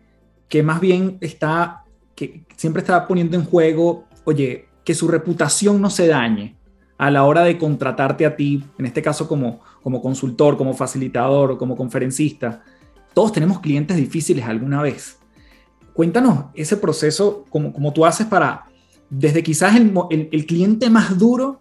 que 0.47 0.63
más 0.63 0.79
bien 0.79 1.17
está, 1.19 1.83
que 2.15 2.43
siempre 2.55 2.81
está 2.81 3.05
poniendo 3.05 3.35
en 3.35 3.43
juego, 3.43 4.05
oye, 4.23 4.67
que 4.85 4.93
su 4.93 5.07
reputación 5.07 5.81
no 5.81 5.89
se 5.89 6.07
dañe 6.07 6.55
a 6.97 7.12
la 7.12 7.25
hora 7.25 7.43
de 7.43 7.57
contratarte 7.57 8.25
a 8.25 8.35
ti, 8.35 8.63
en 8.77 8.85
este 8.85 9.01
caso 9.01 9.27
como, 9.27 9.59
como 9.83 10.01
consultor, 10.01 10.57
como 10.57 10.73
facilitador, 10.73 11.57
como 11.57 11.75
conferencista. 11.75 12.63
Todos 13.13 13.33
tenemos 13.33 13.59
clientes 13.59 13.97
difíciles 13.97 14.45
alguna 14.45 14.81
vez. 14.81 15.18
Cuéntanos 15.99 16.45
ese 16.53 16.77
proceso, 16.77 17.43
como, 17.49 17.73
como 17.73 17.91
tú 17.91 18.05
haces 18.05 18.25
para, 18.25 18.63
desde 19.09 19.43
quizás 19.43 19.75
el, 19.75 19.91
el, 20.31 20.45
cliente 20.45 20.89
más 20.89 21.19
duro 21.19 21.59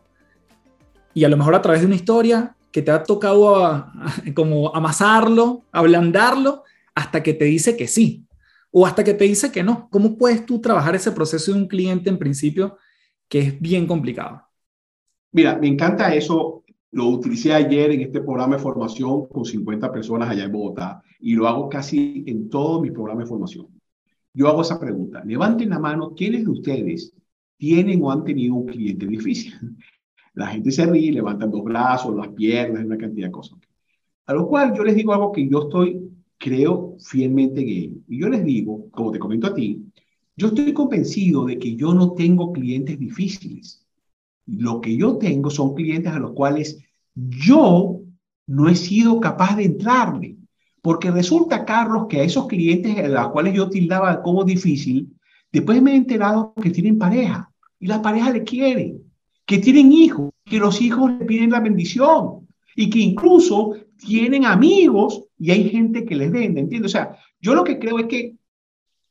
y 1.13 1.25
a 1.25 1.29
lo 1.29 1.37
mejor 1.37 1.57
a 1.57 1.61
través 1.61 1.81
de 1.81 1.89
una 1.89 1.97
historia 1.97 2.55
que 2.71 2.81
te 2.81 2.93
ha 2.93 3.03
tocado 3.03 3.87
como 4.37 4.73
amasarlo, 4.77 5.65
ablandarlo, 5.73 6.63
hasta 6.95 7.21
que 7.21 7.35
te 7.35 7.47
dice 7.47 7.77
que 7.77 7.89
sí 7.89 8.29
o 8.71 8.87
hasta 8.87 9.03
que 9.03 9.13
te 9.13 9.25
dice 9.25 9.51
que 9.51 9.65
no. 9.65 9.89
¿Cómo 9.91 10.17
puedes 10.17 10.47
tú 10.47 10.61
trabajar 10.61 10.95
ese 10.95 11.11
proceso 11.11 11.53
de 11.53 11.59
un 11.59 11.67
cliente 11.67 12.09
en 12.09 12.19
principio 12.21 12.79
que 13.29 13.41
es 13.41 13.61
bien 13.61 13.89
complicado? 13.89 14.43
Mira, 15.33 15.59
me 15.59 15.67
encanta 15.67 16.15
eso. 16.15 16.63
Lo 16.93 17.09
utilicé 17.09 17.55
ayer 17.55 17.91
en 17.91 18.03
este 18.03 18.21
programa 18.21 18.55
de 18.55 18.63
formación 18.63 19.27
con 19.27 19.45
50 19.45 19.91
personas 19.91 20.31
allá 20.31 20.45
en 20.45 20.53
Bogotá 20.53 21.03
y 21.19 21.35
lo 21.35 21.49
hago 21.49 21.69
casi 21.69 22.23
en 22.29 22.49
todos 22.49 22.81
mis 22.81 22.93
programas 22.93 23.25
de 23.25 23.31
formación 23.31 23.78
yo 24.39 24.47
hago 24.47 24.63
esa 24.63 24.79
pregunta. 24.79 25.25
Levanten 25.25 25.71
la 25.71 25.81
mano, 25.81 26.15
¿quiénes 26.15 26.45
de 26.45 26.51
ustedes 26.51 27.13
tienen 27.57 28.01
o 28.05 28.13
han 28.13 28.23
tenido 28.23 28.55
un 28.55 28.67
cliente 28.67 29.05
difícil? 29.05 29.53
La 30.35 30.47
gente 30.47 30.71
se 30.71 30.87
ríe, 30.87 31.11
levantan 31.11 31.51
los 31.51 31.65
brazos, 31.65 32.15
las 32.15 32.29
piernas, 32.29 32.85
una 32.85 32.97
cantidad 32.97 33.27
de 33.27 33.33
cosas. 33.33 33.59
A 34.27 34.33
lo 34.33 34.47
cual 34.47 34.73
yo 34.73 34.85
les 34.85 34.95
digo 34.95 35.13
algo 35.13 35.33
que 35.33 35.49
yo 35.49 35.63
estoy, 35.63 36.13
creo 36.39 36.97
fielmente 37.01 37.61
en 37.61 37.69
ello. 37.69 37.97
Y 38.07 38.21
yo 38.21 38.29
les 38.29 38.45
digo, 38.45 38.89
como 38.93 39.11
te 39.11 39.19
comento 39.19 39.49
a 39.49 39.55
ti, 39.55 39.85
yo 40.37 40.47
estoy 40.47 40.73
convencido 40.73 41.45
de 41.45 41.59
que 41.59 41.75
yo 41.75 41.93
no 41.93 42.13
tengo 42.13 42.53
clientes 42.53 42.97
difíciles. 43.01 43.85
Lo 44.47 44.81
que 44.81 44.97
yo 44.97 45.19
tengo 45.19 45.51
son 45.51 45.75
clientes 45.75 46.13
a 46.13 46.21
los 46.21 46.35
cuales 46.35 46.79
yo 47.17 48.03
no 48.47 48.69
he 48.69 48.77
sido 48.77 49.19
capaz 49.19 49.57
de 49.57 49.65
entrarle. 49.65 50.38
Porque 50.89 51.11
resulta, 51.11 51.67
Carlos, 51.67 52.07
que 52.09 52.19
a 52.19 52.23
esos 52.23 52.47
clientes 52.47 52.97
a 52.97 53.09
los 53.09 53.29
cuales 53.29 53.53
yo 53.53 53.69
tildaba 53.69 54.23
como 54.23 54.43
difícil, 54.43 55.15
después 55.53 55.83
me 55.83 55.93
he 55.93 55.97
enterado 55.97 56.55
que 56.63 56.71
tienen 56.71 56.97
pareja 56.97 57.53
y 57.79 57.87
la 57.87 58.01
pareja 58.01 58.31
le 58.31 58.43
quiere, 58.43 58.97
que 59.45 59.59
tienen 59.59 59.93
hijos, 59.93 60.31
que 60.47 60.57
los 60.57 60.81
hijos 60.81 61.13
le 61.13 61.27
piden 61.27 61.51
la 61.51 61.61
bendición 61.61 62.49
y 62.75 62.89
que 62.89 63.01
incluso 63.01 63.75
tienen 63.99 64.47
amigos 64.47 65.25
y 65.39 65.51
hay 65.51 65.69
gente 65.69 66.07
que 66.07 66.17
les 66.17 66.33
vende, 66.33 66.63
¿entiendes? 66.63 66.91
O 66.91 66.97
sea, 66.97 67.19
yo 67.39 67.55
lo 67.55 67.65
que 67.65 67.79
creo 67.79 67.99
es 67.99 68.07
que 68.07 68.37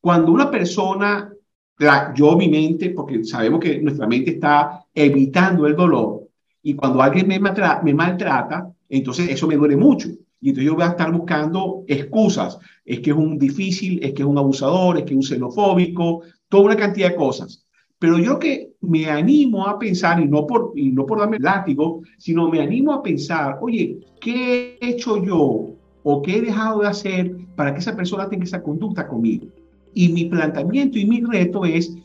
cuando 0.01 0.31
una 0.31 0.49
persona 0.49 1.31
la, 1.77 2.11
yo 2.15 2.35
mi 2.35 2.49
mente, 2.49 2.89
porque 2.89 3.23
sabemos 3.23 3.59
que 3.59 3.79
nuestra 3.79 4.07
mente 4.07 4.31
está 4.31 4.83
evitando 4.95 5.67
el 5.67 5.75
dolor, 5.75 6.23
y 6.63 6.73
cuando 6.73 7.03
alguien 7.03 7.27
me, 7.27 7.39
me 7.39 7.93
maltrata, 7.93 8.67
entonces 8.89 9.29
eso 9.29 9.45
me 9.45 9.57
duele 9.57 9.77
mucho. 9.77 10.09
Y 10.39 10.49
entonces 10.49 10.65
yo 10.67 10.75
voy 10.75 10.83
a 10.83 10.89
estar 10.89 11.11
buscando 11.11 11.83
excusas. 11.87 12.57
Es 12.85 12.99
que 12.99 13.11
es 13.11 13.15
un 13.15 13.37
difícil, 13.37 14.03
es 14.03 14.13
que 14.13 14.21
es 14.21 14.27
un 14.27 14.37
abusador, 14.37 14.97
es 14.97 15.03
que 15.03 15.11
es 15.11 15.17
un 15.17 15.23
xenofóbico, 15.23 16.21
toda 16.49 16.63
una 16.63 16.75
cantidad 16.75 17.09
de 17.09 17.15
cosas. 17.15 17.65
Pero 17.99 18.19
yo 18.19 18.37
que 18.37 18.73
me 18.81 19.07
animo 19.07 19.67
a 19.67 19.79
pensar, 19.79 20.19
y 20.21 20.27
no 20.27 20.45
por, 20.45 20.73
y 20.75 20.91
no 20.91 21.05
por 21.05 21.19
darme 21.19 21.39
látigo, 21.39 22.01
sino 22.17 22.49
me 22.49 22.61
animo 22.61 22.93
a 22.93 23.01
pensar, 23.01 23.57
oye, 23.61 23.97
¿qué 24.21 24.77
he 24.79 24.89
hecho 24.89 25.23
yo 25.23 25.73
o 26.03 26.21
qué 26.21 26.37
he 26.37 26.41
dejado 26.41 26.81
de 26.81 26.87
hacer 26.87 27.35
para 27.55 27.73
que 27.73 27.79
esa 27.79 27.95
persona 27.95 28.29
tenga 28.29 28.43
esa 28.43 28.61
conducta 28.61 29.07
conmigo? 29.07 29.47
Y 29.93 30.09
mi 30.09 30.25
planteamiento 30.25 30.99
y 30.99 31.05
mi 31.05 31.21
reto 31.21 31.65
es, 31.65 31.97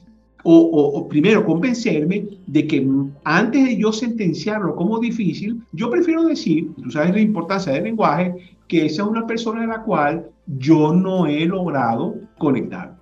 o, 0.44 1.08
primero, 1.08 1.44
convencerme 1.44 2.26
de 2.46 2.66
que 2.66 2.88
antes 3.24 3.64
de 3.64 3.76
yo 3.76 3.92
sentenciarlo 3.92 4.74
como 4.74 4.98
difícil, 4.98 5.62
yo 5.72 5.90
prefiero 5.90 6.24
decir, 6.24 6.70
tú 6.82 6.90
sabes 6.90 7.12
la 7.12 7.20
importancia 7.20 7.72
del 7.72 7.84
lenguaje, 7.84 8.34
que 8.66 8.86
esa 8.86 9.02
es 9.02 9.08
una 9.08 9.26
persona 9.26 9.60
de 9.60 9.68
la 9.68 9.82
cual 9.82 10.26
yo 10.46 10.92
no 10.92 11.26
he 11.26 11.46
logrado 11.46 12.16
conectar. 12.38 12.96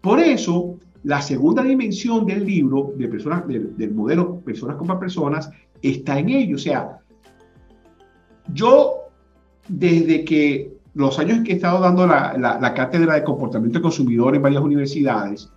Por 0.00 0.18
eso, 0.18 0.78
la 1.02 1.22
segunda 1.22 1.62
dimensión 1.62 2.26
del 2.26 2.44
libro, 2.44 2.92
de 2.96 3.08
personas, 3.08 3.46
del, 3.46 3.94
modelo 3.94 4.40
Personas 4.40 4.76
como 4.76 4.98
Personas, 4.98 5.50
está 5.82 6.18
en 6.18 6.30
ello. 6.30 6.56
O 6.56 6.58
sea, 6.58 6.98
yo, 8.52 8.94
desde 9.68 10.24
que 10.24 10.72
los 10.94 11.18
años 11.18 11.40
que 11.44 11.52
he 11.52 11.54
estado 11.54 11.80
dando 11.80 12.06
la, 12.06 12.36
la, 12.36 12.74
cátedra 12.74 13.14
de 13.14 13.24
comportamiento 13.24 13.80
consumidor 13.80 14.34
en 14.34 14.42
varias 14.42 14.62
universidades, 14.62 15.50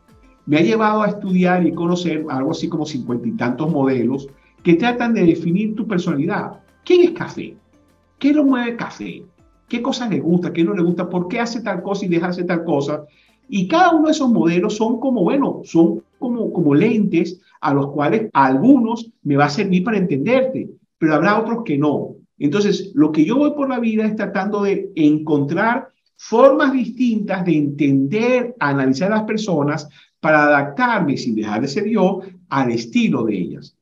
me 0.46 0.58
ha 0.58 0.62
llevado 0.62 1.04
a 1.04 1.08
estudiar 1.08 1.66
y 1.66 1.74
conocer 1.74 2.26
algo 2.30 2.52
así 2.52 2.68
como 2.68 2.86
cincuenta 2.86 3.28
y 3.28 3.32
tantos 3.32 3.72
modelos 3.72 4.28
que 4.62 4.76
tratan 4.76 5.14
de 5.14 5.26
definir 5.26 5.76
tu 5.76 5.88
personalidad. 5.88 6.60
¿Quién 6.84 7.02
es 7.02 7.12
café? 7.12 7.56
¿Qué 8.20 8.34
lo 8.34 8.44
mueve 8.44 8.76
café? 8.76 9.24
¿Qué 9.68 9.82
cosas 9.82 10.10
le 10.10 10.20
gusta? 10.20 10.54
¿Qué 10.54 10.64
no 10.64 10.74
le 10.74 10.84
gusta? 10.84 11.10
¿Por 11.10 11.28
qué 11.28 11.40
hace 11.40 11.62
tal 11.62 11.82
cosa 11.82 12.06
y 12.06 12.10
deja 12.10 12.28
de 12.28 12.32
hacer 12.32 12.46
tal 12.46 12.64
cosa? 12.64 13.06
Y 13.50 13.68
cada 13.68 13.92
uno 13.92 14.06
de 14.06 14.12
esos 14.12 14.32
modelos 14.32 14.76
son 14.76 15.00
como, 15.00 15.24
bueno, 15.24 15.62
son 15.64 16.04
como, 16.20 16.52
como 16.52 16.76
lentes 16.76 17.42
a 17.62 17.74
los 17.74 17.92
cuales 17.92 18.30
algunos 18.34 19.12
me 19.24 19.36
va 19.36 19.46
a 19.46 19.50
servir 19.50 19.84
para 19.84 19.98
entenderte, 19.98 20.70
pero 20.98 21.16
habrá 21.16 21.40
otros 21.40 21.64
que 21.66 21.78
no. 21.78 22.16
Entonces, 22.38 22.92
lo 22.94 23.12
que 23.12 23.26
yo 23.26 23.38
voy 23.38 23.52
por 23.52 23.70
la 23.70 23.80
vida 23.80 24.06
es 24.06 24.16
tratando 24.16 24.64
de 24.64 24.92
encontrar 24.96 25.90
formas 26.16 26.74
distintas 26.74 27.46
de 27.46 27.58
entender, 27.58 28.56
analizar 28.60 29.12
a 29.12 29.18
las 29.18 29.26
personas 29.26 29.90
para 30.24 30.46
adaptarme, 30.46 31.18
sin 31.18 31.36
dejar 31.36 31.62
de 31.62 31.68
ser 31.68 31.86
yo, 31.86 32.22
al 32.48 32.72
estilo 32.72 33.26
de 33.26 33.38
ellas. 33.38 33.76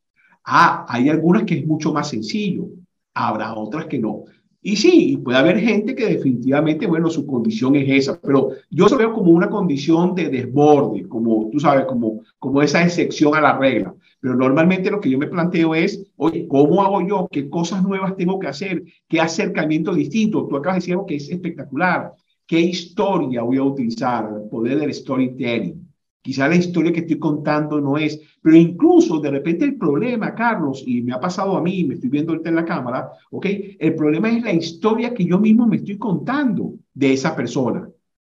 Ah, 0.44 0.88
hay 0.90 1.08
algunas 1.08 1.44
que 1.44 1.60
es 1.60 1.68
mucho 1.68 1.94
más 1.94 2.10
sencillo, 2.10 2.66
habrá 3.14 3.54
otras 3.54 3.86
que 3.86 4.00
no. 4.00 4.24
Y 4.60 4.76
sí, 4.76 5.22
puede 5.24 5.38
haber 5.38 5.60
gente 5.60 5.94
que 5.94 6.08
definitivamente, 6.08 6.88
bueno, 6.88 7.12
su 7.12 7.28
condición 7.28 7.76
es 7.76 7.88
esa, 7.90 8.20
pero 8.20 8.50
yo 8.72 8.88
lo 8.88 8.98
veo 8.98 9.14
como 9.14 9.30
una 9.30 9.52
condición 9.52 10.16
de 10.16 10.30
desborde, 10.30 11.08
como 11.08 11.48
tú 11.52 11.60
sabes, 11.60 11.86
como, 11.86 12.22
como 12.40 12.64
esa 12.64 12.84
excepción 12.84 13.36
a 13.36 13.42
la 13.42 13.60
regla. 13.60 13.94
Pero 14.20 14.36
normalmente 14.36 14.90
lo 14.90 15.00
que 15.00 15.12
yo 15.12 15.20
me 15.20 15.28
planteo 15.28 15.76
es, 15.76 16.12
oye, 16.18 16.48
¿cómo 16.48 16.82
hago 16.82 17.08
yo? 17.08 17.28
¿Qué 17.32 17.52
cosas 17.52 17.84
nuevas 17.84 18.16
tengo 18.16 18.40
que 18.40 18.48
hacer? 18.48 18.84
¿Qué 19.08 19.22
acercamiento 19.22 19.94
distinto? 19.94 20.48
Tú 20.48 20.58
acabas 20.58 20.78
de 20.78 20.94
decir 20.94 21.06
que 21.08 21.16
es 21.18 21.30
espectacular. 21.30 22.14
¿Qué 22.48 22.60
historia 22.60 23.44
voy 23.44 23.58
a 23.58 23.64
utilizar? 23.64 24.28
El 24.44 24.50
poder 24.50 24.80
del 24.80 24.92
storytelling. 24.92 25.91
Quizá 26.22 26.48
la 26.48 26.56
historia 26.56 26.94
que 26.94 27.00
estoy 27.02 27.18
contando 27.18 27.82
no 27.82 27.98
es, 27.98 28.20
pero 28.42 28.56
incluso 28.56 29.20
de 29.20 29.32
repente 29.32 29.66
el 29.66 29.78
problema, 29.78 30.36
Carlos, 30.36 30.84
y 30.86 31.02
me 31.02 31.14
ha 31.14 31.20
pasado 31.20 31.58
a 31.58 31.62
mí, 31.62 31.84
me 31.84 31.96
estoy 31.96 32.10
viendo 32.10 32.32
ahorita 32.32 32.50
en 32.50 32.56
la 32.56 32.66
cámara, 32.66 33.10
¿ok? 33.32 33.46
El 33.80 33.96
problema 33.96 34.30
es 34.30 34.44
la 34.44 34.54
historia 34.54 35.14
que 35.14 35.26
yo 35.26 35.40
mismo 35.40 35.66
me 35.68 35.78
estoy 35.78 35.98
contando 35.98 36.76
de 36.94 37.14
esa 37.14 37.36
persona, 37.36 37.90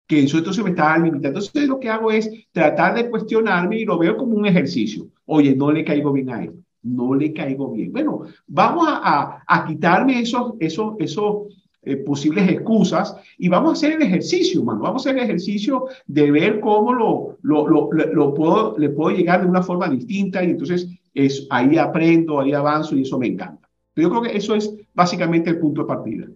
que 0.07 0.19
eso 0.23 0.37
entonces 0.37 0.63
me 0.63 0.71
está 0.71 0.97
limitando. 0.97 1.39
Entonces 1.39 1.67
lo 1.67 1.79
que 1.79 1.89
hago 1.89 2.11
es 2.11 2.29
tratar 2.51 2.95
de 2.95 3.09
cuestionarme 3.09 3.79
y 3.79 3.85
lo 3.85 3.97
veo 3.97 4.17
como 4.17 4.35
un 4.35 4.45
ejercicio. 4.45 5.07
Oye, 5.25 5.55
no 5.55 5.71
le 5.71 5.83
caigo 5.83 6.11
bien 6.11 6.29
a 6.29 6.43
él, 6.43 6.53
no 6.83 7.13
le 7.15 7.33
caigo 7.33 7.71
bien. 7.73 7.91
Bueno, 7.91 8.21
vamos 8.47 8.87
a, 8.87 8.99
a, 9.03 9.43
a 9.47 9.65
quitarme 9.65 10.19
esos, 10.21 10.53
esos, 10.59 10.93
esos, 10.99 11.58
eh, 11.89 11.97
posibles 11.97 12.47
excusas 12.47 13.15
y 13.37 13.49
vamos 13.49 13.69
a 13.69 13.73
hacer 13.73 13.93
el 13.93 14.03
ejercicio, 14.03 14.63
mano. 14.63 14.81
Vamos 14.81 15.05
a 15.05 15.09
hacer 15.09 15.19
el 15.19 15.25
ejercicio 15.25 15.85
de 16.05 16.29
ver 16.29 16.59
cómo 16.59 16.93
lo, 16.93 17.37
lo, 17.41 17.67
lo, 17.67 17.89
lo, 17.91 18.33
puedo, 18.33 18.77
le 18.77 18.89
puedo 18.89 19.15
llegar 19.15 19.41
de 19.41 19.47
una 19.47 19.63
forma 19.63 19.89
distinta 19.89 20.43
y 20.43 20.51
entonces 20.51 20.87
es, 21.13 21.47
ahí 21.49 21.77
aprendo, 21.77 22.39
ahí 22.39 22.53
avanzo 22.53 22.95
y 22.95 23.01
eso 23.01 23.17
me 23.17 23.27
encanta. 23.27 23.67
Yo 23.95 24.09
creo 24.09 24.21
que 24.21 24.37
eso 24.37 24.53
es 24.53 24.71
básicamente 24.93 25.49
el 25.49 25.57
punto 25.57 25.81
de 25.81 25.87
partida. 25.87 26.27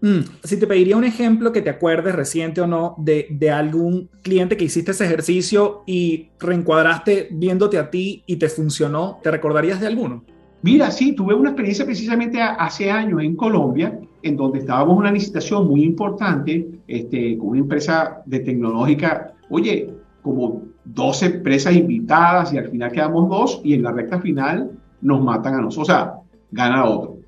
Mm, 0.00 0.20
si 0.44 0.56
te 0.56 0.66
pediría 0.68 0.96
un 0.96 1.02
ejemplo 1.02 1.52
que 1.52 1.60
te 1.60 1.70
acuerdes 1.70 2.14
reciente 2.14 2.60
o 2.60 2.68
no 2.68 2.94
de, 2.98 3.26
de, 3.30 3.50
algún 3.50 4.08
cliente 4.22 4.56
que 4.56 4.64
hiciste 4.64 4.92
ese 4.92 5.06
ejercicio 5.06 5.82
y 5.86 6.28
reencuadraste 6.38 7.28
viéndote 7.32 7.78
a 7.78 7.90
ti 7.90 8.22
y 8.26 8.36
te 8.36 8.48
funcionó, 8.48 9.18
¿te 9.24 9.32
recordarías 9.32 9.80
de 9.80 9.88
alguno? 9.88 10.24
Mira, 10.62 10.90
sí, 10.90 11.12
tuve 11.12 11.34
una 11.34 11.50
experiencia 11.50 11.84
precisamente 11.84 12.40
hace 12.40 12.90
años 12.90 13.22
en 13.22 13.36
Colombia, 13.36 13.98
en 14.22 14.36
donde 14.36 14.58
estábamos 14.58 14.94
en 14.94 14.98
una 14.98 15.12
licitación 15.12 15.68
muy 15.68 15.84
importante 15.84 16.68
este, 16.88 17.38
con 17.38 17.50
una 17.50 17.60
empresa 17.60 18.22
de 18.26 18.40
tecnológica, 18.40 19.34
oye, 19.50 19.94
como 20.22 20.62
12 20.84 21.26
empresas 21.26 21.74
invitadas 21.74 22.52
y 22.52 22.58
al 22.58 22.68
final 22.68 22.90
quedamos 22.90 23.28
dos 23.28 23.60
y 23.62 23.74
en 23.74 23.82
la 23.82 23.92
recta 23.92 24.18
final 24.20 24.70
nos 25.00 25.22
matan 25.22 25.54
a 25.54 25.60
nosotros, 25.60 25.88
o 25.88 25.92
sea, 25.92 26.14
gana 26.50 26.86
otro. 26.86 27.18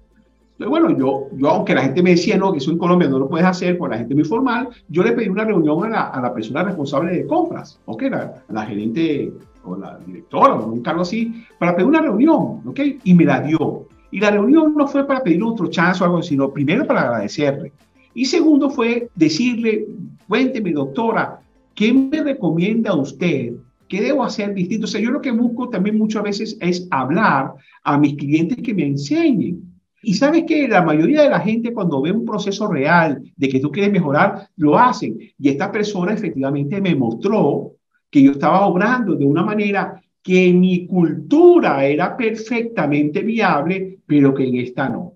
Entonces, 0.53 0.69
bueno, 0.69 0.99
yo, 0.99 1.29
yo, 1.39 1.49
aunque 1.51 1.75
la 1.75 1.83
gente 1.83 2.03
me 2.03 2.11
decía, 2.11 2.37
no, 2.37 2.53
que 2.53 2.59
eso 2.59 2.71
en 2.71 2.79
Colombia 2.79 3.09
no 3.09 3.19
lo 3.19 3.29
puedes 3.29 3.47
hacer, 3.47 3.79
por 3.79 3.91
la 3.91 3.99
gente 3.99 4.15
muy 4.15 4.25
formal, 4.25 4.69
yo 4.89 5.03
le 5.03 5.13
pedí 5.13 5.29
una 5.29 5.45
reunión 5.45 5.85
a 5.85 5.89
la, 5.89 6.03
a 6.09 6.21
la 6.21 6.35
persona 6.35 6.65
responsable 6.65 7.13
de 7.13 7.27
compras, 7.27 7.81
¿ok? 7.87 8.03
La, 8.11 8.35
la 8.49 8.67
gerente 8.67 9.33
o 9.65 9.77
la 9.77 9.99
directora 9.99 10.55
o 10.55 10.73
un 10.73 10.83
cargo 10.83 11.03
así, 11.03 11.45
para 11.59 11.75
pedir 11.75 11.89
una 11.89 12.03
reunión, 12.03 12.63
¿ok? 12.65 12.81
Y 13.05 13.15
me 13.15 13.25
la 13.25 13.41
dio. 13.41 13.87
Y 14.11 14.21
la 14.21 14.31
reunión 14.31 14.75
no 14.75 14.89
fue 14.89 15.07
para 15.07 15.23
pedir 15.23 15.43
otro 15.43 15.69
chance 15.69 16.03
o 16.03 16.07
algo, 16.07 16.23
sino 16.23 16.53
primero 16.53 16.87
para 16.87 17.03
agradecerle. 17.03 17.73
Y 18.15 18.25
segundo 18.25 18.71
fue 18.71 19.09
decirle, 19.15 19.87
cuénteme, 20.27 20.73
doctora, 20.73 21.41
¿qué 21.75 21.93
me 21.93 22.23
recomienda 22.23 22.95
usted? 22.95 23.53
¿Qué 23.89 24.01
debo 24.01 24.25
hacer 24.25 24.55
distinto? 24.55 24.87
O 24.87 24.89
sea, 24.89 25.01
yo 25.01 25.11
lo 25.11 25.21
que 25.21 25.31
busco 25.31 25.69
también 25.69 25.99
muchas 25.99 26.23
veces 26.23 26.57
es 26.61 26.87
hablar 26.91 27.55
a 27.83 27.99
mis 27.99 28.15
clientes 28.15 28.59
que 28.63 28.75
me 28.75 28.87
enseñen. 28.87 29.71
Y 30.03 30.15
sabes 30.15 30.45
que 30.47 30.67
la 30.67 30.83
mayoría 30.83 31.23
de 31.23 31.31
la 31.31 31.41
gente 31.41 31.75
cuando 31.75 32.01
ve 32.01 32.11
un 32.11 32.25
proceso 32.25 32.69
real 32.69 33.23
de 33.37 33.49
que 33.49 33.61
tú 33.61 33.71
quieres 33.71 33.93
mejorar, 33.93 34.49
lo 34.57 34.79
hacen. 34.79 35.19
Y 35.39 35.49
esta 35.49 35.71
persona 35.71 36.15
efectivamente 36.15 36.81
me 36.81 36.95
mostró 36.95 37.73
que 38.11 38.23
yo 38.23 38.33
estaba 38.33 38.67
obrando 38.67 39.15
de 39.15 39.25
una 39.25 39.43
manera 39.43 40.03
que 40.23 40.49
en 40.49 40.61
mi 40.61 40.87
cultura 40.87 41.85
era 41.85 42.17
perfectamente 42.17 43.21
viable, 43.23 44.01
pero 44.07 44.35
que 44.35 44.45
en 44.45 44.57
esta 44.57 44.89
no. 44.89 45.15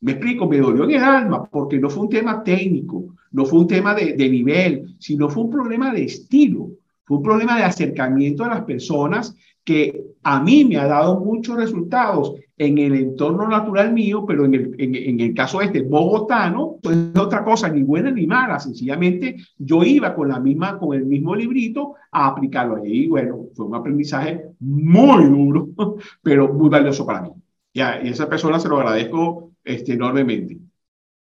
Me 0.00 0.12
explico, 0.12 0.48
me 0.48 0.58
dolió 0.58 0.84
en 0.84 0.92
el 0.92 1.02
alma 1.02 1.44
porque 1.44 1.78
no 1.78 1.90
fue 1.90 2.04
un 2.04 2.08
tema 2.08 2.42
técnico, 2.42 3.16
no 3.32 3.44
fue 3.44 3.60
un 3.60 3.66
tema 3.66 3.94
de, 3.94 4.14
de 4.14 4.28
nivel, 4.28 4.96
sino 4.98 5.28
fue 5.28 5.44
un 5.44 5.50
problema 5.50 5.92
de 5.92 6.04
estilo, 6.04 6.70
fue 7.04 7.18
un 7.18 7.22
problema 7.22 7.56
de 7.56 7.64
acercamiento 7.64 8.44
a 8.44 8.48
las 8.48 8.62
personas 8.62 9.34
que 9.64 10.14
a 10.22 10.40
mí 10.42 10.64
me 10.64 10.76
ha 10.76 10.86
dado 10.86 11.20
muchos 11.20 11.56
resultados 11.56 12.34
en 12.58 12.78
el 12.78 12.94
entorno 12.94 13.46
natural 13.48 13.92
mío, 13.92 14.24
pero 14.26 14.44
en 14.44 14.54
el, 14.54 14.74
en, 14.78 15.20
el 15.20 15.32
caso 15.32 15.60
este 15.60 15.82
bogotano, 15.82 16.76
pues 16.82 16.96
es 16.96 17.18
otra 17.18 17.44
cosa, 17.44 17.68
ni 17.68 17.82
buena 17.82 18.10
ni 18.10 18.26
mala, 18.26 18.58
sencillamente 18.58 19.36
yo 19.56 19.84
iba 19.84 20.14
con 20.14 20.28
la 20.28 20.40
misma, 20.40 20.78
con 20.78 20.96
el 20.96 21.06
mismo 21.06 21.36
librito 21.36 21.94
a 22.10 22.26
aplicarlo 22.26 22.76
ahí. 22.76 23.04
Y 23.04 23.06
bueno, 23.06 23.46
fue 23.54 23.66
un 23.66 23.76
aprendizaje 23.76 24.42
muy 24.58 25.24
duro, 25.26 25.68
pero 26.22 26.52
muy 26.52 26.68
valioso 26.68 27.06
para 27.06 27.22
mí. 27.22 27.30
Y 27.72 27.80
a 27.80 28.00
esa 28.00 28.28
persona 28.28 28.58
se 28.58 28.68
lo 28.68 28.78
agradezco 28.78 29.52
este, 29.62 29.92
enormemente. 29.92 30.58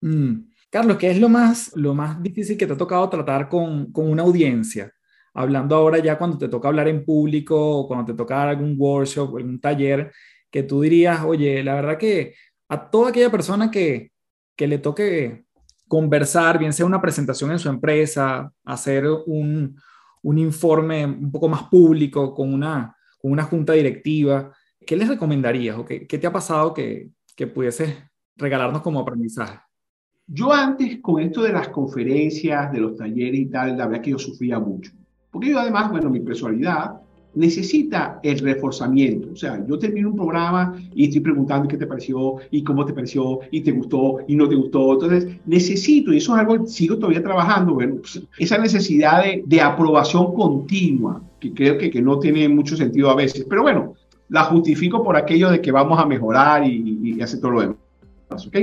Mm. 0.02 0.50
Carlos, 0.72 0.98
¿qué 0.98 1.12
es 1.12 1.20
lo 1.20 1.30
más, 1.30 1.76
lo 1.76 1.94
más 1.94 2.22
difícil 2.22 2.58
que 2.58 2.68
te 2.68 2.74
ha 2.74 2.78
tocado 2.78 3.08
tratar 3.10 3.50
con, 3.50 3.92
con 3.92 4.10
una 4.10 4.24
audiencia? 4.24 4.92
hablando 5.34 5.76
ahora 5.76 6.00
ya 6.00 6.18
cuando 6.18 6.38
te 6.38 6.50
toca 6.50 6.68
hablar 6.68 6.88
en 6.88 7.06
público 7.06 7.56
o 7.56 7.88
cuando 7.88 8.06
te 8.06 8.18
toca 8.18 8.50
algún 8.50 8.76
workshop 8.78 9.38
algún 9.38 9.60
taller, 9.60 10.12
que 10.52 10.64
tú 10.64 10.82
dirías, 10.82 11.24
oye, 11.24 11.64
la 11.64 11.76
verdad 11.76 11.98
que 11.98 12.36
a 12.70 12.90
toda 12.90 13.10
aquella 13.10 13.32
persona 13.32 13.72
que, 13.72 14.12
que 14.56 14.68
le 14.68 14.78
toque 14.78 15.46
conversar, 15.88 16.60
bien 16.60 16.74
sea 16.74 16.86
una 16.86 17.02
presentación 17.02 17.52
en 17.52 17.60
su 17.60 17.70
empresa, 17.70 18.52
hacer 18.64 19.06
un, 19.26 19.76
un 20.22 20.38
informe 20.38 21.06
un 21.06 21.32
poco 21.32 21.50
más 21.50 21.64
público 21.64 22.34
con 22.34 22.54
una, 22.54 22.96
con 23.22 23.32
una 23.32 23.44
junta 23.44 23.74
directiva, 23.74 24.54
¿qué 24.86 24.96
les 24.96 25.08
recomendarías 25.08 25.78
o 25.78 25.86
qué, 25.86 26.06
qué 26.08 26.18
te 26.18 26.28
ha 26.28 26.32
pasado 26.32 26.74
que, 26.74 27.10
que 27.36 27.48
pudieses 27.48 27.96
regalarnos 28.36 28.82
como 28.82 29.00
aprendizaje? 29.00 29.60
Yo 30.28 30.54
antes, 30.54 31.00
con 31.02 31.20
esto 31.22 31.42
de 31.42 31.54
las 31.54 31.70
conferencias, 31.70 32.72
de 32.72 32.80
los 32.80 32.96
talleres 32.96 33.40
y 33.40 33.46
tal, 33.48 33.76
la 33.76 33.88
verdad 33.88 34.04
que 34.04 34.12
yo 34.12 34.20
sufría 34.20 34.60
mucho 34.60 34.92
Porque 35.32 35.50
yo 35.50 35.60
además, 35.60 35.90
bueno, 35.90 36.12
mi 36.12 36.20
personalidad 36.20 37.02
necesita 37.36 38.20
el 38.24 38.40
reforzamiento. 38.40 39.30
O 39.34 39.36
sea, 39.36 39.64
yo 39.68 39.78
termino 39.78 40.10
un 40.10 40.16
programa 40.16 40.76
y 40.94 41.06
estoy 41.06 41.22
preguntando 41.22 41.68
qué 41.68 41.78
te 41.78 41.88
pareció 41.88 42.36
y 42.52 42.64
cómo 42.64 42.86
te 42.86 42.94
pareció 42.94 43.40
y 43.52 43.62
te 43.62 43.72
gustó 43.72 44.20
y 44.28 44.36
no 44.36 44.48
te 44.48 44.56
gustó. 44.56 44.94
Entonces, 44.94 45.28
necesito, 45.46 46.12
y 46.14 46.18
eso 46.18 46.36
es 46.36 46.42
algo, 46.42 46.66
sigo 46.66 46.98
todavía 46.98 47.24
trabajando, 47.24 47.76
pues, 47.76 48.22
esa 48.38 48.58
necesidad 48.58 49.24
de, 49.24 49.44
de, 49.46 49.62
aprobación 49.62 50.34
continua, 50.34 51.22
que 51.40 51.54
creo 51.54 51.78
que, 51.78 51.90
que, 51.90 52.02
no 52.02 52.20
tiene 52.20 52.50
mucho 52.50 52.76
sentido 52.76 53.10
a 53.10 53.16
veces. 53.16 53.46
Pero 53.48 53.62
bueno, 53.62 53.94
la 54.30 54.44
justifico 54.46 55.04
por 55.04 55.16
aquello 55.16 55.50
de 55.50 55.62
que 55.62 55.72
vamos 55.72 56.00
a 56.00 56.06
mejorar 56.06 56.66
y, 56.66 57.00
y, 57.04 57.22
hacer 57.22 57.40
todo 57.40 57.52
lo 57.52 57.62
demás. 57.62 58.48
¿ok? 58.48 58.58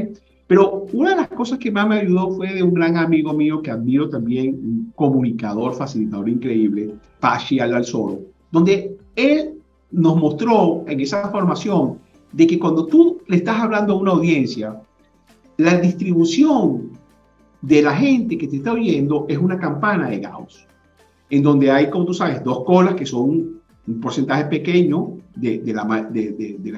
Pero 0.46 0.86
una 0.92 1.10
de 1.10 1.16
las 1.16 1.28
cosas 1.28 1.58
que 1.58 1.72
más 1.72 1.88
me 1.88 1.96
ayudó 1.96 2.30
fue 2.30 2.52
de 2.54 2.62
un 2.62 2.72
gran 2.72 2.96
amigo 2.96 3.32
mío 3.32 3.60
que 3.62 3.70
admiro 3.70 4.08
también, 4.08 4.54
un 4.54 4.92
comunicador, 4.94 5.74
facilitador 5.74 6.28
increíble, 6.28 6.94
Pachi 7.18 7.58
Alzoro, 7.58 8.20
donde 8.56 8.96
él 9.16 9.60
nos 9.90 10.16
mostró 10.16 10.82
en 10.88 10.98
esa 11.00 11.28
formación 11.28 11.98
de 12.32 12.46
que 12.46 12.58
cuando 12.58 12.86
tú 12.86 13.18
le 13.26 13.36
estás 13.36 13.60
hablando 13.60 13.92
a 13.92 13.98
una 13.98 14.12
audiencia, 14.12 14.80
la 15.58 15.76
distribución 15.76 16.92
de 17.60 17.82
la 17.82 17.94
gente 17.94 18.38
que 18.38 18.48
te 18.48 18.56
está 18.56 18.72
oyendo 18.72 19.26
es 19.28 19.36
una 19.36 19.58
campana 19.58 20.08
de 20.08 20.20
Gauss, 20.20 20.66
en 21.28 21.42
donde 21.42 21.70
hay, 21.70 21.90
como 21.90 22.06
tú 22.06 22.14
sabes, 22.14 22.42
dos 22.42 22.64
colas 22.64 22.94
que 22.94 23.04
son 23.04 23.60
un 23.86 24.00
porcentaje 24.00 24.46
pequeño 24.46 25.18
de, 25.34 25.60
la, 25.74 25.86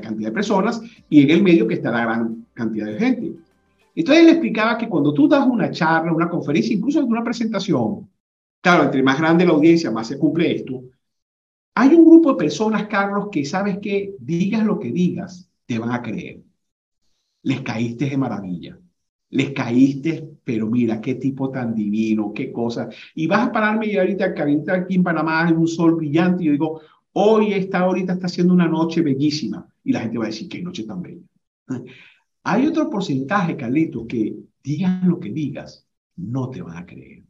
cantidad 0.02 0.30
de 0.30 0.32
personas 0.32 0.82
y 1.08 1.22
en 1.22 1.30
el 1.30 1.44
medio 1.44 1.68
que 1.68 1.74
está 1.74 1.92
la 1.92 2.02
gran 2.02 2.44
cantidad 2.54 2.86
de 2.86 2.98
gente. 2.98 3.32
Entonces 3.94 4.24
él 4.24 4.30
explicaba 4.30 4.76
que 4.76 4.88
cuando 4.88 5.14
tú 5.14 5.28
das 5.28 5.46
una 5.46 5.70
charla, 5.70 6.12
una 6.12 6.28
conferencia, 6.28 6.74
incluso 6.74 7.04
una 7.04 7.22
presentación, 7.22 8.10
claro, 8.60 8.82
entre 8.82 9.00
más 9.00 9.20
grande 9.20 9.46
la 9.46 9.52
audiencia, 9.52 9.92
más 9.92 10.08
se 10.08 10.18
cumple 10.18 10.56
esto, 10.56 10.82
hay 11.80 11.94
un 11.94 12.04
grupo 12.04 12.32
de 12.32 12.38
personas, 12.38 12.88
Carlos, 12.88 13.28
que 13.30 13.44
sabes 13.44 13.78
que 13.78 14.16
digas 14.18 14.64
lo 14.64 14.80
que 14.80 14.90
digas, 14.90 15.48
te 15.64 15.78
van 15.78 15.92
a 15.92 16.02
creer. 16.02 16.42
Les 17.44 17.60
caíste 17.60 18.06
de 18.10 18.16
maravilla. 18.16 18.76
Les 19.30 19.52
caíste, 19.52 20.28
pero 20.42 20.66
mira, 20.66 21.00
qué 21.00 21.14
tipo 21.14 21.50
tan 21.52 21.76
divino, 21.76 22.32
qué 22.34 22.50
cosa. 22.50 22.88
Y 23.14 23.28
vas 23.28 23.46
a 23.46 23.52
pararme 23.52 23.86
y 23.86 23.96
ahorita 23.96 24.34
ahorita 24.36 24.74
aquí 24.74 24.96
en 24.96 25.04
Panamá 25.04 25.48
en 25.48 25.56
un 25.56 25.68
sol 25.68 25.94
brillante 25.94 26.42
y 26.42 26.48
digo, 26.48 26.80
hoy 27.12 27.52
está 27.52 27.80
ahorita 27.80 28.14
está 28.14 28.26
haciendo 28.26 28.54
una 28.54 28.66
noche 28.66 29.00
bellísima. 29.00 29.64
Y 29.84 29.92
la 29.92 30.00
gente 30.00 30.18
va 30.18 30.24
a 30.24 30.28
decir, 30.28 30.48
qué 30.48 30.60
noche 30.60 30.82
tan 30.82 31.00
bella. 31.00 31.22
Hay 32.42 32.66
otro 32.66 32.90
porcentaje, 32.90 33.56
Carlito, 33.56 34.04
que 34.04 34.34
digan 34.64 35.08
lo 35.08 35.20
que 35.20 35.30
digas, 35.30 35.86
no 36.16 36.50
te 36.50 36.60
van 36.60 36.76
a 36.76 36.86
creer. 36.86 37.22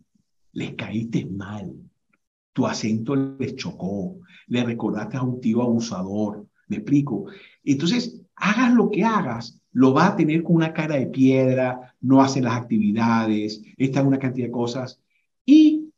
Les 0.53 0.73
caíste 0.73 1.27
mal. 1.27 1.71
Tu 2.55 2.67
acento 2.67 3.15
les 3.15 3.57
chocó. 3.57 4.19
Le 4.49 4.65
recordaste 4.65 5.17
a 5.17 5.23
un 5.23 5.41
tío 5.41 5.63
abusador. 5.63 6.47
¿Me 6.69 6.77
explico? 6.77 7.27
Entonces, 7.65 8.21
hagas 8.37 8.75
lo 8.75 8.91
que 8.91 9.05
hagas, 9.05 9.61
lo 9.73 9.93
va 9.93 10.09
a 10.09 10.17
tener 10.17 10.43
con 10.43 10.57
una 10.57 10.73
cara 10.73 10.97
de 10.97 11.07
piedra, 11.07 11.95
no 12.01 12.23
hace 12.23 12.41
las 12.41 12.55
actividades, 12.55 13.63
está 13.77 14.01
en 14.01 14.07
una 14.09 14.19
cantidad 14.19 14.47
de 14.47 14.53
cosas. 14.53 15.01
Y 15.45 15.91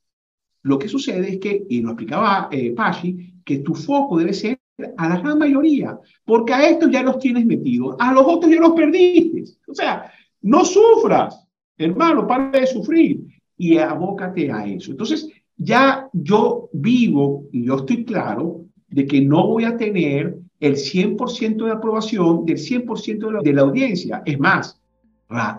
lo 0.62 0.78
que 0.78 0.88
sucede 0.88 1.34
es 1.34 1.38
que, 1.38 1.66
y 1.68 1.80
lo 1.80 1.90
explicaba 1.90 2.48
eh, 2.50 2.72
Pachi, 2.72 3.34
que 3.44 3.58
tu 3.58 3.74
foco 3.74 4.18
debe 4.18 4.34
ser 4.34 4.60
a 4.96 5.08
la 5.08 5.18
gran 5.18 5.38
mayoría, 5.38 5.98
porque 6.24 6.54
a 6.54 6.68
estos 6.68 6.90
ya 6.90 7.02
los 7.02 7.18
tienes 7.18 7.44
metidos, 7.44 7.96
a 7.98 8.12
los 8.12 8.24
otros 8.26 8.50
ya 8.50 8.60
los 8.60 8.72
perdiste. 8.72 9.44
O 9.66 9.74
sea, 9.74 10.10
no 10.42 10.64
sufras, 10.64 11.46
hermano, 11.76 12.26
para 12.26 12.50
de 12.50 12.66
sufrir 12.66 13.26
y 13.56 13.76
abócate 13.76 14.50
a 14.50 14.66
eso. 14.66 14.92
Entonces, 14.92 15.28
ya 15.60 16.08
yo 16.12 16.70
vivo 16.72 17.44
y 17.52 17.64
yo 17.64 17.76
estoy 17.76 18.04
claro 18.04 18.62
de 18.88 19.06
que 19.06 19.20
no 19.20 19.46
voy 19.46 19.64
a 19.64 19.76
tener 19.76 20.38
el 20.58 20.74
100% 20.74 21.64
de 21.64 21.70
aprobación 21.70 22.44
del 22.46 22.56
100% 22.56 23.26
de 23.26 23.32
la, 23.32 23.40
de 23.40 23.60
audiencia. 23.60 24.22
Es 24.24 24.38
más, 24.38 24.80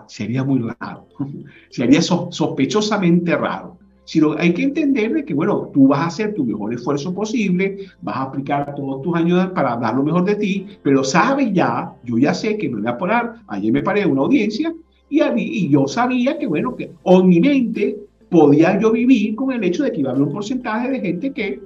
sería 0.08 0.44
muy 0.44 0.60
raro, 0.60 1.08
sería 1.70 2.02
sospechosamente 2.02 3.36
raro 3.36 3.78
sino 4.04 4.34
hay 4.36 4.52
que 4.52 4.64
entender 4.64 5.24
que, 5.24 5.32
bueno, 5.32 5.70
tú 5.72 5.88
vas 5.88 6.00
a 6.00 6.06
hacer 6.06 6.34
tu 6.34 6.44
mejor 6.44 6.74
esfuerzo 6.74 7.14
posible, 7.14 7.86
vas 8.00 8.16
a 8.16 8.22
aplicar 8.22 8.74
todos 8.74 9.00
tus 9.02 9.14
años 9.14 9.50
para 9.54 9.76
dar 9.76 9.94
lo 9.94 10.02
mejor 10.02 10.24
de 10.24 10.34
ti, 10.34 10.66
pero 10.82 11.04
sabes 11.04 11.52
ya, 11.52 11.94
yo 12.04 12.18
ya 12.18 12.34
sé 12.34 12.58
que 12.58 12.68
me 12.68 12.80
voy 12.80 12.90
a 12.90 12.98
parar, 12.98 13.36
ayer 13.46 13.72
me 13.72 13.82
paré 13.82 14.02
en 14.02 14.10
una 14.10 14.22
audiencia 14.22 14.74
y, 15.08 15.68
yo 15.68 15.86
sabía 15.86 16.38
que, 16.38 16.46
bueno, 16.46 16.74
que 16.74 16.90
en 17.04 17.28
mi 17.28 17.38
mente 17.38 17.98
podía 18.32 18.80
yo 18.80 18.90
vivir 18.90 19.36
con 19.36 19.52
el 19.52 19.62
hecho 19.62 19.84
de 19.84 19.92
que 19.92 20.00
iba 20.00 20.10
a 20.10 20.12
haber 20.14 20.26
un 20.26 20.32
porcentaje 20.32 20.90
de 20.90 21.00
gente 21.00 21.32
que 21.32 21.62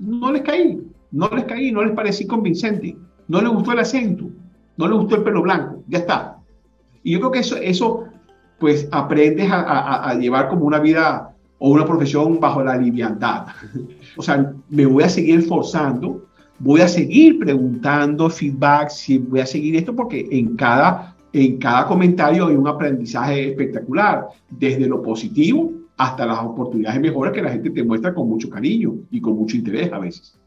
no 0.00 0.32
les 0.32 0.42
caí, 0.42 0.78
no 1.12 1.30
les 1.32 1.44
caí, 1.44 1.70
no 1.70 1.84
les 1.84 1.92
parecí 1.92 2.26
convincente, 2.26 2.96
no 3.28 3.40
les 3.40 3.50
gustó 3.50 3.72
el 3.72 3.78
acento, 3.78 4.28
no 4.76 4.88
les 4.88 4.98
gustó 4.98 5.16
el 5.16 5.22
pelo 5.22 5.40
blanco, 5.40 5.82
ya 5.86 5.98
está. 5.98 6.38
Y 7.04 7.12
yo 7.12 7.20
creo 7.20 7.30
que 7.30 7.38
eso, 7.38 7.56
eso 7.56 8.04
pues 8.58 8.88
aprendes 8.90 9.50
a, 9.50 9.60
a, 9.60 10.10
a 10.10 10.14
llevar 10.14 10.48
como 10.48 10.66
una 10.66 10.80
vida 10.80 11.32
o 11.58 11.70
una 11.70 11.86
profesión 11.86 12.40
bajo 12.40 12.62
la 12.62 12.76
liviandad. 12.76 13.46
O 14.16 14.22
sea, 14.22 14.52
me 14.68 14.84
voy 14.84 15.04
a 15.04 15.08
seguir 15.08 15.38
esforzando, 15.38 16.26
voy 16.58 16.80
a 16.80 16.88
seguir 16.88 17.38
preguntando 17.38 18.28
feedback, 18.28 18.90
voy 19.28 19.40
a 19.40 19.46
seguir 19.46 19.76
esto 19.76 19.94
porque 19.94 20.26
en 20.30 20.56
cada, 20.56 21.14
en 21.32 21.58
cada 21.58 21.86
comentario 21.86 22.48
hay 22.48 22.56
un 22.56 22.66
aprendizaje 22.66 23.50
espectacular, 23.50 24.26
desde 24.50 24.88
lo 24.88 25.00
positivo 25.00 25.79
hasta 26.00 26.26
las 26.26 26.38
oportunidades 26.38 27.00
mejores 27.00 27.32
que 27.32 27.42
la 27.42 27.50
gente 27.50 27.70
te 27.70 27.82
muestra 27.82 28.14
con 28.14 28.28
mucho 28.28 28.48
cariño 28.48 28.94
y 29.10 29.20
con 29.20 29.36
mucho 29.36 29.56
interés 29.56 29.92
a 29.92 29.98
veces, 29.98 30.38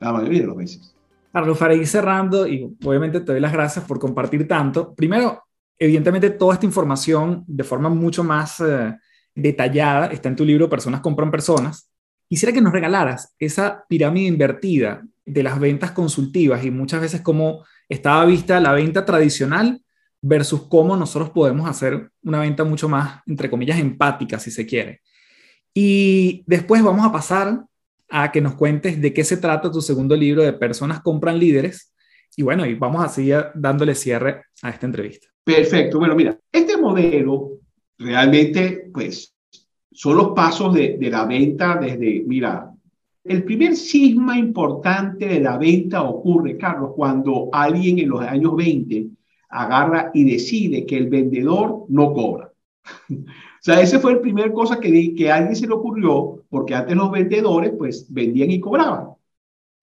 la 0.00 0.12
mayoría 0.12 0.42
de 0.42 0.46
las 0.46 0.56
veces. 0.56 0.94
Carlos, 1.32 1.58
para 1.58 1.74
ir 1.74 1.86
cerrando, 1.86 2.46
y 2.46 2.76
obviamente 2.84 3.20
te 3.20 3.32
doy 3.32 3.40
las 3.40 3.52
gracias 3.52 3.84
por 3.84 3.98
compartir 3.98 4.46
tanto. 4.46 4.94
Primero, 4.94 5.42
evidentemente 5.78 6.30
toda 6.30 6.54
esta 6.54 6.66
información 6.66 7.44
de 7.46 7.64
forma 7.64 7.88
mucho 7.88 8.24
más... 8.24 8.60
Eh, 8.60 8.94
detallada, 9.34 10.06
está 10.06 10.28
en 10.28 10.36
tu 10.36 10.44
libro 10.44 10.68
Personas 10.68 11.00
compran 11.00 11.30
personas. 11.30 11.90
Quisiera 12.28 12.52
que 12.52 12.60
nos 12.60 12.72
regalaras 12.72 13.34
esa 13.38 13.84
pirámide 13.88 14.26
invertida 14.26 15.02
de 15.24 15.42
las 15.42 15.58
ventas 15.60 15.92
consultivas 15.92 16.64
y 16.64 16.70
muchas 16.70 17.00
veces 17.00 17.20
cómo 17.20 17.64
estaba 17.88 18.24
vista 18.24 18.58
la 18.60 18.72
venta 18.72 19.04
tradicional 19.04 19.81
versus 20.22 20.62
cómo 20.68 20.96
nosotros 20.96 21.30
podemos 21.30 21.68
hacer 21.68 22.08
una 22.22 22.40
venta 22.40 22.62
mucho 22.64 22.88
más, 22.88 23.20
entre 23.26 23.50
comillas, 23.50 23.78
empática, 23.78 24.38
si 24.38 24.52
se 24.52 24.64
quiere. 24.64 25.02
Y 25.74 26.44
después 26.46 26.82
vamos 26.82 27.04
a 27.04 27.12
pasar 27.12 27.64
a 28.08 28.30
que 28.30 28.40
nos 28.40 28.54
cuentes 28.54 29.00
de 29.00 29.12
qué 29.12 29.24
se 29.24 29.36
trata 29.36 29.70
tu 29.70 29.80
segundo 29.80 30.14
libro 30.14 30.42
de 30.42 30.52
Personas 30.52 31.00
compran 31.00 31.38
líderes. 31.38 31.92
Y 32.36 32.42
bueno, 32.42 32.64
y 32.64 32.74
vamos 32.74 33.04
a 33.04 33.08
seguir 33.08 33.46
dándole 33.54 33.94
cierre 33.94 34.44
a 34.62 34.70
esta 34.70 34.86
entrevista. 34.86 35.26
Perfecto. 35.44 35.98
Bueno, 35.98 36.14
mira, 36.14 36.38
este 36.52 36.76
modelo 36.76 37.58
realmente, 37.98 38.90
pues, 38.92 39.34
son 39.90 40.16
los 40.16 40.28
pasos 40.28 40.72
de, 40.72 40.96
de 40.98 41.10
la 41.10 41.26
venta 41.26 41.76
desde, 41.76 42.22
mira, 42.26 42.70
el 43.24 43.44
primer 43.44 43.76
cisma 43.76 44.38
importante 44.38 45.26
de 45.26 45.40
la 45.40 45.58
venta 45.58 46.02
ocurre, 46.02 46.56
Carlos, 46.56 46.92
cuando 46.94 47.48
alguien 47.52 47.98
en 47.98 48.08
los 48.08 48.20
años 48.20 48.56
20 48.56 49.06
agarra 49.52 50.10
y 50.14 50.24
decide 50.24 50.86
que 50.86 50.96
el 50.96 51.08
vendedor 51.08 51.84
no 51.88 52.12
cobra. 52.12 52.52
o 53.10 53.24
sea, 53.60 53.80
ese 53.80 54.00
fue 54.00 54.12
el 54.12 54.20
primer 54.20 54.52
cosa 54.52 54.80
que, 54.80 55.14
que 55.14 55.30
a 55.30 55.36
alguien 55.36 55.54
se 55.54 55.66
le 55.66 55.74
ocurrió, 55.74 56.42
porque 56.48 56.74
antes 56.74 56.96
los 56.96 57.10
vendedores 57.10 57.72
pues 57.78 58.06
vendían 58.12 58.50
y 58.50 58.58
cobraban. 58.58 59.10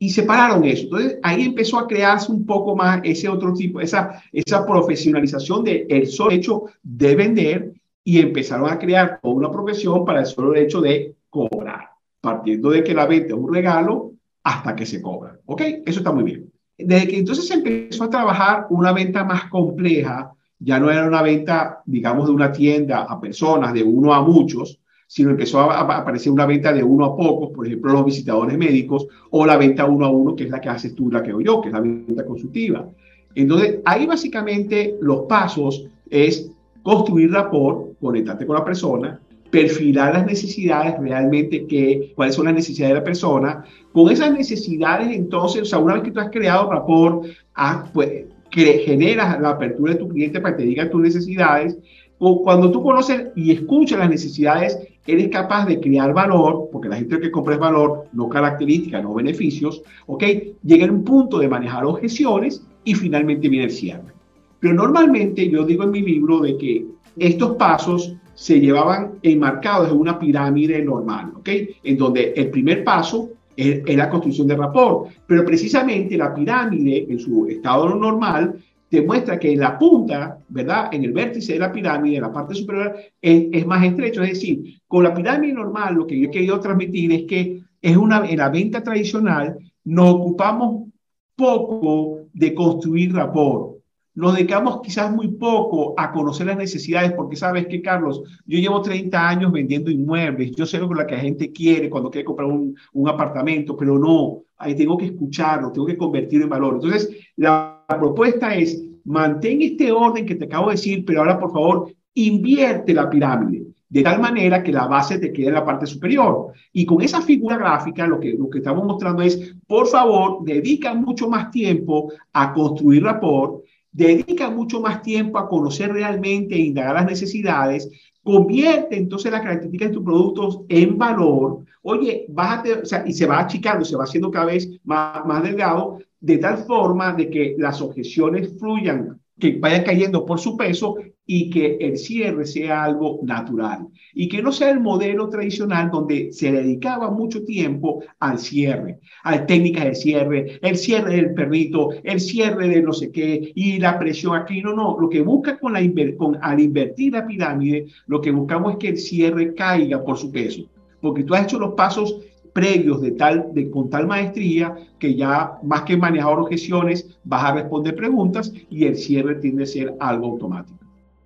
Y 0.01 0.09
separaron 0.09 0.63
eso. 0.63 0.83
Entonces 0.83 1.19
ahí 1.23 1.43
empezó 1.43 1.77
a 1.77 1.87
crearse 1.87 2.31
un 2.31 2.45
poco 2.45 2.75
más 2.75 3.01
ese 3.03 3.29
otro 3.29 3.53
tipo, 3.53 3.79
esa, 3.79 4.21
esa 4.31 4.65
profesionalización 4.65 5.63
del 5.63 5.85
el 5.89 6.07
solo 6.07 6.31
hecho 6.31 6.63
de 6.81 7.15
vender 7.15 7.73
y 8.03 8.19
empezaron 8.19 8.69
a 8.69 8.79
crear 8.79 9.19
una 9.23 9.51
profesión 9.51 10.03
para 10.05 10.21
el 10.21 10.25
solo 10.25 10.55
hecho 10.55 10.81
de 10.81 11.15
cobrar, 11.29 11.89
partiendo 12.21 12.71
de 12.71 12.83
que 12.83 12.93
la 12.93 13.05
venta 13.05 13.33
es 13.35 13.39
un 13.39 13.53
regalo 13.53 14.13
hasta 14.43 14.75
que 14.75 14.85
se 14.85 15.01
cobra. 15.01 15.37
¿Ok? 15.45 15.61
Eso 15.85 15.99
está 15.99 16.11
muy 16.11 16.23
bien. 16.23 16.48
Desde 16.79 17.07
que 17.07 17.17
entonces 17.19 17.47
se 17.47 17.55
empezó 17.55 18.05
a 18.05 18.09
trabajar 18.09 18.67
una 18.69 18.93
venta 18.93 19.23
más 19.25 19.45
compleja, 19.49 20.31
ya 20.59 20.79
no 20.79 20.89
era 20.89 21.07
una 21.07 21.21
venta, 21.21 21.81
digamos, 21.85 22.27
de 22.27 22.33
una 22.33 22.51
tienda 22.51 23.03
a 23.03 23.19
personas, 23.19 23.73
de 23.73 23.83
uno 23.83 24.13
a 24.13 24.21
muchos, 24.21 24.79
sino 25.05 25.31
empezó 25.31 25.59
a, 25.59 25.79
aparecer 25.79 26.31
una 26.31 26.45
venta 26.45 26.71
de 26.71 26.83
uno 26.83 27.05
a 27.05 27.17
pocos, 27.17 27.49
por 27.51 27.65
ejemplo, 27.65 27.91
los 27.91 28.05
visitadores 28.05 28.57
médicos, 28.57 29.07
o 29.31 29.45
la 29.45 29.57
venta 29.57 29.85
uno 29.85 30.05
a 30.05 30.09
uno, 30.09 30.35
que 30.35 30.45
es 30.45 30.49
la 30.49 30.61
que 30.61 30.69
haces 30.69 30.95
tú, 30.95 31.11
la 31.11 31.21
que 31.21 31.31
hago 31.31 31.41
yo, 31.41 31.61
que 31.61 31.69
es 31.69 31.73
la 31.73 31.81
venta 31.81 32.25
consultiva. 32.25 32.87
Entonces, 33.35 33.79
ahí 33.85 34.05
básicamente 34.05 34.97
los 35.01 35.21
pasos 35.21 35.85
es 36.09 36.51
construir 36.81 37.31
rapport, 37.31 37.99
conectarte 37.99 38.45
con 38.45 38.55
la 38.55 38.63
persona, 38.63 39.19
perfilar 39.49 40.13
las 40.13 40.25
necesidades 40.25 40.95
realmente, 40.99 41.65
que, 41.65 42.13
cuáles 42.15 42.35
son 42.35 42.45
las 42.45 42.53
necesidades 42.53 42.93
de 42.93 42.99
la 42.99 43.03
persona. 43.03 43.65
Con 43.91 44.11
esas 44.11 44.31
necesidades, 44.31 45.09
entonces, 45.11 45.63
o 45.63 45.65
sea, 45.65 45.79
una 45.79 45.95
vez 45.95 46.03
que 46.03 46.11
tú 46.11 46.19
has 46.19 46.29
creado 46.29 46.71
rapport, 46.71 47.25
ah, 47.55 47.85
pues, 47.93 48.25
que 48.51 48.79
generas 48.79 49.39
la 49.39 49.49
apertura 49.49 49.93
de 49.93 49.99
tu 49.99 50.09
cliente 50.09 50.39
para 50.39 50.55
que 50.55 50.63
te 50.63 50.69
diga 50.69 50.89
tus 50.89 51.01
necesidades, 51.01 51.77
o 52.17 52.43
cuando 52.43 52.69
tú 52.69 52.83
conoces 52.83 53.27
y 53.35 53.51
escuchas 53.51 53.99
las 53.99 54.09
necesidades, 54.09 54.77
eres 55.07 55.29
capaz 55.29 55.65
de 55.65 55.79
crear 55.79 56.13
valor, 56.13 56.69
porque 56.71 56.89
la 56.89 56.97
gente 56.97 57.19
que 57.19 57.31
compra 57.31 57.55
es 57.55 57.59
valor, 57.59 58.05
no 58.13 58.27
características, 58.27 59.01
no 59.01 59.13
beneficios, 59.13 59.81
¿ok? 60.05 60.23
Llega 60.63 60.85
a 60.85 60.91
un 60.91 61.03
punto 61.03 61.39
de 61.39 61.47
manejar 61.47 61.85
objeciones 61.85 62.61
y 62.83 62.93
finalmente 62.93 63.47
viene 63.47 63.65
el 63.65 63.71
cierre. 63.71 64.13
Pero 64.59 64.73
normalmente 64.73 65.49
yo 65.49 65.65
digo 65.65 65.83
en 65.83 65.91
mi 65.91 66.01
libro 66.01 66.41
de 66.41 66.57
que 66.57 66.85
estos 67.17 67.55
pasos 67.55 68.15
se 68.39 68.57
llevaban 68.57 69.19
enmarcados 69.21 69.91
en 69.91 69.97
una 69.97 70.17
pirámide 70.17 70.81
normal, 70.81 71.33
¿ok? 71.35 71.49
En 71.83 71.97
donde 71.97 72.31
el 72.37 72.49
primer 72.49 72.85
paso 72.85 73.31
es, 73.57 73.81
es 73.85 73.97
la 73.97 74.09
construcción 74.09 74.47
de 74.47 74.55
rapport, 74.55 75.11
pero 75.27 75.43
precisamente 75.43 76.17
la 76.17 76.33
pirámide 76.33 77.05
en 77.09 77.19
su 77.19 77.47
estado 77.47 77.93
normal 77.93 78.55
demuestra 78.89 79.37
que 79.37 79.51
en 79.51 79.59
la 79.59 79.77
punta, 79.77 80.39
¿verdad? 80.47 80.87
En 80.93 81.03
el 81.03 81.11
vértice 81.11 81.53
de 81.53 81.59
la 81.59 81.71
pirámide, 81.71 82.15
en 82.15 82.21
la 82.21 82.31
parte 82.31 82.55
superior, 82.55 82.95
es, 83.21 83.65
más 83.65 83.83
estrecho. 83.83 84.23
Es 84.23 84.29
decir, 84.29 84.79
con 84.87 85.03
la 85.03 85.13
pirámide 85.13 85.51
normal, 85.51 85.95
lo 85.95 86.07
que 86.07 86.17
yo 86.17 86.29
he 86.29 86.31
querido 86.31 86.61
transmitir 86.61 87.11
es 87.11 87.23
que 87.23 87.61
es 87.81 87.97
una, 87.97 88.25
en 88.25 88.37
la 88.37 88.49
venta 88.49 88.81
tradicional 88.81 89.57
nos 89.83 90.13
ocupamos 90.13 90.87
poco 91.35 92.21
de 92.31 92.53
construir 92.53 93.13
rapport. 93.13 93.78
Nos 94.19 94.35
dedicamos 94.35 94.81
quizás 94.81 95.15
muy 95.15 95.29
poco 95.29 95.93
a 95.95 96.11
conocer 96.11 96.47
las 96.47 96.57
necesidades, 96.57 97.13
porque 97.13 97.37
sabes 97.37 97.67
que, 97.67 97.81
Carlos, 97.81 98.21
yo 98.45 98.59
llevo 98.59 98.81
30 98.81 99.29
años 99.29 99.49
vendiendo 99.49 99.89
inmuebles, 99.89 100.51
yo 100.57 100.65
sé 100.65 100.77
lo 100.77 100.89
que 100.89 100.95
la 100.95 101.07
gente 101.17 101.53
quiere 101.53 101.89
cuando 101.89 102.11
quiere 102.11 102.25
comprar 102.25 102.49
un, 102.49 102.75
un 102.91 103.07
apartamento, 103.07 103.77
pero 103.77 103.97
no, 103.97 104.41
ahí 104.57 104.75
tengo 104.75 104.97
que 104.97 105.05
escucharlo, 105.05 105.71
tengo 105.71 105.87
que 105.87 105.95
convertirlo 105.95 106.43
en 106.43 106.49
valor. 106.49 106.73
Entonces, 106.73 107.09
la 107.37 107.85
propuesta 107.87 108.53
es, 108.53 108.83
mantén 109.05 109.61
este 109.61 109.89
orden 109.89 110.25
que 110.25 110.35
te 110.35 110.45
acabo 110.45 110.67
de 110.67 110.73
decir, 110.73 111.05
pero 111.05 111.21
ahora 111.21 111.39
por 111.39 111.53
favor 111.53 111.89
invierte 112.13 112.93
la 112.93 113.09
pirámide 113.09 113.67
de 113.87 114.03
tal 114.03 114.19
manera 114.19 114.61
que 114.61 114.71
la 114.71 114.85
base 114.85 115.17
te 115.17 115.31
quede 115.31 115.47
en 115.47 115.53
la 115.55 115.65
parte 115.65 115.87
superior. 115.87 116.53
Y 116.71 116.85
con 116.85 117.01
esa 117.01 117.21
figura 117.21 117.57
gráfica 117.57 118.05
lo 118.05 118.19
que, 118.19 118.33
lo 118.33 118.49
que 118.49 118.59
estamos 118.59 118.85
mostrando 118.85 119.23
es, 119.23 119.55
por 119.65 119.87
favor, 119.87 120.43
dedica 120.43 120.93
mucho 120.93 121.27
más 121.27 121.49
tiempo 121.49 122.11
a 122.33 122.53
construir 122.53 123.03
rapport, 123.03 123.63
dedica 123.91 124.49
mucho 124.49 124.81
más 124.81 125.01
tiempo 125.01 125.37
a 125.37 125.47
conocer 125.47 125.91
realmente 125.91 126.55
e 126.55 126.59
indagar 126.59 126.95
las 126.95 127.05
necesidades, 127.05 127.89
convierte 128.23 128.97
entonces 128.97 129.31
las 129.31 129.41
características 129.41 129.89
de 129.89 129.93
tus 129.95 130.03
productos 130.03 130.59
en 130.69 130.97
valor. 130.97 131.65
Oye, 131.81 132.25
bájate, 132.29 132.73
o 132.73 132.85
sea, 132.85 133.03
y 133.07 133.13
se 133.13 133.25
va 133.25 133.39
achicando, 133.39 133.85
se 133.85 133.95
va 133.95 134.03
haciendo 134.03 134.29
cada 134.29 134.45
vez 134.45 134.69
más, 134.83 135.25
más 135.25 135.43
delgado, 135.43 135.99
de 136.19 136.37
tal 136.37 136.57
forma 136.57 137.13
de 137.13 137.29
que 137.29 137.55
las 137.57 137.81
objeciones 137.81 138.57
fluyan, 138.59 139.18
que 139.39 139.57
vayan 139.59 139.83
cayendo 139.83 140.25
por 140.25 140.39
su 140.39 140.57
peso 140.57 140.95
y 141.25 141.49
que 141.49 141.77
el 141.79 141.97
cierre 141.97 142.45
sea 142.45 142.83
algo 142.83 143.19
natural 143.23 143.87
y 144.13 144.27
que 144.27 144.41
no 144.41 144.51
sea 144.51 144.71
el 144.71 144.79
modelo 144.79 145.29
tradicional 145.29 145.91
donde 145.91 146.33
se 146.33 146.51
dedicaba 146.51 147.11
mucho 147.11 147.43
tiempo 147.45 148.03
al 148.19 148.39
cierre, 148.39 148.99
a 149.23 149.45
técnicas 149.45 149.85
de 149.85 149.95
cierre, 149.95 150.59
el 150.61 150.75
cierre 150.75 151.15
del 151.15 151.33
perrito, 151.35 151.89
el 152.03 152.19
cierre 152.19 152.67
de 152.67 152.81
no 152.81 152.93
sé 152.93 153.11
qué 153.11 153.51
y 153.53 153.79
la 153.79 153.99
presión 153.99 154.35
aquí. 154.35 154.61
No, 154.61 154.73
no, 154.73 154.97
lo 154.99 155.07
que 155.07 155.21
busca 155.21 155.59
con 155.59 155.73
la, 155.73 155.81
con, 156.17 156.37
al 156.41 156.59
invertir 156.59 157.13
la 157.13 157.27
pirámide, 157.27 157.85
lo 158.07 158.21
que 158.21 158.31
buscamos 158.31 158.73
es 158.73 158.77
que 158.79 158.89
el 158.89 158.97
cierre 158.97 159.53
caiga 159.53 160.03
por 160.03 160.17
su 160.17 160.31
peso, 160.31 160.63
porque 160.99 161.23
tú 161.23 161.35
has 161.35 161.43
hecho 161.43 161.59
los 161.59 161.75
pasos 161.75 162.19
previos 162.53 163.01
de 163.01 163.11
tal, 163.11 163.49
de, 163.53 163.69
con 163.69 163.89
tal 163.89 164.07
maestría 164.07 164.75
que 164.97 165.15
ya 165.15 165.53
más 165.63 165.83
que 165.83 165.97
manejar 165.97 166.39
objeciones 166.39 167.17
vas 167.23 167.43
a 167.43 167.53
responder 167.53 167.95
preguntas 167.95 168.51
y 168.69 168.85
el 168.85 168.95
cierre 168.95 169.35
tiende 169.35 169.63
a 169.63 169.67
ser 169.67 169.93
algo 169.99 170.27
automático. 170.27 170.77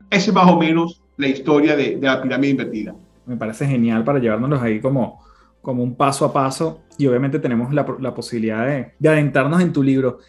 Esa 0.09 0.29
es 0.29 0.33
más 0.33 0.51
o 0.51 0.57
menos 0.57 1.01
la 1.17 1.27
historia 1.27 1.75
de, 1.75 1.97
la 2.01 2.21
pirámide 2.21 2.51
invertida. 2.51 2.95
Me 3.25 3.37
parece 3.37 3.65
genial 3.65 4.03
para 4.03 4.19
llevárnoslos 4.19 4.61
ahí 4.61 4.79
como, 4.79 5.21
como 5.61 5.83
un 5.83 5.95
paso 5.95 6.25
a 6.25 6.33
paso 6.33 6.81
y 6.97 7.07
obviamente 7.07 7.39
tenemos 7.39 7.73
la, 7.73 7.85
la 7.99 8.13
posibilidad 8.13 8.65
de, 8.65 8.93
de 8.99 9.09
adentrarnos 9.09 9.61
en 9.61 9.73
tu 9.73 9.81
libro. 9.81 10.19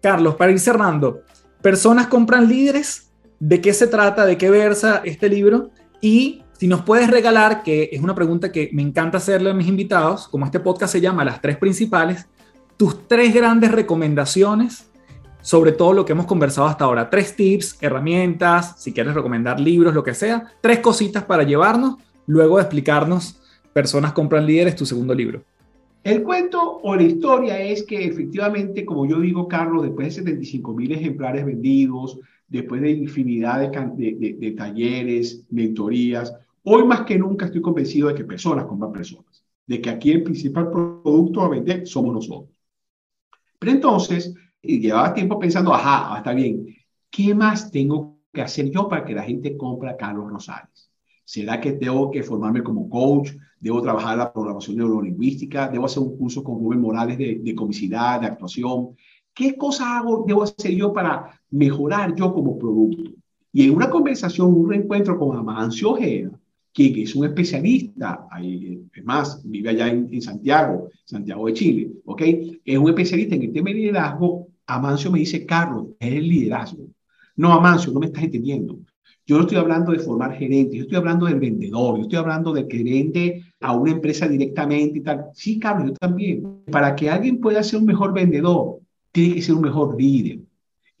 Carlos, 0.00 0.34
para 0.34 0.52
ir 0.52 0.58
cerrando, 0.58 1.22
¿personas 1.60 2.06
compran 2.08 2.48
líderes? 2.48 3.10
¿De 3.40 3.60
qué 3.60 3.72
se 3.72 3.86
trata? 3.86 4.24
¿De 4.24 4.36
qué 4.36 4.50
versa 4.50 5.02
este 5.04 5.28
libro? 5.28 5.70
Y 6.00 6.42
si 6.62 6.68
nos 6.68 6.82
puedes 6.82 7.10
regalar, 7.10 7.64
que 7.64 7.88
es 7.90 8.00
una 8.00 8.14
pregunta 8.14 8.52
que 8.52 8.70
me 8.72 8.82
encanta 8.82 9.18
hacerle 9.18 9.50
a 9.50 9.52
mis 9.52 9.66
invitados, 9.66 10.28
como 10.28 10.44
este 10.44 10.60
podcast 10.60 10.92
se 10.92 11.00
llama 11.00 11.24
Las 11.24 11.40
tres 11.40 11.56
principales, 11.56 12.28
tus 12.76 13.08
tres 13.08 13.34
grandes 13.34 13.72
recomendaciones 13.72 14.88
sobre 15.40 15.72
todo 15.72 15.92
lo 15.92 16.04
que 16.04 16.12
hemos 16.12 16.26
conversado 16.26 16.68
hasta 16.68 16.84
ahora. 16.84 17.10
Tres 17.10 17.34
tips, 17.34 17.78
herramientas, 17.80 18.80
si 18.80 18.92
quieres 18.92 19.12
recomendar 19.12 19.58
libros, 19.58 19.92
lo 19.92 20.04
que 20.04 20.14
sea. 20.14 20.52
Tres 20.60 20.78
cositas 20.78 21.24
para 21.24 21.42
llevarnos, 21.42 21.96
luego 22.28 22.58
de 22.58 22.62
explicarnos 22.62 23.40
Personas 23.72 24.12
compran 24.12 24.46
líderes, 24.46 24.76
tu 24.76 24.86
segundo 24.86 25.16
libro. 25.16 25.42
El 26.04 26.22
cuento 26.22 26.78
o 26.80 26.94
la 26.94 27.02
historia 27.02 27.60
es 27.60 27.82
que 27.82 28.04
efectivamente, 28.04 28.84
como 28.84 29.04
yo 29.04 29.18
digo, 29.18 29.48
Carlos, 29.48 29.82
después 29.82 30.14
de 30.14 30.22
75 30.22 30.74
mil 30.74 30.92
ejemplares 30.92 31.44
vendidos, 31.44 32.20
después 32.46 32.80
de 32.82 32.90
infinidad 32.92 33.68
de, 33.68 34.36
de 34.38 34.50
talleres, 34.52 35.42
mentorías, 35.50 36.32
Hoy 36.64 36.84
más 36.84 37.02
que 37.02 37.18
nunca 37.18 37.46
estoy 37.46 37.60
convencido 37.60 38.08
de 38.08 38.14
que 38.14 38.24
personas 38.24 38.66
compran 38.66 38.92
personas, 38.92 39.44
de 39.66 39.80
que 39.80 39.90
aquí 39.90 40.12
el 40.12 40.22
principal 40.22 40.70
producto 40.70 41.42
a 41.42 41.48
vender 41.48 41.86
somos 41.86 42.14
nosotros. 42.14 42.50
Pero 43.58 43.72
entonces, 43.72 44.34
llevaba 44.62 45.12
tiempo 45.12 45.38
pensando, 45.38 45.74
ajá, 45.74 46.18
está 46.18 46.32
bien, 46.32 46.66
¿qué 47.10 47.34
más 47.34 47.70
tengo 47.70 48.20
que 48.32 48.42
hacer 48.42 48.70
yo 48.70 48.88
para 48.88 49.04
que 49.04 49.14
la 49.14 49.24
gente 49.24 49.56
compre 49.56 49.90
a 49.90 49.96
Carlos 49.96 50.30
Rosales? 50.30 50.90
¿Será 51.24 51.60
que 51.60 51.72
tengo 51.72 52.10
que 52.10 52.22
formarme 52.22 52.62
como 52.62 52.88
coach? 52.88 53.30
¿Debo 53.58 53.82
trabajar 53.82 54.18
la 54.18 54.32
programación 54.32 54.76
neurolingüística? 54.76 55.68
¿Debo 55.68 55.86
hacer 55.86 56.02
un 56.02 56.16
curso 56.16 56.44
con 56.44 56.58
Rubén 56.58 56.80
Morales 56.80 57.18
de, 57.18 57.40
de 57.42 57.54
comicidad, 57.54 58.20
de 58.20 58.26
actuación? 58.26 58.96
¿Qué 59.34 59.56
cosa 59.56 59.98
hago, 59.98 60.24
debo 60.26 60.42
hacer 60.42 60.72
yo 60.72 60.92
para 60.92 61.40
mejorar 61.50 62.14
yo 62.14 62.32
como 62.32 62.58
producto? 62.58 63.10
Y 63.52 63.64
en 63.64 63.74
una 63.74 63.90
conversación, 63.90 64.52
un 64.52 64.70
reencuentro 64.70 65.18
con 65.18 65.36
Amancio 65.36 65.90
Ojeda, 65.90 66.30
que 66.72 67.02
es 67.02 67.14
un 67.14 67.26
especialista, 67.26 68.26
es 68.40 69.04
más, 69.04 69.42
vive 69.44 69.70
allá 69.70 69.88
en, 69.88 70.22
Santiago, 70.22 70.88
Santiago 71.04 71.46
de 71.46 71.52
Chile, 71.52 71.90
¿ok? 72.06 72.22
Es 72.64 72.78
un 72.78 72.88
especialista 72.88 73.34
en 73.34 73.42
el 73.42 73.52
tema 73.52 73.70
de 73.70 73.74
liderazgo. 73.76 74.48
Amancio 74.66 75.10
me 75.10 75.18
dice, 75.18 75.44
Carlos, 75.44 75.88
es 76.00 76.14
el 76.14 76.28
liderazgo. 76.28 76.88
No, 77.36 77.52
Amancio, 77.52 77.92
no 77.92 78.00
me 78.00 78.06
estás 78.06 78.24
entendiendo. 78.24 78.78
Yo 79.26 79.36
no 79.36 79.42
estoy 79.42 79.58
hablando 79.58 79.92
de 79.92 79.98
formar 79.98 80.32
gerentes, 80.36 80.74
yo 80.74 80.82
estoy 80.82 80.96
hablando 80.96 81.26
del 81.26 81.38
vendedor, 81.38 81.96
yo 81.96 82.02
estoy 82.02 82.18
hablando 82.18 82.52
de 82.52 82.66
que 82.66 82.82
vende 82.82 83.44
a 83.60 83.72
una 83.76 83.92
empresa 83.92 84.26
directamente 84.26 84.98
y 84.98 85.02
tal. 85.02 85.26
Sí, 85.34 85.58
Carlos, 85.58 85.90
yo 85.90 85.92
también. 85.94 86.62
Para 86.70 86.96
que 86.96 87.10
alguien 87.10 87.40
pueda 87.40 87.62
ser 87.62 87.80
un 87.80 87.86
mejor 87.86 88.12
vendedor, 88.12 88.80
tiene 89.12 89.34
que 89.34 89.42
ser 89.42 89.54
un 89.54 89.62
mejor 89.62 90.00
líder 90.00 90.40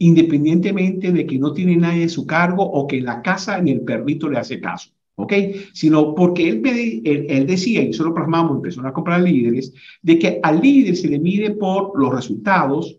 independientemente 0.02 1.12
de 1.12 1.26
que 1.26 1.38
no 1.38 1.52
tiene 1.52 1.76
nadie 1.76 2.00
de 2.00 2.08
su 2.08 2.26
cargo 2.26 2.64
o 2.64 2.88
que 2.88 2.98
en 2.98 3.04
la 3.04 3.22
casa 3.22 3.60
ni 3.60 3.70
el 3.70 3.82
perrito 3.82 4.28
le 4.28 4.36
hace 4.36 4.60
caso. 4.60 4.90
¿Ok? 5.22 5.32
Sino 5.72 6.14
porque 6.14 6.48
él, 6.48 6.62
él, 7.04 7.46
decía, 7.46 7.82
y 7.82 7.90
eso 7.90 8.04
lo 8.04 8.14
plasmamos 8.14 8.56
en 8.56 8.62
Personas 8.62 8.92
comprar 8.92 9.20
líderes, 9.20 9.72
de 10.02 10.18
que 10.18 10.40
al 10.42 10.60
líder 10.60 10.96
se 10.96 11.08
le 11.08 11.18
mide 11.18 11.50
por 11.52 11.98
los 11.98 12.14
resultados, 12.14 12.98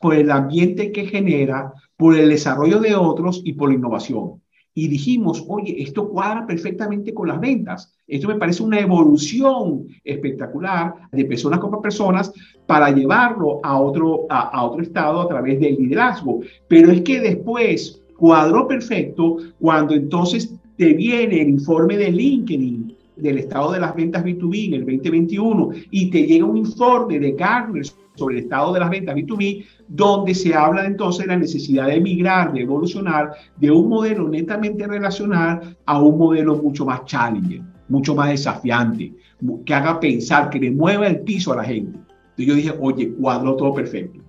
por 0.00 0.14
el 0.14 0.30
ambiente 0.30 0.92
que 0.92 1.06
genera, 1.06 1.72
por 1.96 2.16
el 2.16 2.28
desarrollo 2.28 2.80
de 2.80 2.94
otros 2.94 3.42
y 3.44 3.54
por 3.54 3.70
la 3.70 3.76
innovación. 3.76 4.40
Y 4.76 4.88
dijimos, 4.88 5.44
oye, 5.46 5.82
esto 5.82 6.08
cuadra 6.08 6.46
perfectamente 6.46 7.14
con 7.14 7.28
las 7.28 7.40
ventas. 7.40 7.94
Esto 8.08 8.26
me 8.26 8.34
parece 8.34 8.62
una 8.62 8.80
evolución 8.80 9.86
espectacular 10.02 10.94
de 11.12 11.24
personas 11.24 11.60
como 11.60 11.80
personas 11.80 12.32
para 12.66 12.90
llevarlo 12.90 13.60
a 13.62 13.80
otro, 13.80 14.26
a, 14.28 14.48
a 14.48 14.64
otro 14.64 14.82
estado 14.82 15.20
a 15.20 15.28
través 15.28 15.60
del 15.60 15.76
liderazgo. 15.76 16.40
Pero 16.66 16.90
es 16.90 17.02
que 17.02 17.20
después 17.20 18.02
cuadró 18.16 18.66
perfecto 18.66 19.36
cuando 19.60 19.94
entonces 19.94 20.54
te 20.76 20.92
viene 20.94 21.42
el 21.42 21.50
informe 21.50 21.96
de 21.96 22.10
LinkedIn 22.10 22.96
del 23.16 23.38
estado 23.38 23.72
de 23.72 23.80
las 23.80 23.94
ventas 23.94 24.24
B2B 24.24 24.68
en 24.68 24.74
el 24.74 24.80
2021 24.80 25.70
y 25.90 26.10
te 26.10 26.26
llega 26.26 26.44
un 26.44 26.56
informe 26.56 27.18
de 27.18 27.32
Gartner 27.32 27.84
sobre 28.16 28.38
el 28.38 28.44
estado 28.44 28.72
de 28.72 28.80
las 28.80 28.90
ventas 28.90 29.14
B2B, 29.14 29.64
donde 29.88 30.34
se 30.34 30.54
habla 30.54 30.84
entonces 30.84 31.26
de 31.26 31.32
la 31.32 31.38
necesidad 31.38 31.86
de 31.88 32.00
migrar, 32.00 32.52
de 32.52 32.62
evolucionar 32.62 33.32
de 33.56 33.70
un 33.70 33.88
modelo 33.88 34.28
netamente 34.28 34.86
relacional 34.86 35.76
a 35.84 36.00
un 36.00 36.18
modelo 36.18 36.56
mucho 36.56 36.84
más 36.84 37.04
challenging, 37.04 37.66
mucho 37.88 38.14
más 38.14 38.30
desafiante, 38.30 39.12
que 39.64 39.74
haga 39.74 40.00
pensar, 40.00 40.48
que 40.50 40.60
le 40.60 40.70
mueva 40.70 41.06
el 41.08 41.20
piso 41.20 41.52
a 41.52 41.56
la 41.56 41.64
gente. 41.64 41.98
Entonces 42.36 42.46
yo 42.46 42.54
dije, 42.54 42.74
oye, 42.80 43.12
cuadro 43.14 43.56
todo 43.56 43.74
perfecto. 43.74 44.20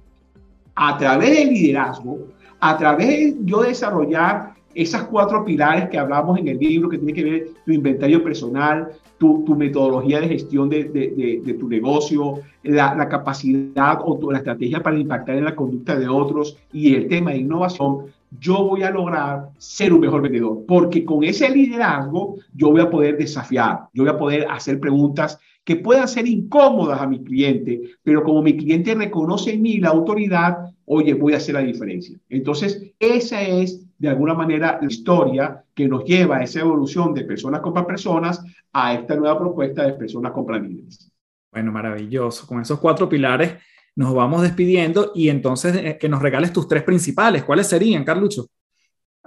A 0.75 0.97
través 0.97 1.37
del 1.37 1.49
liderazgo, 1.49 2.27
a 2.59 2.77
través 2.77 3.07
de 3.07 3.35
yo 3.45 3.61
desarrollar 3.61 4.54
esas 4.75 5.05
cuatro 5.05 5.45
pilares 5.45 5.89
que 5.89 5.97
hablamos 5.97 6.37
en 6.37 6.49
el 6.49 6.59
libro, 6.59 6.89
que 6.89 6.97
tiene 6.97 7.13
que 7.13 7.23
ver 7.23 7.47
tu 7.65 7.71
inventario 7.71 8.21
personal, 8.21 8.89
tu, 9.17 9.55
metodología 9.55 10.19
de 10.19 10.27
gestión 10.27 10.69
de, 10.69 11.55
tu 11.57 11.69
negocio, 11.69 12.41
la, 12.63 13.07
capacidad 13.07 13.99
o 14.03 14.31
la 14.31 14.39
estrategia 14.39 14.83
para 14.83 14.99
impactar 14.99 15.37
en 15.37 15.45
la 15.45 15.55
conducta 15.55 15.97
de 15.97 16.07
otros 16.07 16.57
y 16.73 16.93
el 16.93 17.07
tema 17.07 17.31
de 17.31 17.37
innovación, 17.37 18.07
yo 18.39 18.65
voy 18.65 18.83
a 18.83 18.91
lograr 18.91 19.49
ser 19.57 19.93
un 19.93 20.01
mejor 20.01 20.21
vendedor, 20.21 20.63
porque 20.67 21.05
con 21.05 21.23
ese 21.23 21.49
liderazgo 21.49 22.35
yo 22.53 22.71
voy 22.71 22.81
a 22.81 22.89
poder 22.89 23.17
desafiar, 23.17 23.87
yo 23.93 24.03
voy 24.03 24.11
a 24.11 24.17
poder 24.17 24.47
hacer 24.49 24.79
preguntas 24.79 25.39
que 25.63 25.77
puedan 25.77 26.07
ser 26.07 26.27
incómodas 26.27 27.01
a 27.01 27.07
mi 27.07 27.23
cliente, 27.23 27.81
pero 28.03 28.23
como 28.23 28.41
mi 28.41 28.57
cliente 28.57 28.93
reconoce 28.93 29.53
en 29.53 29.61
mí 29.61 29.77
la 29.77 29.89
autoridad, 29.89 30.57
oye, 30.85 31.13
voy 31.13 31.33
a 31.33 31.37
hacer 31.37 31.55
la 31.55 31.61
diferencia. 31.61 32.19
Entonces, 32.29 32.91
esa 32.99 33.41
es 33.41 33.84
de 33.97 34.09
alguna 34.09 34.33
manera 34.33 34.77
la 34.81 34.87
historia 34.87 35.63
que 35.73 35.87
nos 35.87 36.03
lleva 36.03 36.37
a 36.37 36.43
esa 36.43 36.59
evolución 36.59 37.13
de 37.13 37.23
personas 37.23 37.61
compra 37.61 37.85
personas 37.87 38.43
a 38.73 38.93
esta 38.93 39.15
nueva 39.15 39.37
propuesta 39.37 39.83
de 39.85 39.93
personas 39.93 40.31
compra 40.31 40.59
líderes. 40.59 41.11
Bueno, 41.51 41.71
maravilloso. 41.71 42.45
Con 42.45 42.61
esos 42.61 42.79
cuatro 42.79 43.07
pilares 43.07 43.53
nos 43.95 44.13
vamos 44.13 44.41
despidiendo 44.41 45.11
y 45.15 45.29
entonces 45.29 45.75
eh, 45.77 45.97
que 45.99 46.09
nos 46.09 46.21
regales 46.21 46.51
tus 46.51 46.67
tres 46.67 46.83
principales. 46.83 47.43
¿Cuáles 47.43 47.67
serían, 47.67 48.03
Carlucho? 48.03 48.47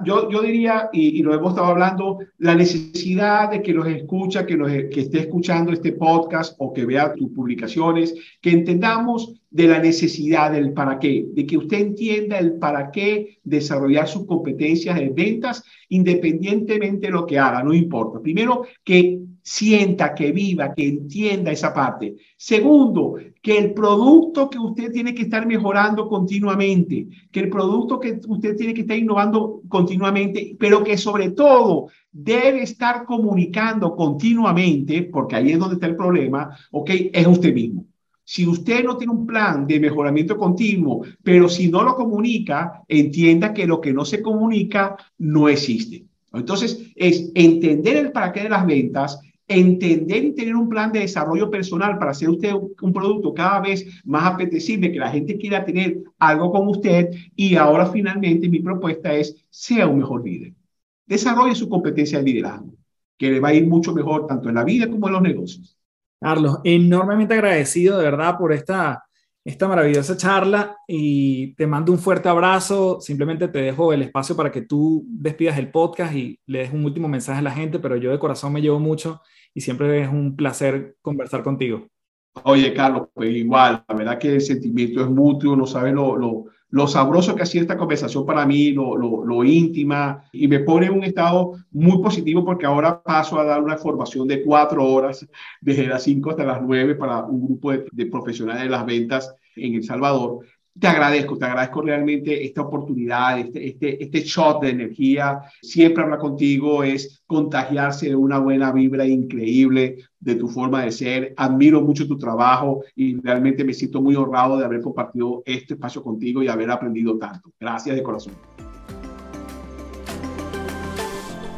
Yo, 0.04 0.30
yo 0.30 0.42
diría, 0.42 0.88
y, 0.92 1.22
lo 1.22 1.34
hemos 1.34 1.50
estado 1.50 1.68
hablando, 1.68 2.18
la 2.38 2.54
necesidad 2.54 3.50
de 3.50 3.62
que 3.62 3.72
los 3.72 3.86
escucha, 3.86 4.46
que, 4.46 4.56
los, 4.56 4.70
que 4.70 5.00
esté 5.00 5.20
escuchando 5.20 5.72
este 5.72 5.92
podcast 5.92 6.54
o 6.58 6.72
que 6.72 6.86
vea 6.86 7.14
tus 7.14 7.30
publicaciones, 7.30 8.14
que 8.40 8.50
entendamos 8.50 9.34
de 9.50 9.66
la 9.66 9.78
necesidad 9.78 10.52
del 10.52 10.72
para 10.72 10.98
qué, 10.98 11.26
de 11.32 11.46
que 11.46 11.56
usted 11.56 11.78
entienda 11.78 12.38
el 12.38 12.58
para 12.58 12.90
qué 12.90 13.38
desarrollar 13.44 14.06
sus 14.06 14.26
competencias 14.26 14.96
de 14.96 15.08
ventas 15.08 15.64
independientemente 15.88 17.06
de 17.06 17.12
lo 17.12 17.26
que 17.26 17.38
haga, 17.38 17.62
no 17.62 17.72
importa. 17.72 18.20
Primero, 18.20 18.66
que 18.84 19.20
sienta, 19.48 20.14
que 20.14 20.30
viva, 20.30 20.74
que 20.74 20.86
entienda 20.86 21.50
esa 21.50 21.72
parte. 21.72 22.16
Segundo, 22.36 23.14
que 23.40 23.56
el 23.56 23.72
producto 23.72 24.50
que 24.50 24.58
usted 24.58 24.92
tiene 24.92 25.14
que 25.14 25.22
estar 25.22 25.46
mejorando 25.46 26.06
continuamente, 26.06 27.08
que 27.32 27.40
el 27.40 27.48
producto 27.48 27.98
que 27.98 28.20
usted 28.28 28.56
tiene 28.56 28.74
que 28.74 28.82
estar 28.82 28.98
innovando 28.98 29.62
continuamente, 29.66 30.54
pero 30.58 30.84
que 30.84 30.98
sobre 30.98 31.30
todo 31.30 31.88
debe 32.12 32.62
estar 32.62 33.06
comunicando 33.06 33.96
continuamente, 33.96 35.04
porque 35.04 35.36
ahí 35.36 35.52
es 35.52 35.58
donde 35.58 35.76
está 35.76 35.86
el 35.86 35.96
problema, 35.96 36.54
¿ok? 36.70 36.90
Es 37.10 37.26
usted 37.26 37.54
mismo. 37.54 37.86
Si 38.24 38.46
usted 38.46 38.84
no 38.84 38.98
tiene 38.98 39.14
un 39.14 39.26
plan 39.26 39.66
de 39.66 39.80
mejoramiento 39.80 40.36
continuo, 40.36 41.06
pero 41.22 41.48
si 41.48 41.70
no 41.70 41.82
lo 41.82 41.94
comunica, 41.94 42.82
entienda 42.86 43.54
que 43.54 43.66
lo 43.66 43.80
que 43.80 43.94
no 43.94 44.04
se 44.04 44.20
comunica 44.20 44.94
no 45.16 45.48
existe. 45.48 46.04
Entonces, 46.34 46.92
es 46.94 47.32
entender 47.34 47.96
el 47.96 48.12
para 48.12 48.30
qué 48.32 48.42
de 48.42 48.50
las 48.50 48.66
ventas, 48.66 49.18
entender 49.48 50.24
y 50.24 50.34
tener 50.34 50.54
un 50.54 50.68
plan 50.68 50.92
de 50.92 51.00
desarrollo 51.00 51.50
personal 51.50 51.98
para 51.98 52.10
hacer 52.10 52.28
usted 52.28 52.52
un 52.52 52.92
producto 52.92 53.32
cada 53.32 53.60
vez 53.60 53.86
más 54.04 54.34
apetecible, 54.34 54.92
que 54.92 54.98
la 54.98 55.10
gente 55.10 55.38
quiera 55.38 55.64
tener 55.64 56.02
algo 56.18 56.52
con 56.52 56.68
usted. 56.68 57.10
Y 57.34 57.56
ahora 57.56 57.86
finalmente 57.86 58.48
mi 58.48 58.60
propuesta 58.60 59.12
es, 59.14 59.34
sea 59.48 59.86
un 59.86 59.98
mejor 59.98 60.24
líder. 60.24 60.52
Desarrolle 61.06 61.54
su 61.54 61.68
competencia 61.68 62.18
de 62.18 62.24
liderazgo, 62.24 62.74
que 63.16 63.30
le 63.30 63.40
va 63.40 63.48
a 63.48 63.54
ir 63.54 63.66
mucho 63.66 63.94
mejor 63.94 64.26
tanto 64.26 64.50
en 64.50 64.56
la 64.56 64.64
vida 64.64 64.88
como 64.88 65.06
en 65.06 65.14
los 65.14 65.22
negocios. 65.22 65.78
Carlos, 66.20 66.58
enormemente 66.64 67.34
agradecido 67.34 67.96
de 67.98 68.04
verdad 68.04 68.36
por 68.36 68.52
esta, 68.52 69.07
esta 69.44 69.68
maravillosa 69.68 70.16
charla 70.16 70.76
y 70.86 71.54
te 71.54 71.66
mando 71.66 71.92
un 71.92 71.98
fuerte 71.98 72.28
abrazo. 72.28 73.00
Simplemente 73.00 73.48
te 73.48 73.60
dejo 73.60 73.92
el 73.92 74.02
espacio 74.02 74.36
para 74.36 74.52
que 74.52 74.62
tú 74.62 75.04
despidas 75.08 75.58
el 75.58 75.70
podcast 75.70 76.14
y 76.14 76.38
le 76.46 76.60
des 76.60 76.72
un 76.72 76.84
último 76.84 77.08
mensaje 77.08 77.38
a 77.38 77.42
la 77.42 77.50
gente, 77.50 77.78
pero 77.78 77.96
yo 77.96 78.10
de 78.10 78.18
corazón 78.18 78.52
me 78.52 78.60
llevo 78.60 78.78
mucho 78.78 79.22
y 79.54 79.60
siempre 79.60 80.02
es 80.02 80.08
un 80.08 80.36
placer 80.36 80.96
conversar 81.00 81.42
contigo. 81.42 81.86
Oye, 82.44 82.72
Carlos, 82.74 83.08
pues 83.14 83.34
igual, 83.34 83.84
la 83.88 83.94
verdad 83.94 84.18
que 84.18 84.34
el 84.34 84.40
sentimiento 84.40 85.00
es 85.00 85.08
mutuo, 85.08 85.56
no 85.56 85.66
sabes 85.66 85.92
lo, 85.94 86.16
lo, 86.16 86.44
lo, 86.70 86.86
sabroso 86.86 87.34
que 87.34 87.42
ha 87.42 87.44
esta 87.44 87.76
conversación 87.76 88.26
para 88.26 88.44
mí, 88.46 88.72
lo, 88.72 88.96
lo, 88.96 89.44
íntima, 89.44 90.24
y 90.32 90.48
me 90.48 90.60
pone 90.60 90.86
en 90.86 90.92
un 90.92 91.04
estado 91.04 91.54
muy 91.70 92.02
positivo 92.02 92.44
porque 92.44 92.66
ahora 92.66 93.02
paso 93.02 93.38
a 93.38 93.44
dar 93.44 93.62
una 93.62 93.76
formación 93.76 94.28
de 94.28 94.42
cuatro 94.42 94.84
horas, 94.84 95.26
desde 95.60 95.86
las 95.86 96.02
cinco 96.02 96.30
hasta 96.30 96.44
las 96.44 96.62
nueve, 96.62 96.94
para 96.94 97.24
un 97.24 97.46
grupo 97.46 97.72
de 97.72 98.06
profesionales 98.06 98.62
de 98.62 98.68
las 98.68 98.84
ventas 98.84 99.34
en 99.56 99.74
El 99.74 99.84
Salvador 99.84 100.40
te 100.78 100.86
agradezco, 100.86 101.36
te 101.36 101.44
agradezco 101.44 101.82
realmente 101.82 102.44
esta 102.44 102.62
oportunidad, 102.62 103.38
este, 103.38 103.68
este, 103.68 104.02
este 104.02 104.20
shot 104.20 104.62
de 104.62 104.70
energía. 104.70 105.40
Siempre 105.60 106.04
hablar 106.04 106.18
contigo 106.18 106.84
es 106.84 107.22
contagiarse 107.26 108.08
de 108.08 108.16
una 108.16 108.38
buena 108.38 108.70
vibra 108.70 109.04
increíble 109.06 109.96
de 110.20 110.34
tu 110.36 110.48
forma 110.48 110.84
de 110.84 110.92
ser. 110.92 111.34
Admiro 111.36 111.80
mucho 111.80 112.06
tu 112.06 112.16
trabajo 112.16 112.82
y 112.94 113.20
realmente 113.20 113.64
me 113.64 113.74
siento 113.74 114.00
muy 114.00 114.14
honrado 114.14 114.58
de 114.58 114.64
haber 114.64 114.80
compartido 114.80 115.42
este 115.46 115.74
espacio 115.74 116.02
contigo 116.02 116.42
y 116.42 116.48
haber 116.48 116.70
aprendido 116.70 117.18
tanto. 117.18 117.50
Gracias 117.58 117.96
de 117.96 118.02
corazón. 118.02 118.34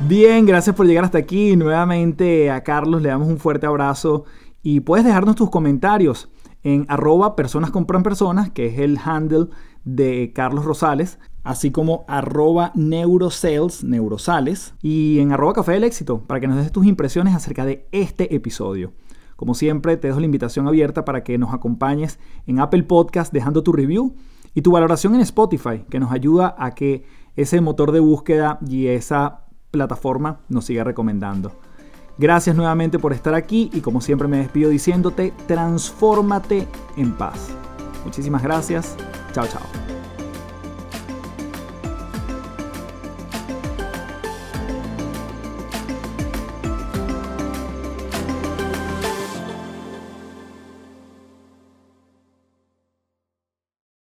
Bien, 0.08 0.46
gracias 0.46 0.74
por 0.74 0.86
llegar 0.86 1.04
hasta 1.04 1.18
aquí. 1.18 1.56
Nuevamente 1.56 2.50
a 2.50 2.62
Carlos 2.62 3.02
le 3.02 3.10
damos 3.10 3.28
un 3.28 3.38
fuerte 3.38 3.66
abrazo 3.66 4.24
y 4.62 4.80
puedes 4.80 5.04
dejarnos 5.04 5.36
tus 5.36 5.50
comentarios 5.50 6.30
en 6.62 6.86
arroba 6.88 7.36
personas 7.36 7.70
compran 7.70 8.02
personas, 8.02 8.50
que 8.50 8.66
es 8.66 8.78
el 8.78 8.98
handle 9.02 9.48
de 9.84 10.32
Carlos 10.34 10.64
Rosales, 10.64 11.18
así 11.42 11.70
como 11.70 12.04
arroba 12.06 12.72
neurosales, 12.74 13.82
neurosales, 13.82 14.74
y 14.82 15.18
en 15.20 15.32
arroba 15.32 15.54
café 15.54 15.72
del 15.72 15.84
éxito, 15.84 16.22
para 16.26 16.40
que 16.40 16.48
nos 16.48 16.58
des 16.58 16.72
tus 16.72 16.86
impresiones 16.86 17.34
acerca 17.34 17.64
de 17.64 17.88
este 17.92 18.34
episodio. 18.34 18.92
Como 19.36 19.54
siempre, 19.54 19.96
te 19.96 20.08
dejo 20.08 20.20
la 20.20 20.26
invitación 20.26 20.68
abierta 20.68 21.06
para 21.06 21.24
que 21.24 21.38
nos 21.38 21.54
acompañes 21.54 22.18
en 22.46 22.61
Apple 22.61 22.82
Podcast 22.82 23.32
dejando 23.32 23.62
tu 23.62 23.72
review 23.72 24.14
y 24.54 24.61
tu 24.61 24.72
valoración 24.72 25.14
en 25.14 25.22
Spotify, 25.22 25.84
que 25.88 25.98
nos 25.98 26.12
ayuda 26.12 26.54
a 26.58 26.74
que 26.74 27.04
ese 27.36 27.61
motor 27.62 27.92
de 27.92 28.00
búsqueda 28.00 28.58
y 28.68 28.88
esa 28.88 29.44
plataforma 29.70 30.40
nos 30.48 30.66
siga 30.66 30.84
recomendando. 30.84 31.52
Gracias 32.20 32.54
nuevamente 32.54 32.98
por 32.98 33.14
estar 33.14 33.32
aquí 33.32 33.70
y 33.72 33.80
como 33.80 34.02
siempre 34.02 34.28
me 34.28 34.36
despido 34.36 34.68
diciéndote, 34.68 35.32
transfórmate 35.46 36.68
en 36.98 37.16
paz. 37.16 37.48
Muchísimas 38.04 38.42
gracias. 38.42 38.94
Chao, 39.32 39.46
chao. 39.46 39.99